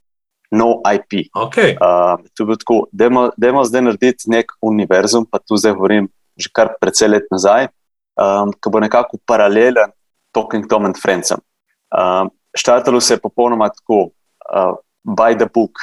nov 0.50 0.82
IP. 0.86 1.30
Okay. 1.34 1.76
Uh, 1.78 2.18
tako, 2.58 2.88
demo 3.36 3.62
zdaj 3.64 3.82
narediti 3.82 4.30
nek 4.30 4.56
univerzum, 4.62 5.26
pa 5.26 5.38
tu 5.38 5.56
zdaj 5.56 5.76
govorim 5.76 6.08
že 6.40 6.48
kar 6.48 6.72
precej 6.80 7.12
let 7.12 7.26
nazaj, 7.28 7.68
um, 8.16 8.48
ki 8.48 8.70
bo 8.72 8.80
nekako 8.80 9.20
paralelen 9.28 9.92
Talking 10.32 10.64
Tom 10.64 10.88
and 10.88 10.96
Friends. 10.96 11.36
Um, 11.36 12.32
štartalo 12.56 12.96
se 13.00 13.14
je 13.14 13.20
popolnoma 13.20 13.68
tako, 13.68 14.08
uh, 14.48 14.80
by 15.04 15.36
the 15.38 15.46
book. 15.54 15.78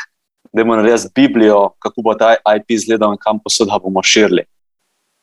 Da 0.53 0.63
bomo 0.63 0.75
naredili 0.75 1.09
Biblijo, 1.15 1.69
kako 1.79 2.01
bo 2.01 2.13
ta 2.13 2.35
IP 2.55 2.71
izgledal 2.71 3.11
in 3.13 3.19
kam 3.21 3.39
posod 3.43 3.67
ga 3.67 3.79
bomo 3.83 4.03
širili. 4.03 4.45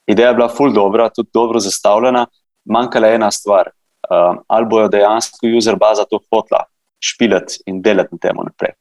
Ideja 0.06 0.28
je 0.28 0.34
bila 0.34 0.48
ful 0.48 0.72
dobro, 0.72 1.08
tudi 1.08 1.30
dobro 1.34 1.60
zastavljena, 1.60 2.26
manjkala 2.64 3.06
je 3.06 3.14
ena 3.14 3.30
stvar 3.30 3.70
um, 4.10 4.38
ali 4.46 4.66
bojo 4.66 4.88
dejansko 4.88 5.46
user 5.58 5.76
baza 5.76 6.04
to 6.04 6.20
hotla 6.30 6.64
špilati 7.00 7.60
in 7.66 7.82
delati 7.82 8.08
na 8.12 8.18
tem 8.18 8.36
naprej. 8.36 8.72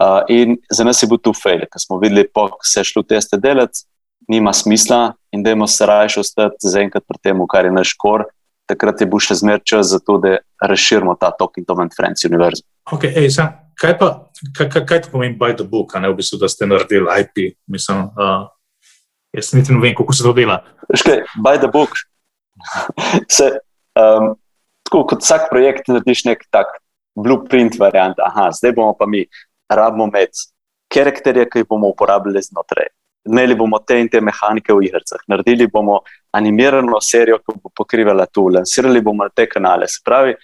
Uh, 0.00 0.22
in 0.28 0.56
za 0.70 0.84
nas 0.84 1.02
je 1.02 1.08
bil 1.08 1.18
to 1.18 1.32
fail, 1.32 1.64
ker 1.72 1.80
smo 1.80 1.98
videli, 1.98 2.28
da 2.34 2.48
se 2.62 2.80
je 2.80 2.84
šlo 2.84 3.02
teste 3.02 3.36
delati, 3.36 3.86
nima 4.28 4.52
smisla 4.52 5.14
in 5.32 5.42
da 5.42 5.50
imamo 5.50 5.66
se 5.66 5.86
raje 5.86 6.20
ostati 6.20 6.56
za 6.60 6.80
enkrat 6.80 7.04
pri 7.08 7.18
tem, 7.22 7.46
kar 7.48 7.64
je 7.64 7.72
naš 7.72 7.94
kor. 7.98 8.26
Takrat 8.66 9.00
je 9.00 9.06
bil 9.06 9.22
še 9.22 9.38
zmer 9.38 9.60
čas 9.64 9.86
za 9.94 9.98
to, 9.98 10.18
da 10.18 10.38
razširimo 10.62 11.14
ta 11.20 11.30
Talking 11.30 11.66
Tom 11.66 11.80
and 11.80 11.94
Friends 11.96 12.24
univerz. 12.26 12.64
Okay, 12.92 13.14
ej, 13.16 13.30
sam, 13.30 13.52
kaj 13.80 13.98
pa, 13.98 14.08
kaj, 14.56 14.68
kaj, 14.72 14.84
kaj 14.88 15.02
to 15.04 15.12
pomeni 15.12 15.36
by 15.38 15.52
the 15.56 15.64
book, 15.64 15.94
ne 15.94 16.10
v 16.10 16.18
bistvu, 16.20 16.40
da 16.40 16.48
ste 16.48 16.66
naredili 16.66 17.20
IP? 17.22 17.56
Mislim, 17.68 18.08
uh, 18.16 18.48
jaz 19.36 19.52
niti 19.54 19.74
ne 19.74 19.80
vem, 19.82 19.94
kako 19.96 20.16
se 20.16 20.24
to 20.24 20.32
dela. 20.36 20.62
Škaj, 20.94 21.22
by 21.44 21.60
the 21.60 21.70
book. 21.72 21.96
se, 23.36 23.52
um, 24.00 24.34
tako 24.88 25.04
kot 25.12 25.24
vsak 25.24 25.48
projekt, 25.50 25.88
narediš 25.90 26.24
nek 26.30 26.44
tak 26.50 26.78
blueprint 27.16 27.78
variant. 27.80 28.18
Aha, 28.22 28.50
zdaj 28.52 28.74
bomo 28.76 28.94
pa 28.98 29.06
mi 29.06 29.24
rabimo 29.72 30.08
imeti 30.08 30.48
karakterje, 30.92 31.48
ki 31.50 31.64
jih 31.64 31.68
bomo 31.68 31.90
uporabljali 31.92 32.42
znotraj. 32.42 32.92
Imeli 33.26 33.56
bomo 33.58 33.80
te 33.82 33.98
in 33.98 34.08
te 34.08 34.20
mehanike 34.22 34.74
v 34.74 34.86
igrah, 34.86 35.24
naredili 35.28 35.66
bomo 35.66 36.00
animirano 36.36 37.00
serijo, 37.02 37.40
ki 37.42 37.56
bo 37.62 37.72
pokrivala 37.74 38.28
tu, 38.30 38.46
lansirali 38.54 39.02
bomo 39.02 39.26
te 39.34 39.48
kanale. 39.50 39.88
Se 39.90 40.04
pravi, 40.04 40.36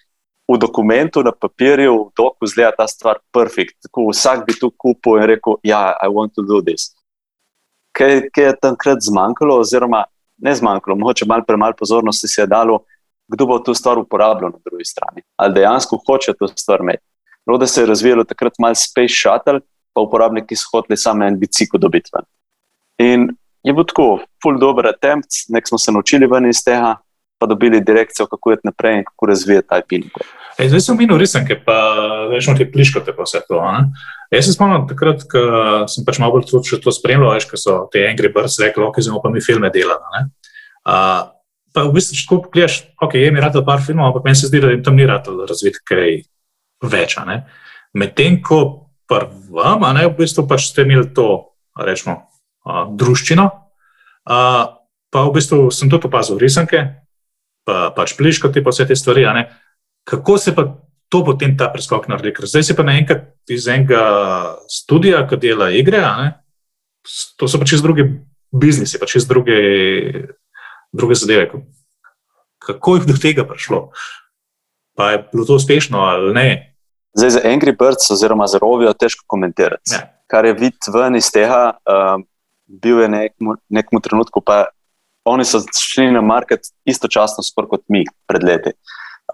v 0.48 0.58
dokumentu, 0.58 1.22
na 1.22 1.32
papirju, 1.32 1.94
v 2.08 2.10
doku 2.16 2.46
zgleda 2.46 2.76
ta 2.76 2.86
stvar 2.88 3.20
perfekt. 3.32 3.76
Tako 3.86 4.10
vsak 4.10 4.46
bi 4.46 4.56
tu 4.58 4.70
kupil 4.70 5.22
in 5.22 5.28
rekel: 5.30 5.58
Ja, 5.62 5.94
I 6.02 6.08
want 6.08 6.34
to 6.34 6.42
do 6.42 6.62
this. 6.62 6.92
Kaj, 7.92 8.28
kaj 8.32 8.44
je 8.44 8.56
tam 8.60 8.76
krat 8.76 9.04
zmanjkalo, 9.04 9.60
oziroma 9.60 10.04
ne 10.42 10.54
zmanjkalo, 10.54 10.96
mogoče 10.96 11.28
malo 11.28 11.44
premalo 11.46 11.76
pozornosti 11.78 12.28
se 12.28 12.42
je 12.42 12.46
dalo 12.46 12.82
kdo 13.32 13.46
bo 13.46 13.58
to 13.58 13.74
stvar 13.74 13.98
uporabljal 13.98 14.50
na 14.50 14.58
drugi 14.64 14.84
strani, 14.84 15.22
ali 15.36 15.54
dejansko 15.54 16.00
hoče 16.06 16.32
to 16.38 16.48
stvar 16.48 16.80
imeti. 16.80 17.02
No, 17.46 17.58
da 17.58 17.66
se 17.66 17.80
je 17.80 17.86
razvijalo 17.86 18.24
takrat 18.24 18.58
malo 18.58 18.74
Space 18.74 19.14
Shuttle, 19.20 19.60
pa 19.94 20.00
uporabniki 20.00 20.56
so 20.56 20.68
hoteli 20.72 20.96
samo 20.96 21.24
en 21.24 21.38
bicikl 21.40 21.78
dobiti 21.78 22.10
ven. 22.14 22.26
In 22.98 23.28
je 23.62 23.72
bil 23.72 23.84
tako, 23.88 24.20
full 24.42 24.60
dobro 24.60 24.88
attempt, 24.88 25.48
nek 25.48 25.68
smo 25.68 25.78
se 25.78 25.92
naučili 25.92 26.26
ven 26.26 26.46
iz 26.48 26.62
tega, 26.64 26.96
pa 27.42 27.50
dobili 27.50 27.82
direkcijo, 27.82 28.28
kako 28.30 28.54
je 28.54 28.62
naprej 28.70 29.00
in 29.00 29.04
kako 29.10 29.28
razvijati 29.32 29.68
ta 29.68 29.80
pin. 29.88 30.06
Ej, 30.60 30.70
zdaj 30.70 30.84
sem 30.86 30.98
minil 31.00 31.18
resenke, 31.18 31.56
pa 31.66 31.76
veš, 32.30 32.52
ti 32.58 32.68
pliškote 32.70 33.14
pa 33.16 33.26
vse 33.26 33.42
to. 33.48 33.58
Ne? 33.58 33.88
Jaz 34.30 34.46
se 34.46 34.54
spomnim 34.54 34.86
takrat, 34.88 35.26
ko 35.26 35.42
sem 35.90 36.06
pač 36.06 36.20
malo 36.22 36.38
bolj 36.38 36.46
tudi 36.50 36.80
to 36.80 36.94
spremljal, 36.94 37.34
veš, 37.34 37.48
ko 37.50 37.60
so 37.60 37.76
te 37.92 38.06
Angry 38.06 38.30
Birds 38.32 38.60
rekli, 38.62 38.84
ok, 38.86 39.02
zdaj 39.02 39.20
pa 39.24 39.32
mi 39.32 39.44
filme 39.44 39.72
delamo 39.74 40.22
pa 41.72 41.86
v 41.88 41.96
bistvu, 41.96 42.16
če 42.16 42.26
tako 42.28 42.38
pogledaš, 42.46 42.76
ok, 43.00 43.16
je 43.16 43.32
mi 43.32 43.40
rad 43.40 43.56
par 43.64 43.80
filmov, 43.84 44.10
ampak 44.10 44.28
meni 44.28 44.38
se 44.38 44.50
zdi, 44.50 44.60
da 44.60 44.72
jim 44.72 44.84
tam 44.84 44.96
ni 44.98 45.08
rad 45.08 45.28
razviti 45.48 45.80
kaj 45.88 46.20
več. 46.92 47.16
Medtem 47.96 48.38
ko 48.44 48.60
prvam, 49.08 49.84
a 49.88 49.92
ne 49.96 50.06
v 50.06 50.14
bistvu 50.20 50.44
pač 50.48 50.68
ste 50.68 50.84
imeli 50.84 51.08
to, 51.16 51.56
rečemo, 51.76 52.18
a, 52.68 52.84
druščino, 52.88 53.46
a, 54.28 54.38
pa 55.12 55.24
v 55.28 55.34
bistvu 55.36 55.72
sem 55.72 55.90
tudi 55.92 56.08
opazil 56.08 56.40
risanke, 56.40 56.84
pa 57.64 57.90
pač 57.96 58.16
pliško 58.18 58.50
ti 58.52 58.62
pa 58.64 58.74
vse 58.74 58.86
te 58.88 58.96
stvari. 58.96 59.26
Kako 60.08 60.38
se 60.38 60.54
pa 60.54 60.66
to 61.12 61.22
potem 61.24 61.56
ta 61.58 61.68
preskok 61.72 62.08
naredi? 62.10 62.34
Ker 62.34 62.48
zdaj 62.50 62.66
si 62.66 62.76
pa 62.76 62.86
naenkrat 62.86 63.34
iz 63.52 63.68
enega 63.70 64.02
studija, 64.70 65.26
ki 65.28 65.38
dela 65.42 65.70
igre, 65.70 66.02
to 67.38 67.48
so 67.48 67.60
pač 67.60 67.76
iz 67.76 67.84
druge 67.84 68.08
biznise, 68.52 68.98
pač 69.02 69.20
iz 69.20 69.28
druge 69.28 69.58
druge 70.92 71.14
zadeve. 71.14 71.50
Kako 72.58 72.96
je 72.96 73.06
do 73.06 73.16
tega 73.18 73.44
prišlo? 73.48 73.90
Pa 74.96 75.10
je 75.10 75.24
bilo 75.32 75.44
to 75.44 75.54
uspešno 75.54 75.98
ali 75.98 76.34
ne? 76.34 76.48
Zdaj 77.16 77.30
za 77.30 77.40
Angry 77.44 77.76
Birds 77.78 78.10
oziroma 78.10 78.46
za 78.46 78.58
Rovijo 78.58 78.92
težko 78.92 79.24
komentirati. 79.26 79.92
Ja. 79.92 80.12
Kar 80.26 80.44
je 80.44 80.52
vid 80.52 80.80
ven 80.94 81.16
iz 81.16 81.28
tega, 81.32 81.76
um, 81.84 82.24
bil 82.66 83.00
je 83.00 83.08
nek, 83.08 83.32
nekem 83.68 84.00
trenutku, 84.00 84.40
pa 84.40 84.72
oni 85.24 85.44
so 85.44 85.60
šli 85.80 86.10
na 86.12 86.20
market 86.20 86.60
istočasno 86.84 87.42
kot 87.68 87.82
mi 87.88 88.04
pred 88.26 88.44
leti. 88.44 88.72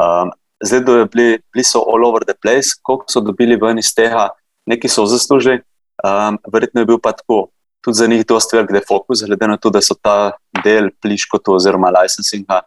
Um, 0.00 0.30
zdaj, 0.64 0.80
da 0.80 0.92
so 0.92 1.08
bili, 1.12 1.38
bili 1.52 1.64
so 1.64 1.82
all 1.86 2.06
over 2.06 2.24
the 2.24 2.34
place, 2.42 2.76
koliko 2.82 3.04
so 3.08 3.20
dobili 3.20 3.56
ven 3.56 3.78
iz 3.78 3.94
tega, 3.94 4.28
neki 4.66 4.88
so 4.88 5.06
zaslužili, 5.06 5.62
um, 6.04 6.38
verjetno 6.52 6.80
je 6.80 6.86
bil 6.86 6.98
pa 7.02 7.12
tako 7.12 7.48
tudi 7.84 7.96
za 7.96 8.06
njih 8.06 8.26
dosta 8.26 8.56
velik 8.56 8.72
defokus, 8.72 9.22
glede 9.26 9.48
na 9.48 9.56
to, 9.56 9.70
da 9.70 9.80
so 9.80 9.94
ta 10.02 10.32
del 10.64 10.90
pliškotu 11.02 11.54
oziroma 11.54 11.90
licensinga 11.94 12.60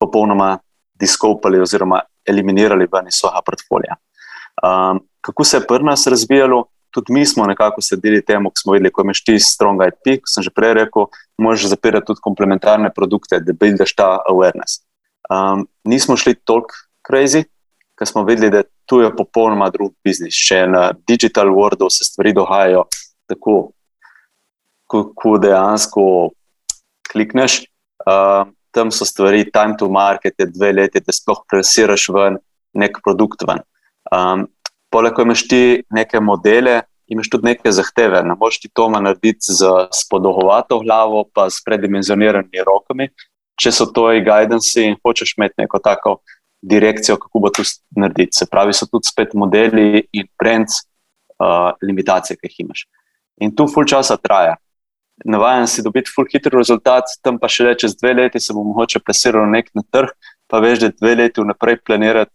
popolnoma 0.00 0.58
diskopali 1.00 1.60
oziroma 1.60 2.00
eliminirali 2.26 2.88
ven 2.92 3.08
iz 3.08 3.20
svojega 3.20 3.42
portfolija. 3.46 3.96
Um, 4.64 5.00
kako 5.20 5.44
se 5.44 5.56
je 5.56 5.66
pri 5.66 5.84
nas 5.84 6.06
razvijalo, 6.06 6.64
tudi 6.94 7.12
mi 7.12 7.26
smo 7.26 7.46
nekako 7.50 7.82
sledili 7.82 8.22
temu, 8.24 8.50
ko 8.50 8.62
smo 8.62 8.72
videli, 8.76 8.92
ko 8.92 9.02
imaš 9.02 9.24
ti 9.26 9.38
strong 9.42 9.82
IP, 9.82 10.20
kot 10.22 10.30
sem 10.30 10.46
že 10.46 10.52
prej 10.54 10.76
rekel, 10.78 11.08
možeš 11.38 11.72
zapirati 11.74 12.06
tudi 12.12 12.22
komplementarne 12.22 12.92
produkte, 12.94 13.40
da 13.42 13.52
bi 13.52 13.72
daš 13.74 13.94
ta 13.98 14.08
awareness. 14.30 14.84
Um, 15.30 15.66
nismo 15.84 16.16
šli 16.16 16.36
toliko 16.46 16.78
crazy, 17.08 17.44
ker 17.98 18.08
smo 18.08 18.22
videli, 18.24 18.50
da 18.50 18.62
tu 18.86 19.00
je 19.00 19.10
popolnoma 19.16 19.70
drug 19.74 19.94
biznis. 20.04 20.36
Še 20.38 20.64
na 20.70 20.92
digital 21.08 21.50
worldu 21.50 21.90
se 21.90 22.06
stvari 22.06 22.34
dogajajo 22.36 22.86
tako 23.30 23.56
ko, 24.86 25.04
ko 25.16 25.36
dejansko 25.42 26.04
klikneš, 27.10 27.64
uh, 28.06 28.46
tam 28.74 28.90
so 28.90 29.06
stvari, 29.06 29.46
time 29.50 29.78
to 29.78 29.88
market, 29.90 30.38
dve 30.50 30.72
leti, 30.74 31.02
da 31.02 31.14
sploh 31.14 31.44
presiraš 31.50 32.08
ven 32.14 32.38
nek 32.74 32.98
produkt. 33.02 33.46
Ven. 33.46 33.62
Um, 34.12 34.48
poleg 34.94 35.14
tega 35.14 35.26
imaš 35.26 35.44
ti 35.50 35.62
neke 35.90 36.20
modele, 36.22 36.82
imaš 37.10 37.28
tudi 37.32 37.50
neke 37.50 37.72
zahteve. 37.74 38.22
Ne 38.22 38.36
moreš 38.38 38.60
ti 38.62 38.70
to 38.72 38.88
narediti 38.94 39.52
z 39.58 39.68
spodobno 39.92 40.80
glavo, 40.84 41.24
pa 41.34 41.50
s 41.50 41.62
predimenzioniranimi 41.66 42.64
rokami. 42.66 43.10
Če 43.60 43.70
so 43.70 43.86
to 43.86 44.08
guidance 44.26 44.80
in 44.82 44.96
hočeš 45.02 45.36
imeti 45.36 45.62
neko 45.62 45.78
tako 45.78 46.18
direkcijo, 46.62 47.18
kako 47.20 47.42
bo 47.42 47.50
to 47.54 47.62
narediti. 47.96 48.38
Se 48.38 48.46
pravi, 48.50 48.72
so 48.72 48.86
tudi 48.90 49.10
spet 49.10 49.34
modeli 49.34 50.06
in 50.12 50.26
brands, 50.38 50.82
uh, 51.38 51.74
limitacije, 51.82 52.38
ki 52.38 52.50
jih 52.50 52.64
imaš. 52.64 52.86
In 53.42 53.54
tu 53.54 53.66
full 53.70 53.86
časa 53.86 54.16
traja 54.16 54.56
navaden 55.24 55.66
si 55.66 55.82
dobiti 55.82 56.10
full 56.10 56.26
hitro 56.32 56.58
rezultat, 56.58 57.04
tam 57.22 57.38
pa 57.38 57.48
še 57.48 57.68
le 57.68 57.74
čez 57.78 57.94
dve 58.00 58.14
leti 58.18 58.40
se 58.40 58.54
bo 58.54 58.64
mogoče 58.66 59.02
plesiral 59.04 59.46
nek 59.50 59.70
na 59.76 59.84
trg, 59.94 60.10
pa 60.50 60.60
veš, 60.64 60.80
da 60.82 60.90
dve 60.90 61.14
leti 61.22 61.42
vnaprej 61.44 61.78
planirati 61.86 62.32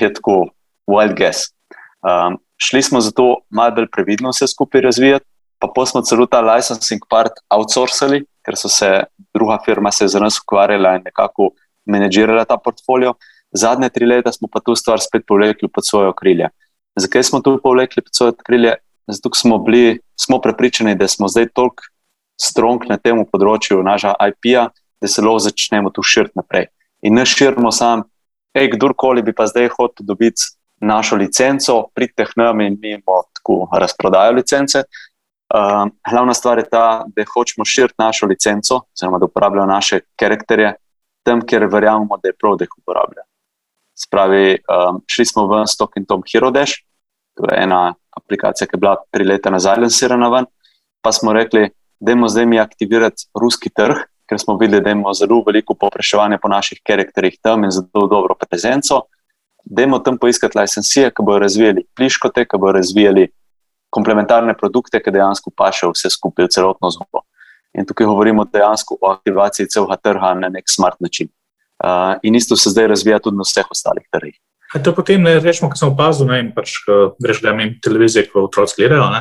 je 0.00 0.10
tako 0.18 0.36
wild 0.90 1.14
guess. 1.18 1.52
Um, 2.02 2.38
šli 2.56 2.82
smo 2.82 3.00
zato 3.00 3.36
malo 3.50 3.74
bolj 3.76 3.86
previdno 3.92 4.30
vse 4.30 4.46
skupaj 4.48 4.80
razvijati, 4.80 5.24
pa 5.58 5.68
pa 5.74 5.86
smo 5.86 6.02
celo 6.02 6.26
ta 6.26 6.40
licensing 6.40 7.02
part 7.10 7.38
outsourcali, 7.54 8.24
ker 8.42 8.56
so 8.58 8.68
se 8.68 9.04
druga 9.34 9.58
firma 9.64 9.92
se 9.92 10.08
za 10.08 10.20
nas 10.20 10.40
ukvarjala 10.42 10.96
in 10.96 11.04
nekako 11.04 11.52
menedžirala 11.86 12.44
ta 12.44 12.56
portfolio. 12.58 13.14
Zadnje 13.52 13.88
tri 13.88 14.06
leta 14.06 14.32
smo 14.32 14.48
pa 14.52 14.60
tu 14.60 14.74
stvar 14.74 15.00
spet 15.00 15.22
povlekli 15.28 15.68
pod 15.68 15.86
svoje 15.86 16.08
okrilje. 16.08 16.48
Zakaj 16.96 17.22
smo 17.22 17.40
tu 17.40 17.58
povlekli 17.62 18.02
pod 18.02 18.14
svoje 18.14 18.32
okrilje? 18.32 18.74
Zato 19.06 19.30
smo 19.34 19.58
bili, 19.58 20.00
smo 20.20 20.40
prepričani, 20.40 20.94
da 20.94 21.08
smo 21.08 21.28
zdaj 21.28 21.48
toliko 21.54 21.84
strong 22.40 22.86
na 22.88 22.96
tem 22.98 23.22
področju 23.26 23.82
našega 23.82 24.14
IP-ja, 24.30 24.68
da 25.02 25.08
se 25.08 25.22
lahko 25.22 25.42
začnemo 25.46 25.90
tu 25.90 26.02
širiti 26.02 26.38
naprej. 26.38 26.68
In 27.02 27.14
ne 27.18 27.26
širimo 27.26 27.72
sam, 27.74 28.04
hej, 28.56 28.70
kdorkoli 28.76 29.22
bi 29.22 29.34
pa 29.34 29.46
zdaj 29.50 29.70
hotel 29.76 30.06
dobiti 30.06 30.50
našo 30.82 31.16
licenco, 31.16 31.88
pridite 31.94 32.24
k 32.24 32.36
nam 32.36 32.60
in 32.60 32.78
mi 32.80 32.96
bomo 33.06 33.22
tako 33.34 33.68
razprodajali 33.78 34.36
licence. 34.36 34.82
Uh, 35.52 35.90
glavna 36.10 36.34
stvar 36.34 36.58
je 36.58 36.68
ta, 36.68 37.04
da 37.06 37.24
hočemo 37.34 37.64
širiti 37.64 37.94
našo 37.98 38.26
licenco, 38.26 38.80
oziroma 38.94 39.18
da 39.18 39.24
uporabljajo 39.24 39.66
naše 39.66 40.00
karakterje 40.16 40.74
tam, 41.22 41.42
kjer 41.46 41.66
verjamemo, 41.72 42.16
da 42.22 42.28
je 42.28 42.36
prav, 42.40 42.56
da 42.56 42.64
jih 42.64 42.78
uporabljajo. 42.78 43.26
Spravi, 44.04 44.46
um, 44.56 45.02
šli 45.06 45.26
smo 45.26 45.46
v 45.46 45.66
Stock 45.66 45.96
in 45.96 46.06
Tom 46.08 46.22
Hero 46.32 46.50
Dash, 46.50 46.72
to 47.36 47.44
je 47.50 47.62
ena 47.62 47.94
aplikacija, 48.16 48.66
ki 48.66 48.76
je 48.76 48.80
bila 48.80 48.96
tri 49.10 49.24
leta 49.24 49.50
nazaj 49.50 49.76
lansirana 49.84 50.28
ven, 50.32 50.48
pa 51.04 51.12
smo 51.12 51.32
rekli, 51.32 51.68
da 52.00 52.12
je 52.12 52.28
zdaj 52.28 52.46
mi 52.46 52.58
aktivirati 52.58 53.28
ruski 53.40 53.70
trg, 53.70 54.02
ker 54.26 54.40
smo 54.40 54.56
videli, 54.56 54.82
da 54.82 54.90
imamo 54.90 55.12
zelo 55.14 55.42
veliko 55.46 55.74
popraševanja 55.74 56.38
po 56.42 56.48
naših 56.48 56.80
karakterjih 56.86 57.38
tam 57.42 57.64
in 57.64 57.70
zelo 57.70 58.06
dobro 58.10 58.34
prezenco. 58.34 59.02
Dajmo 59.64 59.98
tam 59.98 60.18
poiskati 60.18 60.58
licencije, 60.58 61.10
ki 61.10 61.24
bodo 61.26 61.38
razvijali 61.44 61.84
pliškote, 61.96 62.44
ki 62.44 62.58
bodo 62.58 62.78
razvijali 62.78 63.28
komplementarne 63.90 64.54
produkte, 64.58 65.00
ki 65.02 65.12
dejansko 65.12 65.52
pašejo 65.56 65.92
vse 65.92 66.10
skupaj, 66.10 66.48
celotno 66.54 66.90
zgodbo. 66.90 67.24
In 67.78 67.86
tukaj 67.88 68.06
govorimo 68.06 68.44
dejansko 68.44 68.98
o 69.00 69.10
aktivaciji 69.12 69.68
celega 69.72 69.96
trga 69.96 70.34
na 70.40 70.48
nek 70.52 70.68
smart 70.68 71.00
način. 71.00 71.28
Uh, 71.82 72.16
in 72.22 72.34
isto 72.34 72.56
se 72.56 72.70
zdaj 72.70 72.86
razvija 72.86 73.18
tudi 73.18 73.36
na 73.36 73.46
vseh 73.46 73.70
ostalih 73.70 74.04
trgih. 74.10 74.36
To 74.84 74.94
potem 74.96 75.22
ne 75.22 75.34
rečemo, 75.40 75.68
ko 75.70 75.76
sem 75.76 75.90
opazil, 75.90 76.28
ne, 76.30 76.44
pač, 76.54 76.78
ko 76.86 77.16
greš 77.20 77.42
gledati 77.42 77.80
televizije, 77.84 78.28
ko 78.32 78.46
otroci 78.46 78.78
gledajo, 78.78 79.10
ne, 79.12 79.20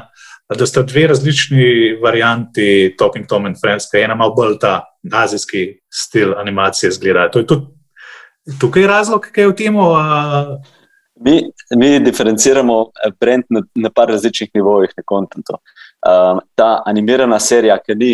da 0.58 0.68
sta 0.68 0.84
dve 0.88 1.08
različni 1.12 1.66
varianti 2.04 2.96
Talking 3.00 3.28
Tom 3.28 3.50
and 3.50 3.60
Friends, 3.60 3.90
ki 3.92 4.00
je 4.00 4.06
ena 4.08 4.16
malo 4.16 4.36
bolj 4.36 4.58
ta 4.62 4.78
azijski 5.12 5.66
stil 5.92 6.38
animacije 6.40 6.92
zgleda. 6.92 7.28
To 7.32 7.44
je 7.44 7.48
tudi 7.48 7.68
tukaj 8.60 8.88
razlog, 8.88 9.28
kaj 9.34 9.44
je 9.44 9.50
v 9.52 9.56
tem? 9.56 9.80
Mi, 11.22 11.36
mi 11.78 12.00
diferenciramo 12.00 12.82
eh, 12.82 13.14
brend 13.20 13.46
na, 13.50 13.62
na 13.76 13.90
par 13.94 14.10
različnih 14.10 14.50
nivojih 14.54 14.94
na 14.98 15.04
kontentu. 15.06 15.58
Um, 16.02 16.42
ta 16.58 16.82
animirana 16.86 17.40
serija, 17.40 17.78
ki 17.78 17.96
ni, 17.96 18.12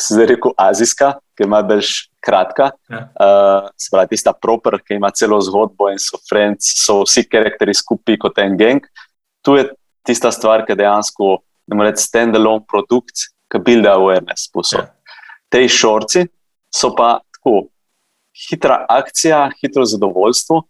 se 0.00 0.14
zdaj 0.14 0.26
rekel, 0.34 0.52
azijska, 0.60 1.14
ki 1.36 1.46
ima 1.48 1.62
več 1.64 2.10
kratka, 2.24 2.70
ja. 2.92 3.00
uh, 3.16 3.68
se 3.80 3.88
pravi, 3.92 4.12
tista 4.12 4.34
proper, 4.36 4.76
ki 4.84 4.98
ima 4.98 5.08
celo 5.16 5.40
zgodbo 5.44 5.88
in 5.92 6.00
so 6.00 6.20
friends, 6.28 6.74
so 6.84 7.00
vsi 7.06 7.24
karakteri 7.28 7.74
skupaj 7.76 8.18
kot 8.20 8.40
en 8.44 8.58
gang. 8.60 8.84
Tu 9.44 9.56
je 9.56 9.66
tista 10.06 10.32
stvar, 10.32 10.66
ki 10.68 10.76
dejansko, 10.76 11.38
da 11.64 11.76
moramo 11.76 11.94
reči, 11.94 12.04
stand-alone 12.10 12.66
produkt, 12.68 13.30
ki 13.50 13.60
builda 13.64 13.96
awareness. 13.96 14.50
Ja. 14.74 14.84
Te 15.48 15.64
šorci 15.68 16.26
so 16.76 16.92
pa 16.96 17.18
tako 17.34 17.70
hitra 18.48 18.86
akcija, 18.88 19.50
hitro 19.60 19.84
zadovoljstvo, 19.84 20.62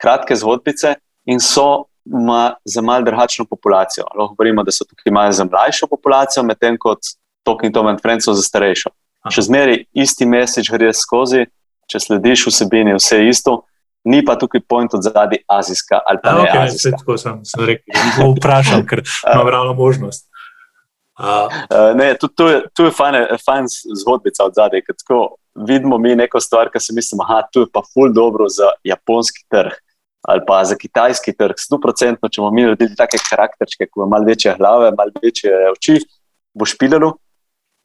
kratke 0.00 0.36
zgodbice 0.36 0.94
in 1.26 1.40
so 1.40 1.84
ma, 2.04 2.54
za 2.64 2.82
malce 2.82 3.04
drugačno 3.04 3.44
populacijo. 3.44 4.04
Lahko 4.18 4.34
govorimo, 4.34 4.62
da 4.64 4.72
so 4.72 4.84
tukaj 4.84 5.12
malo 5.12 5.32
za 5.32 5.44
mlajšo 5.44 5.86
populacijo, 5.86 6.42
medtem 6.42 6.76
ko 6.78 6.96
Talking 7.44 7.74
Tom 7.74 7.86
and 7.86 8.02
Friends 8.02 8.24
za 8.24 8.42
starejšo. 8.42 8.90
Aha. 9.22 9.32
Še 9.34 9.48
zmeraj 9.48 9.82
isti 9.92 10.26
mesič 10.26 10.70
gre 10.72 10.92
skozi, 10.94 11.46
če 11.90 12.00
slediš 12.00 12.46
vsebini, 12.48 12.96
vse 12.96 13.22
isto. 13.28 13.62
Ni 14.08 14.22
pa 14.24 14.38
tukaj 14.38 14.62
point 14.68 14.94
od 14.94 15.02
zadnji 15.04 15.42
azijska 15.50 15.98
ali 16.06 16.20
pa 16.22 16.30
A, 16.30 16.34
ne. 16.38 16.44
Okay, 16.46 16.64
azijska. 16.68 17.00
Tako 17.00 17.16
sem, 17.18 17.40
sem 17.44 17.64
rekel, 17.66 18.32
vprašal, 18.36 18.84
ker 18.88 19.02
imam 19.02 19.50
ravno 19.56 19.74
možnost. 19.76 20.28
Uh. 21.18 21.50
Uh, 21.66 21.96
ne, 21.98 22.12
tu, 22.14 22.28
tu 22.30 22.46
je, 22.46 22.60
je 22.78 22.90
fajn, 22.94 23.16
fajn 23.42 23.66
zgodbica 24.04 24.46
od 24.46 24.54
zadaj, 24.54 24.84
ker 24.86 24.94
tako 25.02 25.18
vidimo 25.66 25.98
mi 25.98 26.14
neko 26.16 26.40
stvar, 26.40 26.70
ki 26.72 26.80
se 26.80 26.92
mislimo, 26.94 27.24
da 27.28 27.60
je 27.60 27.66
pa 27.72 27.82
ful 27.92 28.12
dobro 28.12 28.48
za 28.48 28.70
japonski 28.84 29.44
trg 29.50 29.72
ali 30.28 30.40
pa 30.46 30.64
za 30.64 30.74
kitajski 30.76 31.32
trg. 31.32 31.54
Sto 31.56 31.78
procentno, 31.80 32.28
če 32.28 32.42
bomo 32.42 32.50
mi 32.52 32.64
naredili 32.66 32.96
take 32.98 33.20
karakterčke, 33.30 33.86
ki 33.86 33.96
imajo 33.96 34.08
malo 34.10 34.26
večje 34.26 34.54
glave, 34.58 34.90
malo 34.98 35.22
večje 35.22 35.52
oči, 35.70 35.94
bo 36.54 36.66
špilalo. 36.66 37.14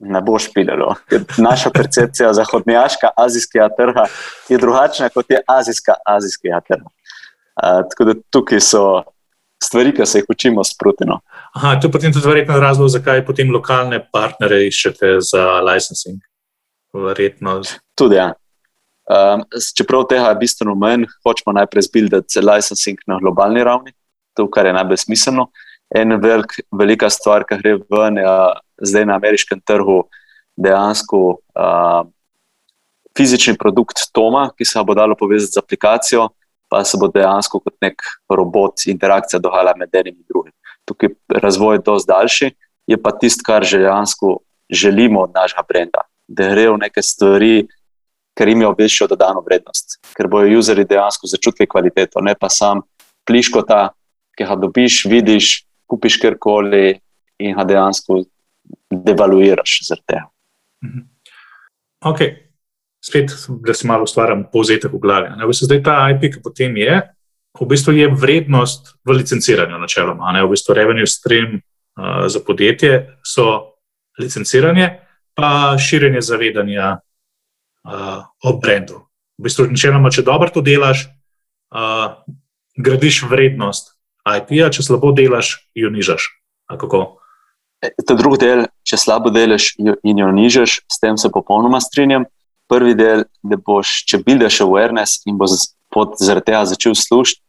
Ne 0.04 0.20
bo 0.26 0.40
špilalo. 0.42 0.96
Naša 1.38 1.70
percepcija 1.72 2.34
zahodnjaška, 2.34 3.14
azijskega 3.18 3.70
trga 3.78 4.08
je 4.50 4.58
drugačna 4.60 5.08
kot 5.14 5.30
je 5.32 5.40
azijska, 5.48 5.96
azijskega 6.06 6.60
trga. 6.68 6.90
Uh, 7.54 7.86
tako 7.90 8.10
da 8.10 8.18
tukaj 8.34 8.60
so 8.66 8.84
stvari, 9.64 9.94
ki 9.96 10.06
se 10.10 10.20
jih 10.20 10.28
učimo 10.30 10.64
sprotno. 10.68 11.22
To 11.62 11.88
je 11.88 11.92
potem 11.92 12.14
tudi 12.14 12.28
verjetno 12.28 12.60
razlog, 12.60 12.90
zakaj 12.90 13.24
potem 13.26 13.54
lokalne 13.54 14.02
partnere 14.12 14.66
iščete 14.68 15.20
za 15.22 15.62
licensing 15.62 16.20
verjetno. 16.94 17.62
Tudi 17.98 18.16
ja. 18.16 18.34
Um, 19.04 19.44
čeprav 19.76 20.06
tega 20.08 20.30
je 20.32 20.40
bistveno 20.40 20.76
manj, 20.80 21.10
hočemo 21.26 21.52
najprej 21.58 21.90
zbildati 21.90 22.40
licensing 22.40 23.02
na 23.08 23.18
globalni 23.20 23.64
ravni, 23.64 23.92
to, 24.38 24.48
kar 24.52 24.66
je 24.66 24.76
najbolj 24.78 25.02
smiselno. 25.04 25.50
En 25.96 26.16
velik, 26.22 26.56
velika 26.72 27.10
stvar, 27.12 27.44
ki 27.46 27.58
gre 27.60 27.74
ven, 27.92 28.22
je 28.22 28.36
zdaj 28.88 29.06
na 29.10 29.18
ameriškem 29.20 29.60
trgu 29.68 30.06
dejansko 30.56 31.20
uh, 31.34 32.06
fizični 33.18 33.58
produkt 33.60 34.08
Toma, 34.14 34.48
ki 34.58 34.66
se 34.66 34.82
bo 34.88 34.96
dalo 34.96 35.18
povezati 35.20 35.58
z 35.58 35.62
aplikacijo, 35.62 36.30
pa 36.72 36.84
se 36.88 36.98
bo 36.98 37.12
dejansko 37.12 37.60
kot 37.60 37.76
nek 37.84 38.02
robot 38.30 38.88
interakcija 38.88 39.42
dogajala 39.44 39.76
med 39.78 39.94
enim 39.94 40.16
in 40.16 40.26
drugim. 40.30 40.54
Tukaj 40.88 41.10
je 41.12 41.44
razvoj 41.44 41.84
dosti 41.84 42.10
daljši, 42.10 42.52
je 42.88 42.98
pa 43.02 43.12
tisto, 43.12 43.44
kar 43.46 43.68
že 43.68 43.84
dejansko 43.84 44.40
želimo 44.72 45.28
od 45.28 45.36
našega 45.36 45.68
brenda 45.70 46.08
da 46.28 46.50
grejo 46.52 46.78
neke 46.78 47.02
stvari, 47.02 47.68
ker 48.38 48.50
imajo 48.50 48.76
večjo 48.78 49.08
dodano 49.08 49.44
vrednost, 49.46 50.00
ker 50.18 50.28
bojo 50.28 50.50
uporabniki 50.50 50.90
dejansko 50.90 51.28
začutili 51.28 51.68
kvaliteto, 51.70 52.22
ne 52.22 52.36
pa 52.40 52.50
sam 52.50 52.82
pliškota, 53.28 53.90
ki 54.38 54.48
ga 54.50 54.56
dobiš, 54.58 55.04
vidiš, 55.06 55.66
kupiš 55.90 56.18
kjerkoli 56.22 57.00
in 57.40 57.56
ga 57.56 57.64
dejansko 57.64 58.24
devaluiraš 58.90 59.80
zaradi 59.88 60.08
tega. 60.08 60.26
Mhm. 60.86 61.04
Ok, 62.04 62.20
spet, 63.06 63.32
da 63.64 63.74
se 63.74 63.88
malo 63.88 64.04
ustvarjam 64.04 64.44
povzetek 64.52 64.92
v 64.92 65.00
glavi. 65.00 65.30
V 65.48 65.54
zdaj 65.54 65.84
ta 65.84 66.10
IP, 66.12 66.34
ki 66.34 66.42
potem 66.44 66.76
je, 66.78 67.02
v 67.54 67.68
bistvu 67.70 67.94
je 67.94 68.10
vrednost 68.10 68.96
v 69.06 69.20
licenciranju, 69.20 69.78
načeloma, 69.80 70.34
v 70.44 70.50
bistvu 70.52 70.76
revenue 70.76 71.08
stream 71.08 71.62
uh, 71.62 72.26
za 72.28 72.42
podjetje 72.44 73.20
so 73.24 73.78
licenciranje 74.20 75.03
pa 75.34 75.78
širjenje 75.78 76.22
zavedanja 76.22 76.98
uh, 77.84 78.26
o 78.44 78.58
brendu. 78.62 79.06
V 79.38 79.48
bistvu, 79.48 79.68
načeloma, 79.74 80.12
če 80.14 80.26
dobro 80.26 80.50
to 80.54 80.62
delaš, 80.62 81.08
uh, 81.74 82.22
gradiš 82.78 83.24
vrednost 83.30 83.94
IP-ja, 84.24 84.70
če 84.72 84.86
slabo 84.86 85.12
delaš, 85.16 85.56
jo 85.76 85.90
nižaš. 85.92 86.30
E, 87.84 87.90
ta 88.08 88.16
drugi 88.16 88.40
del, 88.46 88.66
če 88.88 89.00
slabo 89.02 89.34
delaš 89.34 89.74
in 89.80 90.22
jo 90.22 90.30
nižaš, 90.32 90.80
s 90.88 91.02
tem 91.02 91.18
se 91.20 91.32
popolnoma 91.34 91.82
strinjam. 91.84 92.30
Prvi 92.72 92.94
del, 92.96 93.26
da 93.44 93.58
boš, 93.60 94.06
če 94.08 94.22
buildeš 94.24 94.62
awareness 94.64 95.26
in 95.28 95.36
boš 95.38 95.74
zaradi 96.22 96.48
tega 96.48 96.64
začel 96.72 96.96
služiti, 96.98 97.44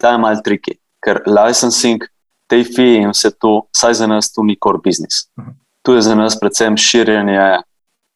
ta 0.00 0.14
je 0.14 0.22
mal 0.22 0.40
triki, 0.42 0.78
ker 1.04 1.20
licensing, 1.28 2.06
te 2.50 2.62
fee 2.64 3.02
in 3.02 3.12
vse 3.12 3.30
to, 3.36 3.66
saj 3.76 4.00
za 4.00 4.08
nas 4.10 4.32
to 4.32 4.42
ni 4.42 4.56
core 4.56 4.80
business. 4.82 5.28
Uh 5.36 5.44
-huh 5.44 5.63
tu 5.84 5.92
je 5.92 6.02
za 6.02 6.14
nas 6.16 6.38
predvsem 6.40 6.76
širjenje 6.76 7.60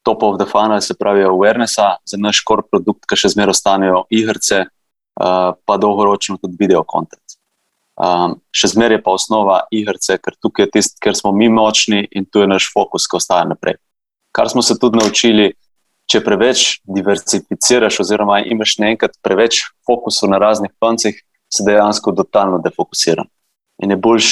top 0.03 0.23
of 0.23 0.37
the 0.39 0.45
funnel, 0.51 0.81
se 0.81 0.93
pravi, 0.99 1.23
awarenessa 1.23 1.95
za 2.05 2.17
naš 2.17 2.41
core 2.47 2.65
produkt, 2.71 3.05
ki 3.05 3.17
še 3.19 3.33
zmeraj 3.35 3.53
ostanejo 3.53 4.03
igrice, 4.09 4.63
uh, 4.65 5.53
pa 5.65 5.77
dolgoročno 5.77 6.39
tudi 6.41 6.57
video 6.59 6.81
kontent. 6.87 7.37
Um, 7.99 8.39
še 8.55 8.71
zmeraj 8.73 8.97
je 8.97 9.03
pa 9.05 9.13
osnova 9.13 9.59
igrice, 9.75 10.17
ker 10.17 10.37
tukaj 10.41 10.65
je 10.65 10.71
tisto, 10.77 10.97
ker 11.03 11.17
smo 11.19 11.33
mi 11.35 11.49
močni 11.51 12.05
in 12.09 12.25
tu 12.25 12.41
je 12.41 12.49
naš 12.49 12.71
fokus, 12.73 13.05
ki 13.11 13.19
ostaja 13.19 13.45
naprej. 13.51 13.77
Kar 14.33 14.49
smo 14.49 14.63
se 14.65 14.79
tudi 14.79 14.97
naučili, 14.97 15.51
če 16.09 16.23
preveč 16.25 16.79
diversificiraš, 16.89 17.99
oziroma 18.01 18.39
imaš 18.49 18.79
nekaj 18.81 19.13
preveč 19.21 19.61
fokusov 19.85 20.31
na 20.31 20.39
raznih 20.41 20.71
koncih, 20.81 21.21
se 21.53 21.65
dejansko 21.67 22.15
totalno 22.17 22.57
defokusiraš. 22.63 23.29
In 23.83 23.93
je 23.93 23.97
boljš 23.99 24.29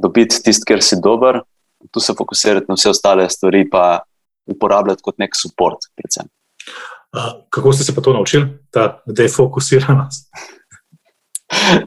dobiti 0.00 0.38
tisto, 0.44 0.68
ker 0.68 0.84
si 0.84 0.98
dober, 1.00 1.42
tu 1.90 2.00
se 2.00 2.14
fokusirati 2.18 2.66
na 2.68 2.76
vse 2.78 2.90
ostale 2.90 3.28
stvari, 3.30 3.64
pa 3.70 4.00
uporabljati 4.46 5.02
kot 5.02 5.18
nek 5.18 5.36
podpor. 5.56 5.78
Uh, 7.10 7.42
kako 7.50 7.72
ste 7.72 7.84
se 7.84 7.94
pa 7.94 8.00
to 8.00 8.12
naučili, 8.12 8.46
ta 8.70 9.02
defokusiranost? 9.06 10.28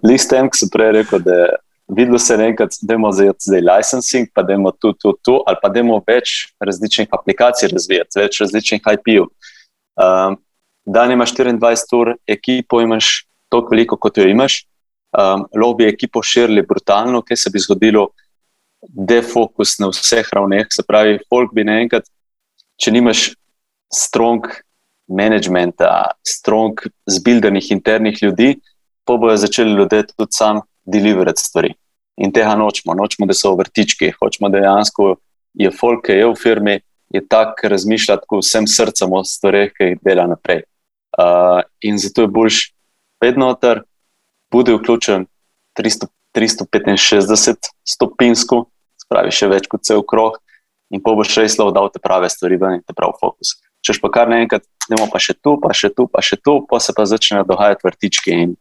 List 0.03 0.29
tem, 0.29 0.49
ki 0.49 0.59
sem 0.59 0.71
prej 0.73 0.91
rekel, 0.91 1.21
da 1.23 1.37
je 1.37 1.51
videlo 1.87 2.19
se 2.19 2.37
nekaj, 2.37 2.67
da 2.81 2.93
imamo 2.93 3.11
zdaj, 3.11 3.31
zdaj 3.39 3.61
licensing, 3.61 4.27
pa 4.33 4.43
da 4.43 4.53
imamo 4.53 4.71
tu, 4.71 4.93
tu, 4.93 5.13
tu, 5.21 5.39
ali 5.47 5.57
pa 5.61 5.69
da 5.69 5.79
imamo 5.79 6.01
več 6.07 6.53
različnih 6.59 7.07
aplikacij 7.11 7.69
razvijati, 7.71 8.19
več 8.19 8.41
različnih 8.41 8.81
IP-ov. 8.95 9.29
Um, 9.99 10.37
dan 10.85 11.11
imaš 11.11 11.35
24 11.35 11.99
ur, 11.99 12.13
ekipo 12.27 12.81
imaš 12.81 13.25
toliko 13.49 13.75
veliko, 13.75 13.97
kot 13.97 14.17
jo 14.17 14.27
imaš. 14.27 14.63
Um, 15.13 15.45
bi 15.77 15.85
ekipo 15.85 16.23
širili 16.23 16.65
brutalno, 16.65 17.21
kaj 17.21 17.37
se 17.37 17.49
bi 17.53 17.59
zgodilo, 17.59 18.09
defokus 18.89 19.77
na 19.79 19.89
vseh 19.91 20.27
ravneh. 20.33 20.67
Se 20.69 20.83
pravi, 20.87 21.19
folk 21.29 21.53
bi 21.55 21.65
naenkrat, 21.67 22.07
če 22.81 22.91
nimaš 22.91 23.31
strong 23.93 24.47
managementa, 25.07 26.13
strong 26.25 26.79
zbildenih 27.09 27.71
internih 27.71 28.21
ljudi, 28.23 28.55
pa 29.05 29.17
bojo 29.19 29.37
začeli 29.37 29.75
ljudje 29.75 30.05
tudi 30.15 30.31
sam 30.31 30.61
deliverati 30.85 31.41
stvari. 31.41 31.73
In 32.17 32.31
tega 32.31 32.55
nočemo, 32.55 32.93
nočemo, 32.93 33.27
da 33.27 33.33
so 33.33 33.55
vrtički, 33.57 34.13
hočemo 34.19 34.49
dejansko, 34.53 35.15
je 35.53 35.71
folk, 35.71 36.05
ki 36.07 36.19
je 36.19 36.27
v 36.29 36.35
firmi, 36.39 36.75
je 37.13 37.21
tak, 37.29 37.55
ki 37.59 37.69
razmišlja 37.73 38.19
tako 38.23 38.41
vsem 38.41 38.67
srcem 38.69 39.13
o 39.13 39.23
stvareh, 39.25 39.73
ki 39.73 39.93
jih 39.93 40.03
dela 40.05 40.25
naprej. 40.29 40.63
Uh, 41.13 41.61
in 41.85 41.99
zato 42.01 42.25
je 42.25 42.31
boljš 42.33 42.59
vedno 43.21 43.51
ter, 43.61 43.83
bude 44.51 44.73
vključen 44.73 45.27
300, 45.77 46.09
365 46.33 47.69
stopinsko, 47.85 48.63
spravi 49.13 49.33
še 49.33 49.51
več 49.51 49.69
kot 49.69 49.85
cel 49.85 50.01
krog, 50.01 50.41
in 50.93 51.01
pa 51.01 51.13
boš 51.13 51.37
res 51.37 51.57
lahko 51.61 51.73
dal 51.73 51.89
te 51.93 52.01
prave 52.01 52.29
stvari, 52.33 52.57
ven 52.57 52.79
in 52.79 52.83
te 52.85 52.97
prav 52.97 53.15
fokus. 53.21 53.55
Češ 53.85 53.99
pa 54.01 54.09
kar 54.13 54.29
naenkrat, 54.31 54.65
ne 54.89 54.97
pa 55.11 55.19
še 55.21 55.35
tu, 55.37 55.57
pa 55.61 55.73
še 55.75 55.89
tu, 55.93 56.07
pa 56.09 56.21
še 56.23 56.37
tu, 56.39 56.61
pa 56.69 56.79
se 56.79 56.93
pa 56.95 57.05
začnejo 57.05 57.45
dogajati 57.49 57.85
vrtički 57.85 58.35
in 58.45 58.53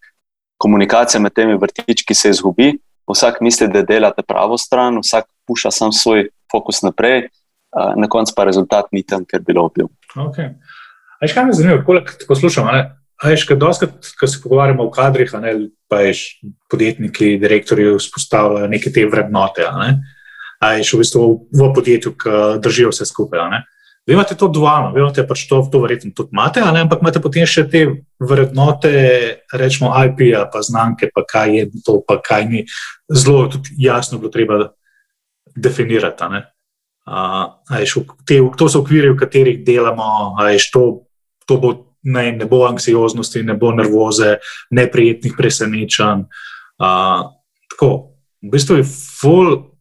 komunikacija 0.62 1.20
med 1.22 1.34
temi 1.34 1.58
vrtički 1.58 2.14
se 2.14 2.32
izgubi. 2.34 2.72
Vsak 3.10 3.40
misli, 3.42 3.66
da 3.70 3.82
delate 3.86 4.22
pravo 4.22 4.56
stran, 4.58 5.00
vsak 5.02 5.26
puša 5.46 5.72
sam 5.74 5.92
svoj 5.94 6.28
fokus 6.50 6.82
naprej, 6.86 7.28
na 7.72 8.08
koncu 8.08 8.34
pa 8.36 8.46
rezultat 8.46 8.90
ni 8.94 9.02
tam, 9.02 9.26
ker 9.26 9.42
bi 9.42 9.52
bilo 9.52 9.68
bil. 9.74 9.90
Okay. 10.14 10.54
Aj, 11.22 11.30
kaj 11.30 11.46
me 11.48 11.56
zanima, 11.56 11.82
koliko 11.86 12.14
poslušam? 12.28 12.70
Aj, 12.70 13.36
kaj 13.48 13.58
doskrat, 13.58 14.12
ko 14.18 14.26
se 14.26 14.40
pogovarjamo 14.42 14.86
o 14.86 14.90
kadrih, 14.94 15.34
ne, 15.42 15.54
pa 15.90 16.02
je 16.06 16.14
podjetniki, 16.70 17.36
direktori 17.42 17.90
vzpostavljajo 17.96 18.70
neke 18.70 18.90
te 18.94 19.06
vrednote. 19.06 19.66
Ne? 19.78 20.11
Aj, 20.62 20.78
v 20.78 20.98
bistvu 21.02 21.22
v 21.50 21.68
podjetju, 21.74 22.14
ki 22.14 22.40
držijo 22.62 22.92
vse 22.92 23.06
skupaj. 23.08 23.42
Ne? 23.50 23.64
Vi 24.06 24.14
imate 24.14 24.34
to 24.34 24.48
dualno, 24.48 24.92
vi 24.94 25.00
imate 25.00 25.22
pač 25.26 25.44
to, 25.46 25.60
to 25.72 25.78
verjetno 25.82 26.10
tudi 26.14 26.34
imate, 26.34 26.62
ampak 26.62 27.02
imate 27.04 27.20
potem 27.22 27.46
še 27.46 27.68
te 27.70 27.82
vrednote, 28.18 28.90
rečemo, 29.54 29.92
IP-ja, 29.94 30.42
pa 30.50 30.62
znamke, 30.62 31.10
pa 31.14 31.22
kaj 31.26 31.54
je 31.54 31.68
to, 31.86 32.00
pa 32.06 32.18
kaj 32.18 32.46
ni. 32.50 32.64
Zelo 33.10 33.46
jasno 33.78 34.18
bilo 34.18 34.30
treba 34.34 34.58
definirati. 35.54 36.42
Uh, 37.06 37.58
te, 38.26 38.38
to 38.58 38.68
so 38.68 38.82
okviri, 38.82 39.14
v 39.14 39.18
katerih 39.18 39.62
delamo, 39.66 40.34
ajš, 40.42 40.70
to, 40.74 40.84
to 41.46 41.58
bo, 41.62 41.74
ne, 42.02 42.32
ne 42.38 42.46
bo 42.46 42.64
anksioznosti, 42.66 43.42
ne 43.46 43.54
bo 43.58 43.70
nervoze, 43.74 44.38
neprijetnih 44.74 45.38
presenečenj. 45.38 46.26
Uh, 46.82 47.30
tako, 47.70 47.90
v 48.42 48.50
bistvu 48.50 48.82
je 48.82 48.86
full 48.90 49.71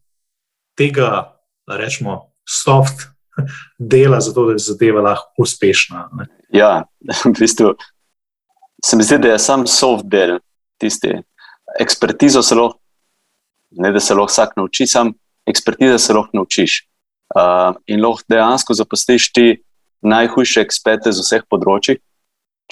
tega, 0.78 1.38
rečemo, 1.68 2.32
soft 2.48 3.08
dela, 3.78 4.20
zato 4.20 4.46
da 4.46 4.52
je 4.52 4.58
zadeva 4.58 5.02
lahko 5.02 5.42
uspešna. 5.42 6.08
Ne? 6.18 6.28
Ja, 6.52 6.84
v 7.24 7.34
bistvu 7.38 7.74
se 8.84 8.96
mi 8.96 9.02
zdi, 9.02 9.18
da 9.18 9.34
je 9.34 9.38
sam 9.38 9.66
soft 9.66 10.06
del 10.10 10.38
tisti. 10.80 11.14
Ekspertizo 11.80 12.42
se 12.42 12.54
lahko, 12.54 12.78
ne 13.70 13.92
da 13.92 14.00
se 14.00 14.14
lahko 14.14 14.32
vsak 14.32 14.56
nauči, 14.56 14.86
sam 14.86 15.12
ekspertizo 15.46 15.98
se 15.98 16.14
lahko 16.14 16.36
naučiš. 16.36 16.82
Uh, 17.32 17.78
in 17.86 18.02
lahko 18.04 18.26
dejansko 18.28 18.74
zaposliš 18.74 19.30
ti 19.32 19.62
najhujše 20.02 20.60
eksperte 20.60 21.12
z 21.12 21.22
vseh 21.22 21.46
področji. 21.48 21.96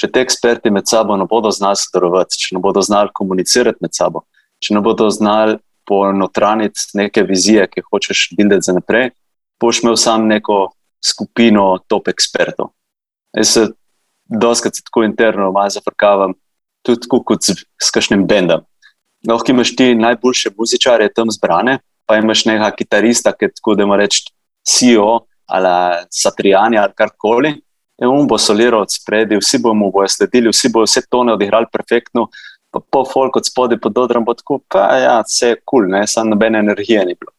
Če 0.01 0.09
te 0.13 0.23
eksperti 0.25 0.73
med 0.73 0.89
sabo 0.89 1.17
ne 1.17 1.27
bodo 1.29 1.51
znali 1.53 1.79
sodelovati, 1.81 2.39
če 2.41 2.57
ne 2.57 2.63
bodo 2.65 2.83
znali 2.85 3.13
komunicirati 3.15 3.81
med 3.85 3.95
sabo, 3.97 4.25
če 4.61 4.75
ne 4.77 4.83
bodo 4.85 5.09
znali 5.13 5.59
ponotraniti 5.87 6.81
neke 6.95 7.23
vizije, 7.23 7.67
ki 7.71 7.83
hočeš 7.91 8.29
videti 8.39 8.69
za 8.69 8.73
naprej, 8.73 9.11
boš 9.61 9.83
imel 9.83 9.97
sam 9.97 10.27
neko 10.27 10.71
skupino 11.05 11.79
top 11.89 12.09
ekspertov. 12.09 12.73
Jaz 13.37 13.53
se 13.53 13.67
doskrat 14.25 14.81
tako 14.85 15.05
interno 15.05 15.53
malo 15.53 15.71
zafrkavam, 15.71 16.35
tudi 16.83 17.09
kot 17.11 17.45
s, 17.45 17.65
s 17.83 17.91
kakšnim 17.95 18.27
bendom. 18.27 18.65
Lahko 19.29 19.53
imaš 19.53 19.75
ti 19.77 19.95
najboljše 19.95 20.55
muzičare 20.59 21.09
tam 21.13 21.31
zbrane, 21.31 21.79
pa 22.07 22.17
imaš 22.17 22.45
nekega 22.49 22.71
kitarista, 22.77 23.33
ki 23.33 23.45
je 23.45 23.55
tako 23.55 23.75
da 23.75 23.83
ima 23.83 23.97
reči 23.97 24.31
CEO 24.67 25.27
ali 25.51 26.07
Satriani 26.11 26.79
ali 26.79 26.93
karkoli. 26.95 27.55
In 28.01 28.09
on 28.09 28.27
bo 28.27 28.39
soliral 28.39 28.81
od 28.87 28.93
spredi, 28.93 29.37
vsi 29.37 29.59
bomo 29.61 29.91
bojo 29.93 30.09
sledili, 30.09 30.49
vsi 30.49 30.71
bojo 30.73 30.89
vse 30.89 31.03
tone 31.11 31.35
odigrali 31.35 31.67
perfektno, 31.73 32.29
pa 32.71 32.81
po 32.81 33.05
folk 33.05 33.37
od 33.37 33.47
spodaj 33.47 33.81
pod 33.83 33.99
odrom 33.99 34.25
bo 34.25 34.35
tako, 34.35 34.61
pa 34.69 34.87
ja, 34.99 35.19
vse 35.27 35.55
je 35.55 35.61
kul, 35.65 35.89
cool, 35.91 36.07
samo 36.07 36.31
nobene 36.35 36.59
energije 36.59 37.05
ni 37.07 37.15
bilo 37.19 37.33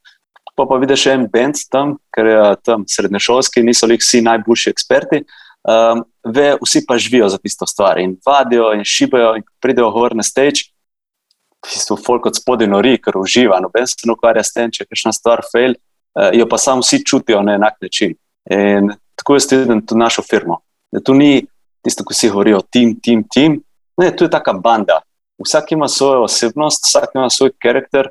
pa, 0.55 0.65
pa 0.65 0.77
vidiš 0.77 1.05
en 1.11 1.27
bend 1.31 1.63
tam, 1.71 1.95
ker 2.13 2.27
je 2.27 2.41
tam 2.65 2.83
srednješolski, 2.87 3.63
niso 3.63 3.87
li 3.89 3.97
vsi 3.99 4.21
najboljši 4.25 4.69
eksperti. 4.69 5.23
Um, 5.61 6.03
ve, 6.25 6.55
vsi 6.61 6.83
pa 6.87 6.97
živijo 6.97 7.29
za 7.29 7.37
tisto 7.37 7.65
stvar 7.65 7.99
in 7.99 8.15
vadijo 8.25 8.71
in 8.73 8.83
šibajo, 8.85 9.35
in 9.37 9.43
pridejo 9.61 9.91
gor 9.91 10.15
na 10.15 10.23
stage. 10.23 10.69
V 11.61 11.69
bistvu, 11.69 11.97
folk 12.05 12.25
od 12.25 12.37
spodaj 12.37 12.67
nori, 12.67 12.95
ker 12.97 13.17
uživa, 13.17 13.59
noben 13.61 13.85
se 13.87 14.07
ne 14.09 14.15
ukvarja 14.15 14.43
s 14.43 14.53
tem, 14.53 14.71
če 14.73 14.83
je 14.83 14.89
kakšna 14.89 15.13
stvar 15.13 15.43
fail, 15.51 15.75
uh, 16.17 16.31
jo 16.33 16.47
pa 16.49 16.57
samo 16.57 16.81
vsi 16.81 17.03
čutijo 17.05 17.43
na 17.45 17.57
enak 17.59 17.77
način. 17.81 18.17
In 18.49 18.89
tako 19.15 19.37
jaz 19.37 19.51
vidim 19.51 19.85
tudi 19.85 19.99
našo 20.01 20.25
firmo. 20.25 20.61
Da 20.91 20.99
tu 20.99 21.13
ni 21.13 21.45
tisto, 21.85 22.03
ko 22.03 22.13
si 22.13 22.29
govorijo, 22.29 22.61
tim, 22.69 22.97
tim, 23.01 23.23
tim. 23.29 23.61
Ne, 24.01 24.09
tu 24.15 24.25
je 24.25 24.29
taka 24.29 24.53
banda. 24.53 25.01
Vsak 25.45 25.71
ima 25.71 25.87
svojo 25.87 26.23
osebnost, 26.23 26.85
vsak 26.85 27.15
ima 27.15 27.29
svoj 27.29 27.51
karakter, 27.59 28.09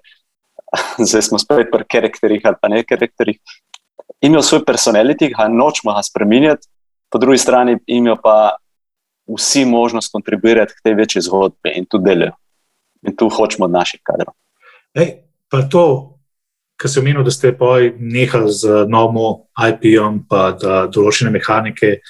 zdaj 1.08 1.22
smo 1.22 1.38
spet 1.38 1.70
pri 1.72 1.84
karakterih 1.90 2.40
ali 2.44 2.56
pa 2.62 2.68
ne 2.68 2.84
karakterih. 2.84 3.38
Imajo 4.20 4.42
svoj 4.42 4.64
personaliteti, 4.64 5.34
ga 5.34 5.48
nočemo 5.48 5.94
ga 5.94 6.02
spremenjati, 6.02 6.68
po 7.10 7.18
drugi 7.18 7.38
strani 7.38 7.78
imajo 7.86 8.16
pa 8.22 8.56
vsi 9.36 9.64
možnost 9.64 10.12
kontribuirati 10.12 10.72
k 10.72 10.82
tej 10.84 10.94
večji 10.94 11.22
zgodbi 11.22 11.72
in 11.76 11.86
tu 11.90 11.98
delajo. 11.98 12.32
In 13.02 13.16
tu 13.16 13.28
hočemo 13.28 13.64
od 13.64 13.70
naših 13.70 14.00
kadrov. 14.04 14.34
Ej, 14.94 15.14
pa 15.48 15.62
to, 15.62 16.18
kar 16.76 16.90
se 16.90 17.00
omenil, 17.00 17.22
da 17.24 17.30
ste 17.30 17.54
nehali 17.98 18.52
z 18.52 18.84
novim 18.88 19.44
IP-om, 19.68 20.24
pa 20.28 20.50
da 20.52 20.86
določene 20.86 21.30
mehanike. 21.30 22.00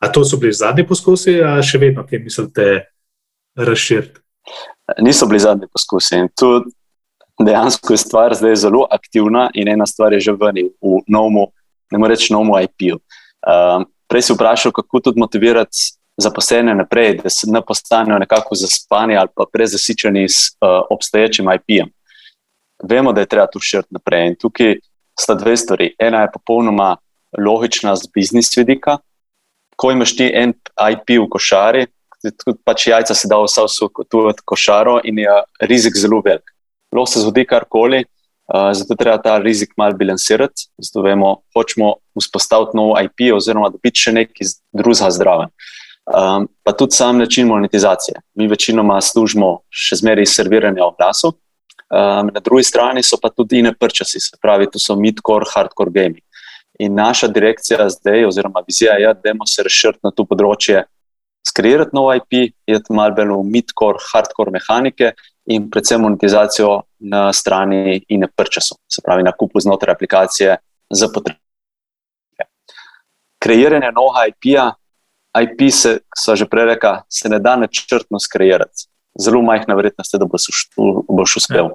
A 0.00 0.08
to 0.12 0.24
so 0.24 0.38
bili 0.38 0.52
zadnji 0.52 0.86
poskusi, 0.86 1.40
ali 1.42 1.66
še 1.66 1.78
vedno, 1.82 2.06
ki 2.06 2.22
mislite, 2.22 2.86
razširiti? 3.58 4.20
Niso 4.98 5.26
bili 5.26 5.40
zadnji 5.40 5.68
poskusi. 5.72 6.16
In 6.16 6.28
tudi 6.38 6.70
dejansko 7.44 7.92
je 7.92 7.96
stvar 7.96 8.34
zdaj 8.34 8.56
zelo 8.56 8.86
aktivna 8.90 9.50
in 9.54 9.68
ena 9.68 9.86
stvar 9.86 10.12
je 10.12 10.20
že 10.20 10.32
vrnil 10.32 10.72
v 10.82 11.02
novemu, 11.06 11.46
ne 11.92 11.98
morem 11.98 12.14
reči 12.14 12.32
novemu 12.32 12.58
IP-ju. 12.66 12.98
Um, 12.98 13.86
prej 14.08 14.22
si 14.22 14.34
vprašal, 14.34 14.72
kako 14.72 15.00
tudi 15.00 15.20
motivirati 15.20 15.94
zaposlene 16.18 16.74
naprej, 16.74 17.20
da 17.22 17.30
se 17.30 17.46
ne 17.50 17.62
postanejo 17.62 18.18
nekako 18.18 18.54
zaspani 18.54 19.16
ali 19.16 19.28
pa 19.34 19.44
prezasičeni 19.52 20.28
s 20.28 20.56
uh, 20.58 20.82
obstoječim 20.90 21.46
IP-jem. 21.46 21.92
Vemo, 22.82 23.12
da 23.12 23.20
je 23.20 23.26
treba 23.26 23.46
tu 23.46 23.60
širiti 23.60 23.94
naprej. 23.94 24.26
In 24.26 24.34
tukaj 24.40 24.78
sta 25.20 25.34
dve 25.34 25.56
stvari. 25.56 25.94
Ena 25.98 26.22
je 26.22 26.32
popolnoma 26.32 26.96
logična 27.38 27.96
z 27.96 28.08
biznis 28.14 28.56
vidika. 28.56 28.98
Ko 29.76 29.90
imaš 29.92 30.16
ti 30.16 30.30
en 30.34 30.52
IP 30.90 31.18
v 31.18 31.28
košari, 31.30 31.86
tudi 32.22 32.58
pač 32.64 32.86
jajca 32.90 33.14
se 33.14 33.28
da 33.30 33.38
vse 33.42 33.62
v 33.64 34.34
košaro 34.44 35.00
in 35.04 35.18
je 35.18 35.42
rizik 35.60 35.96
zelo 35.96 36.22
velik 36.24 36.54
lahko 36.92 37.06
se 37.06 37.20
zgodi 37.20 37.44
karkoli, 37.46 38.04
uh, 38.54 38.70
zato 38.72 38.94
treba 38.94 39.18
ta 39.22 39.38
rizik 39.38 39.72
malo 39.76 39.96
bilancirati. 39.96 40.68
Zato 40.78 41.02
vemo, 41.02 41.36
hočemo 41.56 41.94
vzpostaviti 42.20 42.76
nov 42.76 42.96
IP, 43.04 43.32
oziroma 43.34 43.70
da 43.70 43.80
biti 43.82 44.06
še 44.06 44.14
nekaj 44.16 44.54
drugega 44.72 45.10
zdraven. 45.14 45.52
Um, 46.08 46.46
pa 46.64 46.72
tudi 46.72 46.96
sam 46.96 47.18
način 47.18 47.46
monetizacije. 47.46 48.22
Mi 48.34 48.48
večinoma 48.48 49.00
služimo 49.04 49.58
še 49.68 49.98
zmeraj 50.00 50.26
serviranje 50.32 50.80
oglasov, 50.82 51.34
um, 51.34 52.30
na 52.32 52.40
drugi 52.40 52.64
strani 52.64 53.02
so 53.04 53.18
pa 53.20 53.28
tudi 53.28 53.60
ine 53.60 53.74
prčasi, 53.76 54.20
se 54.20 54.40
pravi, 54.40 54.70
to 54.72 54.80
so 54.80 54.96
mid-core, 54.96 55.50
hardcore 55.52 55.92
gaming. 55.92 56.24
In 56.80 56.94
naša 56.94 57.28
direkcija 57.28 57.88
zdaj, 57.90 58.24
oziroma 58.24 58.62
vizija 58.64 58.94
je, 58.96 59.12
da 59.20 59.34
se 59.50 59.66
razširili 59.66 60.00
na 60.06 60.12
to 60.14 60.24
področje, 60.24 60.86
skreirati 61.48 61.96
nov 61.96 62.12
IP, 62.16 62.52
iti 62.66 62.94
malo 62.94 63.16
bolj 63.16 63.32
v 63.34 63.42
mid-core, 63.54 64.02
hardcore 64.12 64.52
mehanike 64.54 65.12
in 65.48 65.68
predvsem 65.70 66.02
monetizacijo 66.04 66.82
na 67.00 67.28
strani 67.32 68.02
in 68.08 68.24
na 68.24 68.28
prčasu, 68.28 68.76
se 68.88 69.02
pravi 69.04 69.24
na 69.24 69.32
kupu 69.32 69.60
znotraj 69.60 69.96
aplikacije 69.96 70.56
za 70.90 71.08
potrebe. 71.14 71.40
Kreiranje 73.42 73.92
novega 73.94 74.26
IP-ja, 74.28 74.66
IP 75.38 75.68
se, 75.72 75.98
so 76.16 76.34
že 76.36 76.48
prej 76.50 76.74
rekla, 76.74 77.02
se 77.08 77.28
ne 77.28 77.38
da 77.38 77.56
načrtno 77.56 78.18
skreirati. 78.20 78.88
Zelo 79.18 79.42
majhna 79.42 79.74
verjetnost 79.74 80.14
je, 80.14 80.18
da 80.18 80.26
boš, 80.26 80.68
boš 81.08 81.36
uspel. 81.42 81.70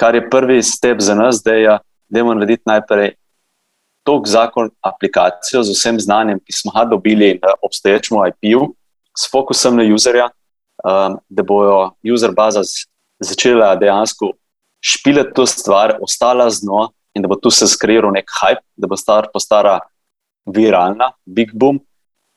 Kar 0.00 0.14
je 0.14 0.28
prvi 0.30 0.62
step 0.62 1.00
za 1.00 1.14
nas, 1.14 1.42
da 1.44 1.54
je, 1.54 1.78
da 2.08 2.22
moramo 2.24 2.40
narediti 2.40 2.62
najprej 2.66 3.14
tok 4.06 4.28
zakon 4.28 4.70
aplikacijo 4.80 5.62
z 5.62 5.74
vsem 5.76 6.00
znanjem, 6.00 6.40
ki 6.44 6.52
smo 6.56 6.72
ga 6.72 6.84
dobili 6.88 7.38
na 7.42 7.54
obstoječem 7.62 8.18
IP-ju, 8.28 8.74
s 9.16 9.30
fokusom 9.30 9.76
na 9.76 9.86
userja, 9.94 10.30
um, 10.84 11.18
da 11.28 11.42
bojo 11.42 11.92
user 12.14 12.32
baza 12.36 12.62
začela 13.20 13.74
dejansko 13.76 14.32
špilati 14.80 15.34
to 15.34 15.46
stvar, 15.46 15.98
ostala 16.00 16.50
z 16.50 16.64
njo 16.66 16.88
in 17.14 17.22
da 17.22 17.28
bo 17.28 17.36
tu 17.36 17.50
se 17.50 17.66
skreiral 17.68 18.12
nek 18.14 18.30
hype, 18.40 18.62
da 18.76 18.88
bo 18.88 18.96
stvar 18.96 19.28
postala 19.32 19.80
viralna, 20.46 21.12
big 21.26 21.50
boom, 21.54 21.80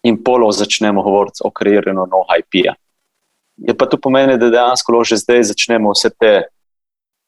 in 0.03 0.17
polo 0.23 0.51
začnemo 0.51 1.03
govoriti 1.03 1.45
o 1.45 1.51
kreiranju 1.51 2.05
novega 2.05 2.39
IP-ja. 2.41 2.73
Je 3.57 3.77
pa 3.77 3.85
to 3.85 3.97
pomeni, 4.01 4.37
da 4.37 4.49
dejansko 4.49 5.03
že 5.03 5.21
zdaj 5.21 5.43
začnemo 5.53 5.93
vse 5.93 6.09
te 6.09 6.33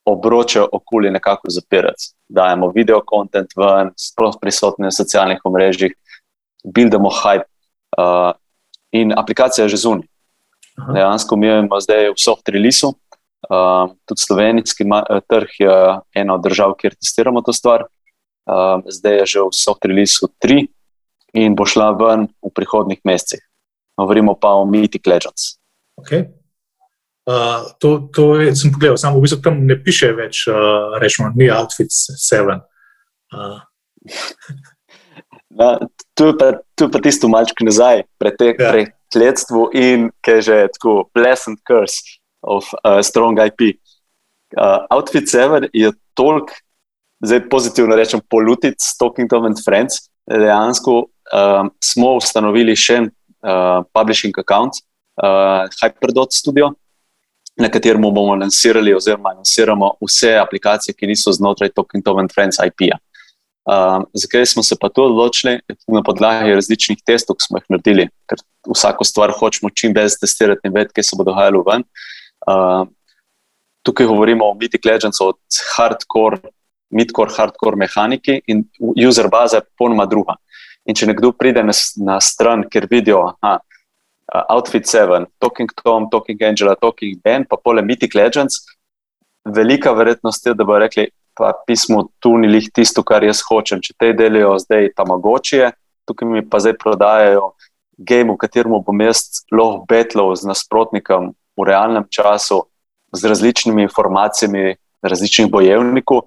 obroče 0.06 0.62
okoli 0.72 1.12
nekako 1.12 1.50
zapirati. 1.50 2.12
Dajemo 2.30 2.70
video 2.76 3.02
kontent 3.06 3.54
ven, 3.58 3.92
sploh 3.98 4.36
prisotni 4.42 4.86
na 4.86 4.92
socialnih 4.92 5.40
omrežjih, 5.44 5.94
buildamo 6.66 7.10
hype 7.10 7.46
uh, 7.98 8.34
in 8.92 9.14
aplikacija 9.18 9.66
je 9.66 9.76
že 9.76 9.78
zunaj. 9.78 10.08
Dejansko 10.94 11.36
mi 11.36 11.48
imamo 11.48 11.80
zdaj 11.80 12.12
v 12.12 12.20
soft 12.20 12.50
releaseu, 12.52 12.92
uh, 13.50 13.92
tudi 14.06 14.22
slovenski 14.22 14.84
uh, 14.84 15.20
trg 15.30 15.60
je 15.60 15.76
ena 16.16 16.36
od 16.36 16.44
držav, 16.44 16.76
kjer 16.80 16.96
testiramo 16.96 17.42
to 17.42 17.54
stvar. 17.54 17.88
Uh, 18.46 18.84
zdaj 18.92 19.24
je 19.24 19.26
že 19.26 19.40
v 19.42 19.54
soft 19.56 19.86
releaseu 19.86 20.30
3 20.44 20.68
in 21.34 21.56
bo 21.56 21.66
šla 21.66 21.92
ven 21.96 22.28
v 22.44 22.52
prihodnih 22.54 23.00
mesecih. 23.04 23.42
Govorimo 23.98 24.36
pa 24.36 24.60
o 24.60 24.66
Mythic 24.66 25.08
Legends. 25.08 25.56
Okay. 25.98 26.28
Uh, 27.26 27.72
to, 27.80 28.10
to 28.14 28.38
je, 28.38 28.56
sem 28.56 28.70
pogledal, 28.70 29.00
samo 29.02 29.18
v 29.18 29.26
bistvu 29.26 29.42
tam 29.42 29.64
ne 29.66 29.80
piše 29.82 30.12
več, 30.14 30.46
uh, 30.52 31.00
rečemo, 31.02 31.32
ni 31.34 31.50
Outfits 31.50 32.12
7. 32.22 32.60
Uh. 33.34 33.64
No, 35.56 35.80
tu, 36.14 36.28
je 36.28 36.38
pa, 36.38 36.52
tu 36.76 36.86
je 36.86 36.92
pa 36.92 37.00
tisto 37.00 37.30
malček 37.32 37.64
nazaj, 37.64 38.04
pretek 38.20 38.60
ja. 38.60 38.74
prekletstvo 38.74 39.70
in 39.72 40.10
kaj 40.26 40.42
že 40.44 40.58
tako, 40.76 41.08
pleasant 41.16 41.62
curse 41.64 42.20
of 42.44 42.68
uh, 42.84 43.00
strong 43.00 43.40
IP. 43.40 43.80
Uh, 44.56 44.84
Outfit 44.92 45.32
7 45.32 45.72
je 45.74 45.94
toliko, 46.14 46.54
zdaj 47.24 47.48
pozitivno 47.50 47.96
rečem, 47.96 48.20
polluted, 48.30 48.76
Stalking 48.84 49.32
Tom 49.32 49.48
and 49.48 49.60
Friends, 49.64 50.12
dejansko 50.28 51.08
um, 51.08 51.72
smo 51.84 52.16
ustanovili 52.20 52.76
še 52.76 53.00
en 53.00 53.08
uh, 53.08 53.82
publishing 53.96 54.36
account, 54.42 54.84
uh, 55.24 55.72
Hyperdot 55.80 56.36
Studio 56.36 56.74
na 57.56 57.70
katerem 57.72 58.04
bomo 58.04 58.36
lansirali, 58.36 58.94
oziroma 58.94 59.32
lansiramo 59.38 59.94
vse 60.04 60.36
aplikacije, 60.42 60.96
ki 60.96 61.08
niso 61.08 61.32
znotraj 61.32 61.72
Talking 61.76 62.04
Tom 62.04 62.20
and 62.20 62.34
Friends 62.36 62.60
IP-ja. 62.60 63.00
Um, 63.66 64.06
zakaj 64.14 64.46
smo 64.46 64.64
se 64.64 64.76
pa 64.82 64.90
to 64.90 65.08
odločili? 65.10 65.60
Na 65.88 66.04
podlagi 66.06 66.54
različnih 66.54 67.00
testov, 67.06 67.40
ki 67.40 67.48
smo 67.48 67.58
jih 67.58 67.66
naredili, 67.74 68.08
ker 68.30 68.42
vsako 68.70 69.08
stvar 69.08 69.34
hočemo 69.34 69.72
čim 69.74 69.96
več 69.96 70.20
testirati 70.22 70.70
in 70.70 70.76
vedeti, 70.76 71.00
kaj 71.00 71.08
se 71.08 71.18
bo 71.18 71.26
dogajalo 71.26 71.64
ven. 71.66 71.86
Um, 72.46 72.92
tukaj 73.86 74.06
govorimo 74.06 74.46
o 74.46 74.54
Mythic 74.54 74.86
Legends, 74.86 75.22
od 75.22 75.40
hardcore, 75.76 76.42
midcore, 76.94 77.34
hardcore 77.34 77.82
mehaniki 77.82 78.40
in 78.48 78.68
user 79.08 79.30
baza 79.34 79.62
je 79.62 79.68
popolnoma 79.72 80.06
druga. 80.06 80.38
In 80.86 80.94
če 80.94 81.10
nekdo 81.10 81.34
pride 81.34 81.64
na, 81.66 81.74
na 82.06 82.20
stran, 82.22 82.68
ker 82.70 82.86
vidijo, 82.92 83.24
uh, 83.42 83.58
Outfit 84.50 84.86
7, 84.86 85.26
Talking 85.42 85.74
Tom, 85.82 86.10
Talking 86.10 86.42
Angela, 86.42 86.76
Talking 86.78 87.18
Ben, 87.24 87.46
pa 87.50 87.58
pole 87.58 87.82
Mythic 87.82 88.14
Legends, 88.14 88.62
velika 89.46 89.94
verjetnost 89.94 90.46
je, 90.46 90.54
da 90.54 90.66
bo 90.66 90.78
rekli, 90.82 91.10
pa 91.36 91.52
pismo 91.68 92.08
tu 92.20 92.38
ni 92.38 92.48
lih 92.48 92.70
tisto, 92.74 93.04
kar 93.04 93.24
jaz 93.24 93.44
hočem. 93.46 93.82
Če 93.84 93.96
te 94.00 94.14
delijo 94.18 94.56
zdaj 94.62 94.94
tam 94.96 95.12
mogoče, 95.14 95.72
tukaj 96.08 96.30
mi 96.30 96.44
pa 96.48 96.62
zdaj 96.64 96.78
prodajajo 96.82 97.52
game, 97.98 98.34
v 98.34 98.40
katerem 98.40 98.76
bom 98.84 99.02
jaz 99.04 99.44
lahko 99.52 99.86
betlov 99.90 100.36
z 100.36 100.50
nasprotnikom 100.52 101.34
v 101.56 101.68
realnem 101.68 102.08
času, 102.12 102.66
z 103.16 103.32
različnimi 103.32 103.86
informacijami, 103.88 104.76
različnih 105.04 105.48
bojevnikov, 105.52 106.26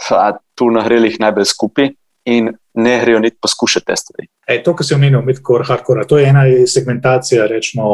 pa 0.00 0.38
tu 0.56 0.70
na 0.72 0.84
grelih 0.84 1.18
najbolj 1.20 1.50
skupaj 1.52 1.92
in 2.24 2.52
ne 2.74 2.94
grejo 3.02 3.20
niti 3.20 3.36
poskušati 3.42 3.86
te 3.86 3.96
stvari. 3.96 4.28
Ej, 4.48 4.62
to, 4.64 4.74
kar 4.76 4.86
si 4.86 4.94
omenil, 4.94 5.22
midcore, 5.26 5.66
hardcore, 5.68 6.06
to 6.08 6.18
je 6.18 6.28
ena 6.30 6.44
segmentacija 6.66 7.46
rečemo, 7.50 7.88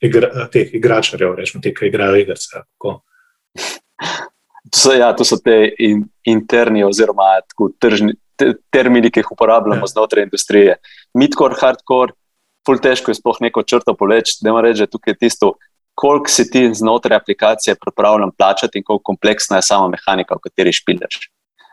igra, 0.00 0.48
teh 0.52 0.72
igračarjev, 0.74 1.34
rečemo, 1.38 1.62
te, 1.62 1.74
ki 1.74 1.90
igrajo 1.90 2.22
igre. 2.22 2.38
To 4.72 4.78
so, 4.78 4.92
ja, 4.96 5.10
to 5.12 5.24
so 5.24 5.36
te 5.36 5.74
in, 5.84 6.06
interni, 6.24 6.80
oziroma 6.84 7.42
tržni, 7.80 8.14
te, 8.40 8.54
termini, 8.72 9.10
ki 9.12 9.20
jih 9.20 9.34
uporabljamo 9.34 9.84
ja. 9.84 9.90
znotraj 9.92 10.24
industrije. 10.24 10.78
Midcore, 11.18 11.58
hardcore, 11.60 12.16
pol 12.64 12.80
težko 12.80 13.12
je 13.12 13.18
sploh 13.20 13.42
neko 13.44 13.64
črto 13.68 13.94
poleči, 13.98 14.38
da 14.40 14.52
ima 14.52 14.62
reči, 14.64 14.88
tukaj 14.88 15.12
je 15.12 15.18
tisto, 15.26 15.52
koliko 15.98 16.32
si 16.32 16.46
ti 16.50 16.64
znotraj 16.74 17.20
aplikacije 17.20 17.76
pripravljen 17.80 18.32
plačati 18.38 18.80
in 18.80 18.84
koliko 18.84 19.02
kompleksna 19.12 19.60
je 19.60 19.68
sama 19.68 19.90
mehanika, 19.92 20.38
v 20.38 20.46
kateri 20.48 20.72
špilješ. 20.72 21.28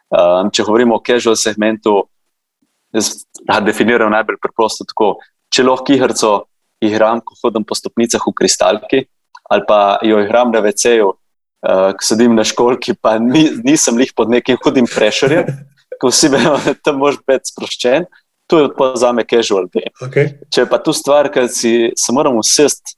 Um, 0.09 0.49
če 0.51 0.65
govorimo 0.67 0.97
o 0.97 1.03
casual 1.05 1.37
segmentu, 1.39 2.01
jaz 2.95 3.13
definiram 3.65 4.11
najbolj 4.11 4.41
preprosto 4.41 4.87
tako. 4.89 5.13
Če 5.53 5.63
lahko 5.65 5.93
igrico 5.93 6.33
igram, 6.83 7.21
ko 7.23 7.37
hodim 7.43 7.63
po 7.63 7.77
stopnicah 7.77 8.25
v 8.27 8.35
kristalki, 8.35 9.03
ali 9.49 9.65
pa 9.67 9.99
jo 10.05 10.19
igram 10.21 10.51
na 10.53 10.61
VC-ju, 10.65 11.13
uh, 11.67 11.91
ko 11.97 12.05
sedim 12.05 12.35
na 12.35 12.45
školki, 12.47 12.95
pa 12.95 13.17
ni, 13.19 13.49
nisem 13.63 13.99
jih 13.99 14.13
pod 14.15 14.31
nekim 14.31 14.57
hudim 14.63 14.87
prešerjem, 14.89 15.51
ko 15.99 16.11
vsi 16.13 16.31
vemo, 16.33 16.57
da 16.65 16.75
tam 16.77 17.01
moraš 17.03 17.19
biti 17.27 17.53
sproščen, 17.53 18.07
to 18.49 18.63
je 18.63 18.69
pa 18.77 18.93
za 18.97 19.11
me 19.13 19.25
casual 19.29 19.67
game. 19.69 19.93
Okay. 20.01 20.33
Če 20.49 20.65
pa 20.69 20.79
tu 20.81 20.93
stvar, 20.95 21.29
ki 21.33 21.45
si 21.53 21.73
se 21.97 22.15
moramo 22.15 22.41
usesti 22.41 22.97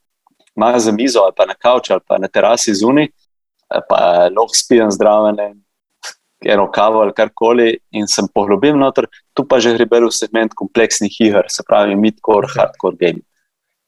malo 0.56 0.80
za 0.80 0.92
mizo 0.92 1.20
ali 1.20 1.34
pa 1.38 1.46
na 1.46 1.54
kavču 1.54 1.94
ali 1.94 2.02
pa 2.08 2.18
na 2.18 2.28
terasi 2.28 2.74
zunaj, 2.76 3.08
pa 3.90 4.28
lahko 4.28 4.56
spijem 4.56 4.92
zdraven 4.92 5.38
eno 6.46 6.72
kavo 6.72 7.02
ali 7.02 7.14
karkoli 7.14 7.78
in 7.92 8.08
sem 8.08 8.28
poglobil 8.34 8.78
noter, 8.78 9.08
tu 9.34 9.46
pa 9.48 9.60
že 9.60 9.76
gre 9.76 9.86
v 9.86 10.12
segment 10.12 10.54
kompleksnih 10.54 11.22
iger, 11.22 11.46
se 11.50 11.64
pravi 11.68 11.96
midcore, 11.96 12.48
okay. 12.48 12.60
hardcore 12.60 12.98
game. 13.00 13.22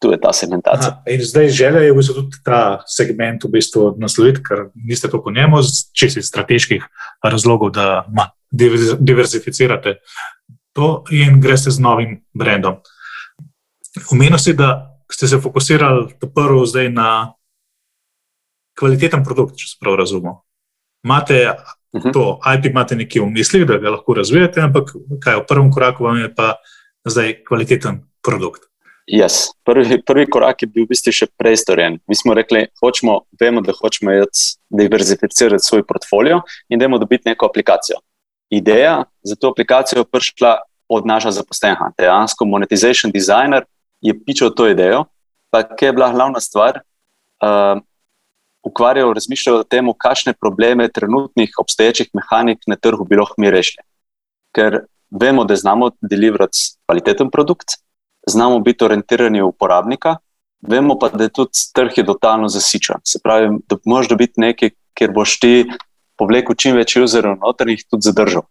Tu 0.03 0.11
je 0.11 0.19
ta 0.19 0.33
segmentacija. 0.35 0.89
Aha, 0.91 1.03
in 1.07 1.21
zdaj 1.23 1.47
želja 1.55 1.83
je 1.85 1.91
v 1.93 1.97
bistvu 1.97 2.15
tudi 2.17 2.39
ta 2.43 2.57
segment 2.91 3.43
v 3.43 3.51
bistvu 3.53 3.93
nasloviti, 4.01 4.41
ker 4.43 4.65
niste 4.75 5.07
to 5.07 5.21
po 5.23 5.31
njemu, 5.31 5.61
če 5.95 6.09
si 6.11 6.23
strateških 6.27 6.83
razlogov, 7.23 7.71
da 7.77 8.03
ma, 8.11 8.27
diversificirate 8.51 9.95
to 10.75 10.89
in 11.15 11.39
greste 11.41 11.71
z 11.71 11.79
novim 11.79 12.17
brandom. 12.35 12.81
Umenil 14.11 14.41
si, 14.41 14.57
da 14.57 14.99
ste 15.07 15.29
se 15.29 15.39
fokusirali 15.39 16.17
prvo 16.19 16.65
zdaj 16.65 16.89
na 16.91 17.07
kvaliteten 18.75 19.23
produkt, 19.23 19.55
če 19.55 19.71
se 19.71 19.79
prav 19.79 19.95
razumemo. 20.01 20.41
Imate 21.05 21.39
Mhm. 21.93 22.09
To 22.13 22.39
IP 22.41 22.65
imate 22.65 22.95
nekje 22.95 23.21
v 23.21 23.29
mislih, 23.29 23.65
da 23.69 23.77
ga 23.77 23.93
lahko 23.93 24.13
razvijate, 24.17 24.61
ampak 24.61 24.95
kaj 25.21 25.35
v 25.35 25.45
prvem 25.47 25.71
koraku 25.71 26.03
vam 26.03 26.17
je 26.17 26.29
pa 26.35 26.55
zdaj 27.05 27.43
kvaliteten 27.45 28.01
produkt. 28.25 28.65
Yes. 29.07 29.51
Prvi, 29.63 30.01
prvi 30.01 30.25
korak 30.29 30.61
je 30.61 30.67
bil 30.71 30.85
v 30.85 30.93
bistvu 30.93 31.11
še 31.11 31.27
prej 31.35 31.57
storjen. 31.59 31.97
Mi 32.07 32.15
smo 32.15 32.35
rekli, 32.37 32.69
hočemo, 32.79 33.19
vemo, 33.39 33.59
da 33.61 33.75
hočemo 33.75 34.15
diverzificirati 34.71 35.63
svoj 35.63 35.83
portfolio 35.83 36.41
in 36.69 36.79
da 36.79 36.85
imamo 36.87 37.01
dobiti 37.03 37.27
neko 37.29 37.49
aplikacijo. 37.51 37.99
Ideja 38.53 39.03
za 39.23 39.35
to 39.35 39.51
aplikacijo 39.51 39.99
je 39.99 40.11
prišla 40.11 40.53
od 40.87 41.05
naša 41.05 41.31
zaposlenja. 41.31 41.91
Dejansko 41.97 42.45
monetization 42.45 43.11
designer 43.11 43.65
je 44.01 44.15
pičal 44.25 44.53
to 44.55 44.69
idejo, 44.71 45.05
pa 45.51 45.63
kaj 45.67 45.87
je 45.87 45.93
bila 45.93 46.11
glavna 46.13 46.39
stvar. 46.39 46.79
Uh, 47.43 47.83
ukvarjajo, 48.63 49.13
razmišljajo 49.13 49.59
o 49.59 49.67
tem, 49.67 49.91
kakšne 49.97 50.33
probleme 50.39 50.87
trenutnih 50.87 51.51
obstoječih 51.59 52.09
mehanik 52.13 52.63
na 52.67 52.75
trgu 52.75 53.03
bi 53.03 53.19
lahko 53.19 53.35
mi 53.37 53.51
rešili. 53.51 53.83
Ker 54.55 54.85
vemo, 55.11 55.43
da 55.43 55.55
znamo 55.55 55.91
deliverati 56.01 56.57
kvaliteten 56.85 57.31
produkt, 57.31 57.82
znamo 58.27 58.59
biti 58.59 58.85
orientirani 58.85 59.41
v 59.41 59.47
uporabnika, 59.47 60.17
vemo 60.61 60.97
pa, 60.99 61.09
da 61.09 61.23
je 61.23 61.29
tudi 61.29 61.65
trg 61.75 61.97
je 61.97 62.05
totalno 62.05 62.47
zasičen. 62.47 63.03
Se 63.03 63.19
pravi, 63.23 63.57
da 63.69 63.77
moraš 63.85 64.09
dobiti 64.09 64.41
nekaj, 64.41 64.69
kjer 64.93 65.11
boš 65.11 65.39
ti 65.39 65.53
povlekel 66.19 66.55
čim 66.55 66.77
več 66.77 66.95
userov 66.97 67.39
noter 67.41 67.67
in 67.67 67.77
jih 67.77 67.85
tudi 67.89 68.07
zadržal. 68.07 68.45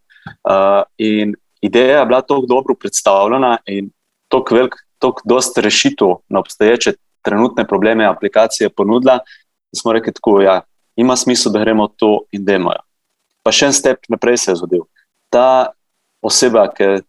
Uh, 0.46 0.82
in 0.98 1.34
ideja 1.62 2.00
je 2.00 2.06
bila 2.06 2.20
tako 2.22 2.46
dobro 2.48 2.74
predstavljena 2.74 3.56
in 3.66 3.90
tako 4.28 4.54
velik, 4.54 4.76
tako 4.98 5.22
dosta 5.24 5.60
rešitev 5.60 6.20
na 6.28 6.40
obstoječe 6.40 6.94
trenutne 7.22 7.66
probleme 7.68 8.06
aplikacije 8.06 8.70
ponudila, 8.70 9.18
da 9.72 9.78
smo 9.78 9.92
rekli, 9.92 10.12
da 10.12 10.42
ja, 10.42 10.60
ima 10.96 11.16
smisel, 11.16 11.52
da 11.52 11.58
gremo 11.58 11.88
to 11.88 12.20
in 12.32 12.44
da 12.44 12.58
imamo. 12.58 12.82
Pa 13.42 13.52
še 13.52 13.70
en 13.70 13.74
step 13.74 14.06
naprej 14.08 14.38
se 14.38 14.50
je 14.52 14.60
zgodil. 14.60 14.84
Ta 15.32 15.72
oseba, 16.22 16.68
ki 16.70 17.02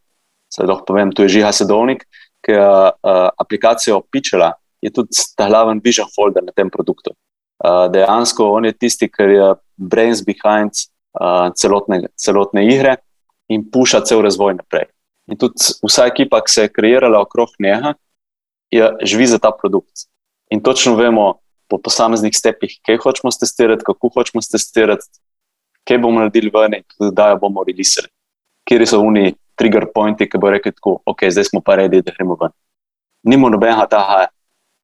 se 0.53 0.65
lahko 0.65 0.85
povem, 0.85 1.11
tu 1.13 1.25
je 1.25 1.29
Žiga 1.29 1.51
Sedovnik, 1.53 2.05
ki 2.43 2.51
je 2.51 2.63
uh, 2.67 3.27
aplikacijo 3.39 3.97
opičala, 4.01 4.53
je 4.83 4.91
tudi 4.91 5.15
ta 5.37 5.47
glaven 5.47 5.79
vision 5.83 6.09
folder 6.15 6.43
na 6.43 6.51
tem 6.51 6.69
produktu. 6.69 7.13
Uh, 7.63 7.87
dejansko 7.91 8.49
on 8.57 8.65
je 8.67 8.73
tisti, 8.75 9.07
ki 9.07 9.29
je 9.31 9.53
brains 9.77 10.23
behind 10.25 10.75
uh, 11.19 11.49
celotne, 11.55 12.03
celotne 12.19 12.65
igre 12.67 12.97
in 13.47 13.63
puša 13.71 14.03
cel 14.07 14.23
razvoj 14.25 14.57
naprej. 14.59 14.89
In 15.31 15.39
tudi 15.39 15.71
vsa 15.85 16.09
ekipa, 16.11 16.41
ki 16.43 16.51
se 16.51 16.65
je 16.65 16.73
kreirala 16.73 17.21
okrog 17.23 17.53
njega, 17.63 17.93
je, 18.73 18.89
živi 19.07 19.27
za 19.31 19.39
ta 19.39 19.53
produkt. 19.55 20.07
In 20.51 20.61
točno 20.63 20.95
vemo 20.95 21.39
po 21.71 21.77
posameznih 21.77 22.35
stepih, 22.35 22.75
kaj 22.85 22.99
hočemo 23.05 23.31
testirati, 23.39 23.85
kako 23.85 24.09
hočemo 24.13 24.41
testirati, 24.51 25.07
kaj 25.87 25.97
bomo 25.97 26.19
naredili 26.19 26.51
ven 26.53 26.75
in 26.79 26.83
kdaj 26.99 27.37
bomo 27.41 27.63
releasili. 27.63 28.11
Kje 28.67 28.87
so 28.87 28.99
oni 29.01 29.33
trigger 29.55 29.87
pointi, 29.93 30.27
ki 30.29 30.39
bo 30.41 30.51
rekel, 30.53 30.73
tako, 30.75 30.97
ok, 31.05 31.27
zdaj 31.29 31.51
smo 31.51 31.61
pa 31.65 31.77
redi, 31.79 32.01
da 32.01 32.13
gremo 32.15 32.37
ven. 32.39 32.53
Nimo 33.29 33.49
nobenega 33.49 33.85
taha 33.89 34.25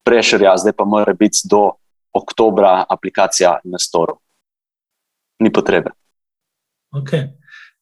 prešerja, 0.07 0.57
zdaj 0.57 0.73
pa 0.77 0.85
mora 0.85 1.13
biti 1.13 1.47
do 1.49 1.71
oktobra 2.13 2.85
aplikacija 2.89 3.59
na 3.63 3.79
storu. 3.79 4.19
Ni 5.39 5.51
potrebe. 5.53 5.91
Okay. 6.95 7.29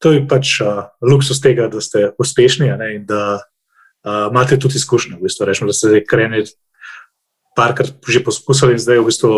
To 0.03 0.11
je 0.13 0.21
pač 0.29 0.59
uh, 0.61 0.91
luksus 1.01 1.39
tega, 1.41 1.69
da 1.71 1.81
ste 1.81 2.11
uspešni 2.21 2.69
ne, 2.77 2.89
in 2.99 3.05
da 3.09 3.39
uh, 3.39 4.27
imate 4.29 4.59
tudi 4.61 4.77
izkušnje. 4.77 5.17
V 5.17 5.25
bistvu, 5.25 5.47
rečemo, 5.47 5.71
da 5.71 5.73
ste 5.73 5.89
zdaj 5.93 6.03
kreni 6.09 6.43
parkrat 7.57 7.95
že 8.05 8.21
poskusili 8.21 8.77
in 8.77 8.83
zdaj 8.83 9.01
v 9.01 9.07
bistvu. 9.09 9.31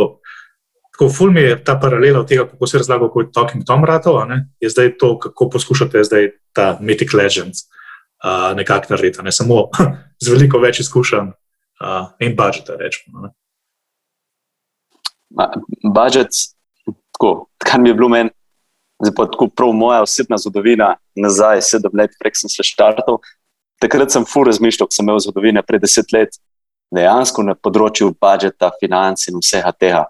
Tako 1.00 1.14
ful 1.16 1.30
mi 1.32 1.42
je 1.42 1.54
ta 1.64 1.78
paralela 1.80 2.20
od 2.20 2.28
tega, 2.28 2.44
kako 2.48 2.68
se 2.68 2.78
razlaga, 2.78 3.08
kako 3.08 3.22
je 3.22 3.32
Talking 3.32 3.64
Tom 3.66 3.86
ratov, 3.86 4.18
je 4.60 4.70
zdaj 4.70 4.98
to, 4.98 5.20
kako 5.20 5.50
poskušate 5.50 6.04
zdaj 6.04 6.28
ta 6.54 6.78
Mythic 6.82 7.16
Legends 7.16 7.60
uh, 7.64 8.56
nekako 8.56 8.86
narediti, 8.90 9.24
ne 9.24 9.32
samo 9.32 9.70
z 10.24 10.32
veliko 10.32 10.60
več 10.60 10.82
izkušenj 10.84 11.32
uh, 11.32 12.12
in 12.20 12.36
budžeta. 12.36 12.76
Rečemo, 12.76 13.32
budžet, 15.96 16.36
tako, 17.16 17.48
kar 17.64 17.80
mi 17.80 17.90
je 17.90 17.96
bilo 17.96 18.12
meni, 18.12 18.36
zdaj 19.00 19.16
pa 19.16 19.30
tako 19.32 19.48
prav 19.48 19.72
moja 19.72 20.04
osebna 20.04 20.38
zgodovina, 20.38 20.98
nazaj 21.16 21.62
sedem 21.62 21.96
let, 21.96 22.20
prek 22.20 22.36
sem 22.36 22.52
se 22.52 22.64
štartal. 22.64 23.22
Takrat 23.80 24.12
sem 24.12 24.28
fu 24.28 24.44
razmišljal, 24.44 24.92
ko 24.92 25.00
sem 25.00 25.08
imel 25.08 25.24
zgodovine 25.24 25.64
pred 25.64 25.80
deset 25.80 26.12
let, 26.12 26.36
dejansko 26.92 27.48
na 27.48 27.56
področju 27.56 28.18
budžeta, 28.20 28.76
financ 28.84 29.30
in 29.32 29.40
vsega 29.40 29.72
tega. 29.72 30.10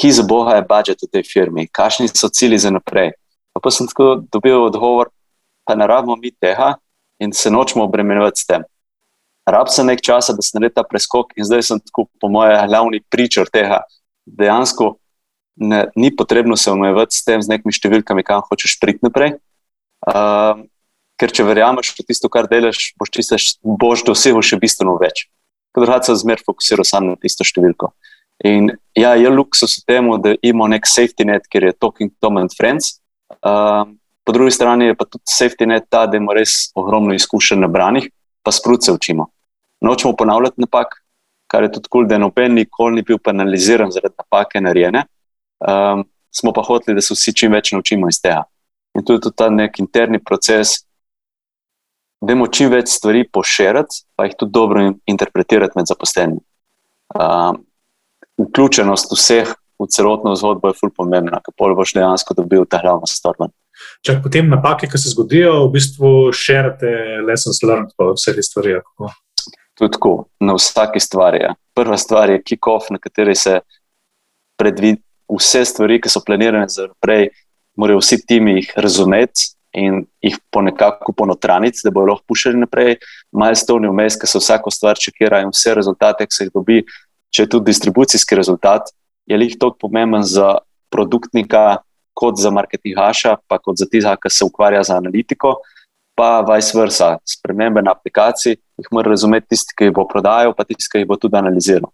Ki 0.00 0.12
za 0.16 0.24
boga 0.24 0.56
je 0.56 0.64
budžet 0.64 1.02
v 1.04 1.10
tej 1.12 1.24
firmi, 1.28 1.68
kakšni 1.68 2.08
so 2.08 2.30
cilji 2.32 2.58
za 2.58 2.72
naprej. 2.72 3.12
Pa, 3.52 3.60
pa 3.60 3.68
sem 3.68 3.84
tako 3.90 4.24
dobil 4.32 4.56
odgovor, 4.56 5.10
pa 5.68 5.76
ne 5.76 5.84
rabimo 5.84 6.16
mi 6.16 6.32
tega 6.32 6.78
in 7.20 7.34
se 7.36 7.50
nočemo 7.52 7.84
obremenjevati 7.84 8.40
s 8.40 8.46
tem. 8.48 8.64
Rab 9.44 9.68
se 9.68 9.84
nekaj 9.84 10.04
časa, 10.04 10.32
da 10.32 10.42
se 10.42 10.56
naredi 10.56 10.74
ta 10.78 10.84
preskok, 10.86 11.34
in 11.36 11.44
zdaj 11.44 11.62
sem 11.66 11.80
tako, 11.82 12.06
po 12.20 12.30
mojem, 12.32 12.68
glavni 12.70 13.02
pričar 13.12 13.50
tega. 13.52 13.82
Dejansko 14.24 14.94
ne, 15.60 15.86
ni 15.96 16.14
potrebno 16.16 16.56
se 16.56 16.70
omejevati 16.70 17.16
s 17.16 17.24
tem, 17.24 17.42
z 17.42 17.50
nekimi 17.52 17.74
številkami, 17.74 18.24
kam 18.24 18.44
hočeš 18.46 18.78
priti 18.80 19.04
naprej. 19.04 19.36
Uh, 20.06 20.64
ker 21.20 21.32
če 21.34 21.44
verjameš 21.44 21.92
v 21.98 22.06
tisto, 22.08 22.30
kar 22.32 22.48
delaš, 22.48 22.92
boš, 22.96 23.12
čistaš, 23.12 23.48
boš 23.60 24.06
dosegel 24.08 24.40
še 24.44 24.60
bistveno 24.60 24.96
več. 25.00 25.26
Drugače 25.76 26.10
se 26.10 26.22
zmeraj 26.22 26.46
fokusira 26.46 26.86
samo 26.86 27.12
na 27.12 27.20
tisto 27.20 27.44
številko. 27.46 27.92
In 28.44 28.70
ja, 28.96 29.14
je 29.14 29.30
luksus 29.30 29.78
v 29.80 29.86
tem, 29.86 30.10
da 30.22 30.34
imamo 30.42 30.70
nek 30.72 30.88
safety 30.88 31.26
net, 31.28 31.48
ker 31.50 31.68
je 31.68 31.76
Talking 31.76 32.12
Tom 32.20 32.40
and 32.40 32.54
Friends. 32.56 33.00
Uh, 33.44 33.84
po 34.24 34.32
drugi 34.32 34.54
strani 34.56 34.90
je 34.90 34.96
pa 34.96 35.04
tudi 35.04 35.24
safety 35.28 35.68
net 35.68 35.88
ta, 35.88 36.06
da 36.06 36.16
imamo 36.16 36.34
res 36.38 36.70
ogromno 36.74 37.14
izkušenj 37.14 37.60
na 37.60 37.68
branih, 37.68 38.08
pa 38.42 38.52
sprutce 38.52 38.92
učimo. 38.92 39.28
Nočemo 39.84 40.16
ponavljati 40.16 40.64
napak, 40.64 41.00
kar 41.50 41.64
je 41.66 41.72
tudi 41.76 41.88
kul, 41.88 42.04
cool, 42.04 42.08
da 42.08 42.18
noben 42.18 42.54
nikoli 42.54 43.00
ni 43.00 43.02
bil 43.02 43.18
penaliziran 43.18 43.92
zaradi 43.92 44.16
napake 44.18 44.60
narejene 44.60 45.04
um, 45.60 46.04
smo 46.30 46.52
pa 46.52 46.62
hoteli, 46.62 46.94
da 46.94 47.00
se 47.00 47.14
vsi 47.14 47.34
čim 47.36 47.52
več 47.52 47.72
naučimo 47.72 48.08
iz 48.08 48.20
tega. 48.22 48.44
In 48.94 49.04
to 49.04 49.14
je 49.14 49.24
tudi 49.26 49.36
ta 49.36 49.50
nek 49.50 49.78
interni 49.78 50.18
proces, 50.22 50.80
da 52.20 52.32
imamo 52.32 52.50
čim 52.52 52.70
več 52.72 52.90
stvari 52.92 53.24
poširiti, 53.32 54.04
pa 54.16 54.26
jih 54.26 54.36
tudi 54.38 54.52
dobro 54.52 54.84
interpretirati 55.08 55.78
med 55.78 55.88
zaposlenimi. 55.88 56.40
Um, 57.14 57.64
vključenost 58.40 59.12
vseh 59.12 59.54
v 59.80 59.88
celotno 59.88 60.34
zgodbo 60.36 60.68
je 60.68 60.76
fully 60.76 60.92
pomembna, 60.96 61.40
kako 61.44 61.74
boš 61.74 61.94
dejansko 61.96 62.36
dobil 62.36 62.66
ta 62.68 62.80
glavno 62.82 63.08
stvar. 63.08 63.48
Če 64.04 64.18
potem 64.20 64.50
napake, 64.52 64.88
ki 64.90 64.98
se 65.00 65.12
zgodijo, 65.14 65.54
v 65.64 65.72
bistvu 65.76 66.10
širite 66.36 66.90
lessons 67.24 67.62
learned, 67.64 67.94
pa 67.96 68.10
vse 68.12 68.34
te 68.36 68.44
stvari. 68.44 68.76
Tudi 69.78 69.94
tako, 69.96 70.12
na 70.44 70.56
vsaki 70.58 71.00
stvari. 71.00 71.44
Ja. 71.46 71.54
Prva 71.76 71.96
stvar 71.96 72.32
je 72.34 72.42
kick-off, 72.44 72.90
na 72.92 73.00
kateri 73.00 73.34
se 73.38 73.60
predvidi 74.60 75.00
vse 75.30 75.64
stvari, 75.64 76.00
ki 76.02 76.12
so 76.12 76.20
planirane 76.26 76.68
za 76.68 76.90
naprej, 76.90 77.30
morajo 77.80 78.02
vsi 78.02 78.20
timi 78.26 78.58
jih 78.58 78.74
razumeti 78.76 79.54
in 79.80 80.02
jih 80.20 80.36
ponekako 80.52 81.14
ponotraniti, 81.16 81.80
da 81.84 81.92
bodo 81.94 82.12
lahko 82.12 82.26
pušili 82.28 82.58
naprej. 82.60 82.98
Milestone 83.32 83.88
vmes, 83.88 84.18
ki 84.20 84.28
se 84.28 84.42
vsako 84.42 84.72
stvar 84.74 84.98
čekira 85.00 85.40
in 85.40 85.54
vse 85.54 85.72
rezultate, 85.78 86.26
ki 86.26 86.36
se 86.36 86.48
jih 86.48 86.52
dobi, 86.52 86.82
če 87.30 87.44
je 87.44 87.50
tudi 87.54 87.70
distribucijski 87.70 88.36
rezultat, 88.38 88.90
je 89.26 89.38
jih 89.38 89.56
toliko 89.58 89.86
pomemben 89.86 90.24
za 90.26 90.58
produktnika, 90.90 91.80
kot 92.20 92.40
za 92.40 92.50
marketingaša, 92.50 93.36
pa 93.48 93.58
kot 93.58 93.78
za 93.80 93.86
tistega, 93.86 94.16
ki 94.20 94.32
se 94.34 94.44
ukvarja 94.44 94.82
z 94.84 94.96
analitiko. 94.98 95.60
Pa 96.18 96.42
vice 96.44 96.76
versa, 96.76 97.14
spremembe 97.24 97.80
na 97.82 97.94
aplikaciji, 97.96 98.58
jih 98.80 98.88
mora 98.92 99.14
razumeti 99.14 99.54
tisti, 99.54 99.76
ki 99.76 99.88
jih 99.88 99.94
bo 99.96 100.04
prodajal, 100.08 100.52
pa 100.56 100.66
tisti, 100.68 100.90
ki 100.90 101.04
jih 101.04 101.08
bo 101.08 101.16
tudi 101.20 101.38
analiziral. 101.38 101.88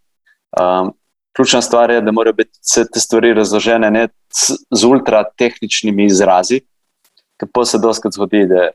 Um, 0.57 0.91
ključna 1.37 1.61
stvar 1.62 1.93
je, 1.93 2.01
da 2.01 2.14
morajo 2.16 2.41
biti 2.41 2.59
vse 2.62 2.87
te 2.91 3.01
stvari 3.01 3.34
razložene 3.37 3.91
ne 3.91 4.09
z 4.74 4.89
ultratehničnimi 4.89 6.09
izrazi, 6.09 6.62
ker 7.39 7.53
pa 7.53 7.64
se 7.68 7.78
doskrat 7.78 8.16
zgodi, 8.16 8.47
da 8.51 8.70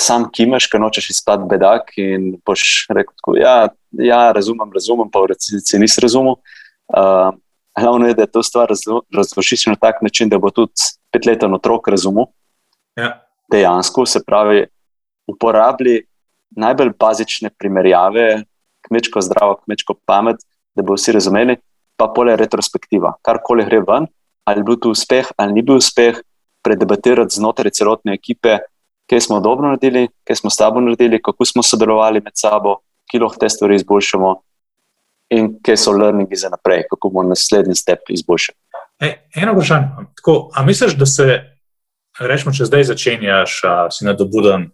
sam 0.00 0.26
kimaš, 0.32 0.66
ker 0.70 0.82
nočeš 0.82 1.10
izpad 1.14 1.46
bedak 1.50 1.94
in 2.00 2.34
boš 2.46 2.86
rekel, 2.90 3.14
tako, 3.20 3.36
ja, 3.38 3.56
ja, 4.02 4.20
razumem, 4.34 4.72
razumem, 4.74 5.10
pa 5.10 5.22
v 5.22 5.32
resnici 5.34 5.78
nisi 5.78 6.02
razumel. 6.02 6.38
Uh, 6.90 7.32
Glavno 7.74 8.06
je, 8.06 8.14
da 8.14 8.22
je 8.22 8.30
to 8.30 8.42
stvar 8.42 8.70
razložiš 9.16 9.66
na 9.66 9.74
tak 9.74 10.02
način, 10.02 10.28
da 10.30 10.38
bo 10.38 10.50
tudi 10.54 10.78
petleten 11.10 11.54
otrok 11.54 11.88
razumel. 11.90 12.28
Ja. 12.94 13.24
Dejansko 13.50 14.06
se 14.06 14.20
pravi, 14.26 14.66
uporabi 15.26 16.04
najbolj 16.56 16.92
bazične 16.98 17.50
primerjave, 17.58 18.44
kmečko 18.86 19.20
zdravo, 19.26 19.56
kmečko 19.64 19.96
pamet, 20.06 20.36
da 20.74 20.82
bo 20.86 20.94
vsi 20.94 21.16
razumeli, 21.18 21.56
pa 21.98 22.06
pole 22.14 22.36
retrospektiva. 22.36 23.16
Karkoli 23.26 23.66
gre 23.66 23.82
ven, 23.82 24.06
ali 24.46 24.62
je 24.62 24.68
bil 24.68 24.78
to 24.78 24.94
uspeh 24.94 25.32
ali 25.36 25.52
ni 25.58 25.62
bil 25.62 25.80
uspeh, 25.82 26.20
predebatirati 26.64 27.36
znotraj 27.36 27.74
celotne 27.74 28.14
ekipe, 28.14 28.58
kaj 29.10 29.20
smo 29.20 29.40
dobro 29.40 29.68
naredili, 29.68 30.08
kaj 30.24 30.36
smo 30.36 30.50
slabo 30.50 30.80
naredili, 30.80 31.22
kako 31.22 31.44
smo 31.44 31.62
sodelovali 31.62 32.20
med 32.24 32.32
sabo, 32.34 32.78
ki 33.10 33.18
lahko 33.18 33.38
te 33.40 33.48
stvari 33.48 33.76
izboljšamo 33.76 34.34
in 35.34 35.50
kaj 35.64 35.76
so 35.76 35.92
learningi 35.92 36.36
za 36.36 36.48
naprej, 36.48 36.84
kako 36.90 37.10
bomo 37.10 37.28
naslednji 37.28 37.74
step 37.74 38.08
izboljšali. 38.08 38.56
E, 39.00 39.28
eno 39.34 39.52
vprašanje. 39.52 39.88
A 40.54 40.62
misliš, 40.62 40.96
da 40.96 41.06
se, 41.06 41.40
rečemo, 42.20 42.52
če 42.54 42.68
zdaj 42.68 42.84
začenjaš, 42.92 43.60
a, 43.64 43.74
si 43.90 44.06
nadobuden 44.06 44.68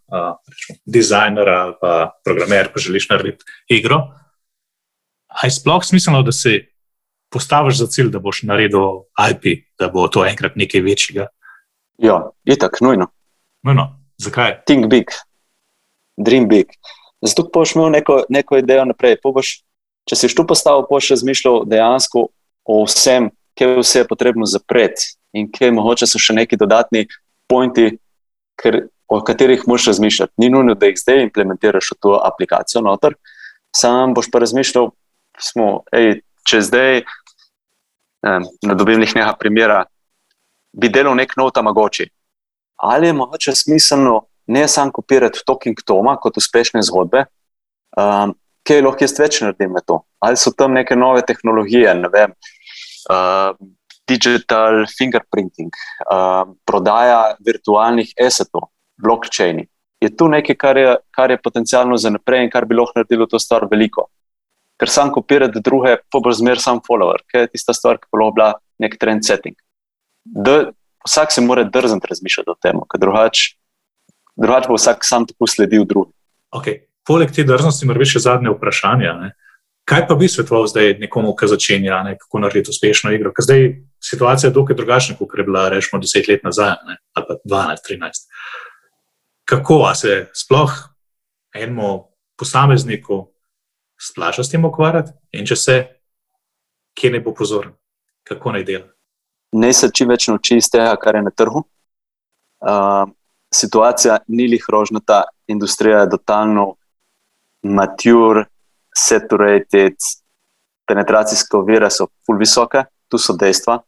dizajner 0.86 1.48
ali 1.48 1.74
programer, 2.24 2.72
pa 2.72 2.80
želiš 2.82 3.08
narediti 3.10 3.44
igro? 3.68 4.02
Ali 5.30 5.48
je 5.48 5.56
sploh 5.60 5.84
smiselno, 5.84 6.22
da 6.22 6.32
si 6.32 6.58
postaviš 7.30 7.78
za 7.78 7.86
cilj, 7.86 8.10
da 8.10 8.18
boš 8.18 8.42
naredil 8.42 9.06
IP, 9.30 9.64
da 9.78 9.88
bo 9.88 10.08
to 10.08 10.26
enkrat 10.26 10.56
nekaj 10.58 10.82
večjega? 10.82 11.26
Ja, 11.98 12.30
je 12.44 12.58
tako, 12.58 12.84
nujno. 12.84 13.06
nujno. 13.62 13.99
Zakaj? 14.20 14.60
Think 14.66 14.86
big, 14.90 15.08
dream 16.16 16.48
big. 16.48 16.66
Zato 17.22 17.48
boš 17.52 17.74
imel 17.74 17.90
neko, 17.90 18.22
neko 18.28 18.58
idejo 18.60 18.84
naprej. 18.84 19.16
Boš, 19.24 19.60
če 20.08 20.16
si 20.16 20.30
tu 20.36 20.44
postavil, 20.48 20.84
boš 20.88 21.12
razmišljal 21.14 21.64
dejansko 21.68 22.26
o 22.68 22.76
vsem, 22.84 23.30
kaj 23.56 23.78
vse 23.80 24.02
je 24.02 24.08
potrebno 24.08 24.48
zapreti 24.48 25.14
in 25.36 25.48
kaj 25.52 25.72
mogoče 25.76 26.08
so 26.10 26.20
še 26.20 26.34
neki 26.36 26.58
dodatni 26.60 27.06
pointi, 27.48 27.94
ker, 28.60 28.82
o 29.10 29.20
katerih 29.26 29.62
moš 29.70 29.88
razmišljati. 29.90 30.32
Ni 30.42 30.50
nujno, 30.52 30.76
da 30.78 30.90
jih 30.90 30.98
zdaj 31.00 31.24
implementiraš 31.24 31.92
v 31.94 31.98
to 32.02 32.16
aplikacijo 32.24 32.82
noter. 32.84 33.16
Sam 33.76 34.14
boš 34.14 34.30
pa 34.30 34.42
razmišljal, 34.42 34.90
smo, 35.40 35.82
ej, 35.96 36.20
če 36.46 36.60
zdaj, 36.66 37.02
eh, 37.02 38.48
na 38.66 38.76
dobim 38.76 39.00
nekaj 39.00 39.32
primera, 39.40 39.84
bi 40.72 40.92
delal 40.92 41.16
nek 41.16 41.36
nov 41.38 41.54
tamagoči. 41.54 42.10
Ali 42.80 43.10
je 43.10 43.12
mogoče 43.12 43.54
smiselno 43.54 44.22
ne 44.46 44.68
samo 44.68 44.92
kopirati 44.92 45.42
Talking 45.46 45.82
Toma 45.86 46.16
kot 46.16 46.36
uspešne 46.36 46.82
zgodbe, 46.82 47.24
um, 47.96 48.34
kaj 48.66 48.80
lahko 48.82 49.04
jaz 49.04 49.18
več 49.20 49.40
naredim 49.44 49.76
na 49.76 49.82
to? 49.86 50.00
Ali 50.20 50.40
so 50.40 50.52
tam 50.56 50.74
neke 50.74 50.96
nove 50.96 51.22
tehnologije, 51.26 51.94
ne 51.94 52.10
vem, 52.12 52.32
uh, 53.12 53.52
digital 54.08 54.86
fingerprinting, 54.90 55.76
uh, 56.08 56.48
prodaja 56.66 57.36
virtualnih 57.46 58.14
esetov, 58.18 58.70
blockchaini. 59.02 59.68
Je 60.00 60.08
tu 60.16 60.26
nekaj, 60.32 60.56
kar 60.56 60.80
je, 60.80 60.96
kar 61.12 61.30
je 61.30 61.42
potencialno 61.44 61.96
za 62.00 62.10
naprej 62.10 62.46
in 62.46 62.50
kar 62.50 62.64
bi 62.66 62.78
lahko 62.78 63.02
naredilo 63.02 63.28
to 63.28 63.38
stvar 63.38 63.68
veliko 63.70 64.08
ker 64.80 64.88
sam 64.88 65.12
kopirati 65.12 65.60
druge, 65.60 65.98
pa 66.08 66.20
bo 66.24 66.32
zmer 66.32 66.60
sam 66.60 66.80
follower, 66.86 67.20
ker 67.28 67.44
je 67.44 67.52
tista 67.52 67.76
stvar, 67.76 68.00
ki 68.00 68.08
bo 68.08 68.22
lahko 68.22 68.36
bila 68.38 68.50
nek 68.80 68.96
trend 69.00 69.26
setting. 69.28 69.56
Vsak 71.08 71.32
se 71.32 71.40
mora 71.40 71.64
drzniti 71.64 72.06
razmišljati 72.10 72.50
o 72.50 72.58
tem, 72.62 72.80
ker 72.90 73.00
drugače 73.00 73.56
drugač 74.40 74.68
bo 74.68 74.78
vsak 74.78 75.04
sam 75.04 75.26
tako 75.26 75.46
sledil 75.46 75.84
drugim. 75.84 76.14
Okay. 76.52 76.86
Poleg 77.06 77.32
te 77.34 77.44
drznosti, 77.44 77.86
moram 77.88 78.02
reči, 78.02 78.20
zadnje 78.22 78.52
vprašanje. 78.52 79.12
Kaj 79.88 80.04
pa 80.06 80.14
bi 80.14 80.28
svetoval 80.28 80.68
zdaj 80.70 80.98
nekomu, 81.00 81.32
ki 81.34 81.48
začenja, 81.50 82.02
ne, 82.06 82.14
kako 82.20 82.42
narediti 82.44 82.70
uspešno 82.70 83.10
igro? 83.16 83.32
Ker 83.34 83.46
zdaj 83.46 83.64
situacija 84.04 84.50
je 84.50 84.54
dokaj 84.54 84.76
drugačna, 84.76 85.16
kot 85.18 85.34
je 85.38 85.44
bila, 85.44 85.68
rečemo, 85.72 85.98
deset 86.02 86.28
let 86.28 86.44
nazaj, 86.46 86.76
ne, 86.86 86.98
ali 87.16 87.26
pa 87.26 87.38
12, 87.42 87.88
13. 87.88 88.28
Kako 89.48 89.80
se 89.98 90.28
sploh 90.36 90.76
enemu 91.56 91.90
posamezniku 92.38 93.24
splača 94.00 94.44
s 94.44 94.52
tem 94.52 94.64
ukvarjati 94.64 95.12
in 95.32 95.48
če 95.48 95.56
se, 95.56 95.76
kje 96.94 97.10
ne 97.16 97.20
bo 97.24 97.34
pozoren, 97.34 97.72
kako 98.28 98.54
naj 98.54 98.64
dela? 98.68 98.86
Ne 99.52 99.72
se 99.74 99.90
čim 99.94 100.10
več 100.10 100.28
nauči 100.30 100.60
iz 100.60 100.70
tega, 100.70 100.94
kar 101.00 101.18
je 101.18 101.22
na 101.26 101.32
trgu. 101.34 101.64
Uh, 102.60 103.10
situacija 103.54 104.20
ni 104.28 104.46
lih 104.48 104.64
rožnata, 104.68 105.24
industrija 105.50 106.04
je 106.04 106.10
totalno 106.10 106.74
mature 107.62 108.44
saturated, 108.96 109.96
penetracijske 110.86 111.56
ovire 111.56 111.90
so 111.90 112.08
ful 112.26 112.38
visoke, 112.38 112.84
tu 113.08 113.18
so 113.18 113.34
dejstva. 113.36 113.80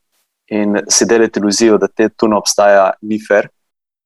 In 0.52 0.82
si 0.90 1.06
delite 1.06 1.40
iluzijo, 1.40 1.78
da 1.78 1.88
te 1.88 2.08
tu 2.08 2.28
ne 2.28 2.36
obstaja, 2.36 2.92
ni 3.02 3.18
fair. 3.22 3.48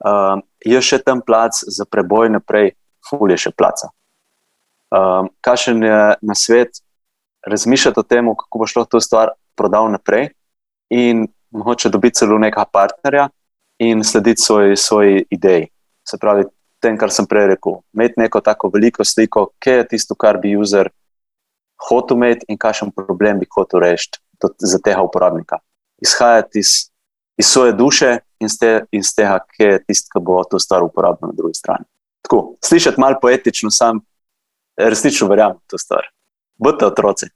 Um, 0.04 0.42
je 0.60 0.80
še 0.84 1.00
tam 1.02 1.22
plac 1.24 1.56
za 1.56 1.86
preboj 1.88 2.28
naprej, 2.34 2.74
ful 3.08 3.32
je 3.32 3.38
še 3.46 3.52
placa. 3.56 3.88
Um, 4.92 5.30
Kakšen 5.40 5.82
je 5.82 6.00
na 6.20 6.36
svet, 6.36 6.82
razmišljati 7.46 8.00
o 8.00 8.04
tem, 8.06 8.28
kako 8.36 8.60
bo 8.60 8.68
šlo 8.68 8.84
to 8.84 9.00
stvar 9.00 9.32
prodal 9.56 9.88
naprej, 9.90 10.30
in 10.92 11.26
mogoče 11.50 11.88
dobiti 11.88 12.14
celo 12.14 12.38
nekega 12.38 12.64
partnerja 12.72 13.28
in 13.78 14.04
slediti 14.04 14.42
svoji, 14.42 14.76
svoji 14.76 15.24
ideji. 15.30 15.66
Se 16.08 16.18
pravi, 16.20 16.44
tem, 16.80 16.98
kar 16.98 17.12
sem 17.12 17.26
prej 17.26 17.46
rekel. 17.54 17.80
Imeti 17.94 18.20
neko 18.20 18.40
tako 18.40 18.70
veliko 18.74 19.04
sliko, 19.04 19.48
kje 19.62 19.80
je 19.80 19.88
tisto, 19.88 20.14
kar 20.14 20.38
bi 20.42 20.56
user 20.56 20.90
hotel 21.88 22.16
imeti 22.16 22.46
in 22.48 22.58
kakšen 22.58 22.92
problem 22.96 23.40
bi 23.40 23.48
hotel 23.54 23.80
rešiti 23.80 24.18
za 24.58 24.78
tega 24.84 25.02
uporabnika. 25.02 25.58
Izhajati 26.02 26.58
iz, 26.58 26.90
iz 27.36 27.46
svoje 27.46 27.72
duše 27.72 28.18
in 28.40 28.46
iz, 28.46 28.58
te, 28.60 28.84
iz 28.92 29.14
tega, 29.16 29.38
kje 29.56 29.66
je 29.66 29.84
tisto, 29.84 30.10
ki 30.12 30.24
bo 30.24 30.42
to 30.44 30.58
stvar 30.58 30.84
uporabil 30.84 31.28
na 31.28 31.36
drugi 31.36 31.54
strani. 31.54 31.84
Tako, 32.22 32.56
slišati 32.64 33.00
malo 33.00 33.18
poetično, 33.22 33.70
sam 33.70 34.00
resnično 34.76 35.28
verjamem 35.28 35.56
v 35.56 35.70
to 35.72 35.78
stvar. 35.78 36.08
Budite 36.58 36.86
otroci. 36.86 37.26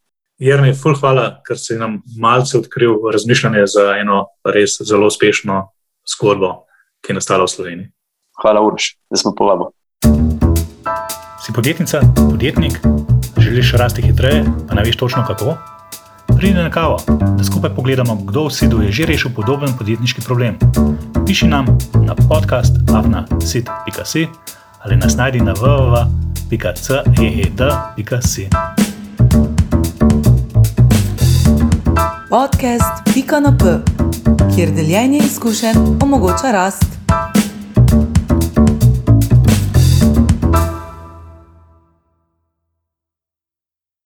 Jrnej, 0.41 0.73
ful 0.73 0.95
hvala, 0.97 1.45
ker 1.45 1.59
si 1.61 1.77
nam 1.77 1.99
malce 2.17 2.57
odkril 2.57 2.95
razmišljanje 3.13 3.67
za 3.69 3.83
eno 4.01 4.33
res 4.49 4.79
zelo 4.81 5.07
uspešno 5.13 5.69
zgodbo, 6.09 6.65
ki 7.05 7.13
je 7.13 7.17
nastala 7.19 7.45
v 7.45 7.53
Sloveniji. 7.53 7.89
Hvala, 8.41 8.61
Uroš, 8.65 8.97
da 9.13 9.21
smo 9.21 9.35
povabili. 9.37 9.69
Si 11.45 11.53
podjetnica, 11.53 12.01
podjetnik, 12.17 12.73
želiš 13.37 13.73
rasti 13.77 14.03
hitreje, 14.03 14.45
pa 14.69 14.75
ne 14.75 14.83
veš 14.83 14.97
točno 14.97 15.25
kako? 15.29 15.57
Pridi 16.39 16.55
na 16.57 16.71
kavo, 16.71 16.97
da 17.37 17.45
skupaj 17.45 17.77
pogledamo, 17.77 18.17
kdo 18.25 18.49
v 18.49 18.53
Sidu 18.53 18.83
je 18.83 18.93
že 18.93 19.07
rešil 19.13 19.31
podoben 19.37 19.77
podjetniški 19.79 20.25
problem. 20.25 20.57
Piši 21.27 21.47
nam 21.53 21.67
na 22.01 22.15
podcast 22.17 22.73
afna.sit.si 22.89 24.29
ali 24.81 24.97
nas 24.97 25.17
najdi 25.17 25.41
na 25.41 25.53
www.ceed.si. 25.53 26.09
Podcast 32.31 33.03
Pika 33.15 33.41
na 33.41 33.57
P, 33.59 33.65
kjer 34.55 34.71
deljenje 34.71 35.19
izkušenj 35.19 35.77
omogoča 36.03 36.51
rast. 36.53 37.00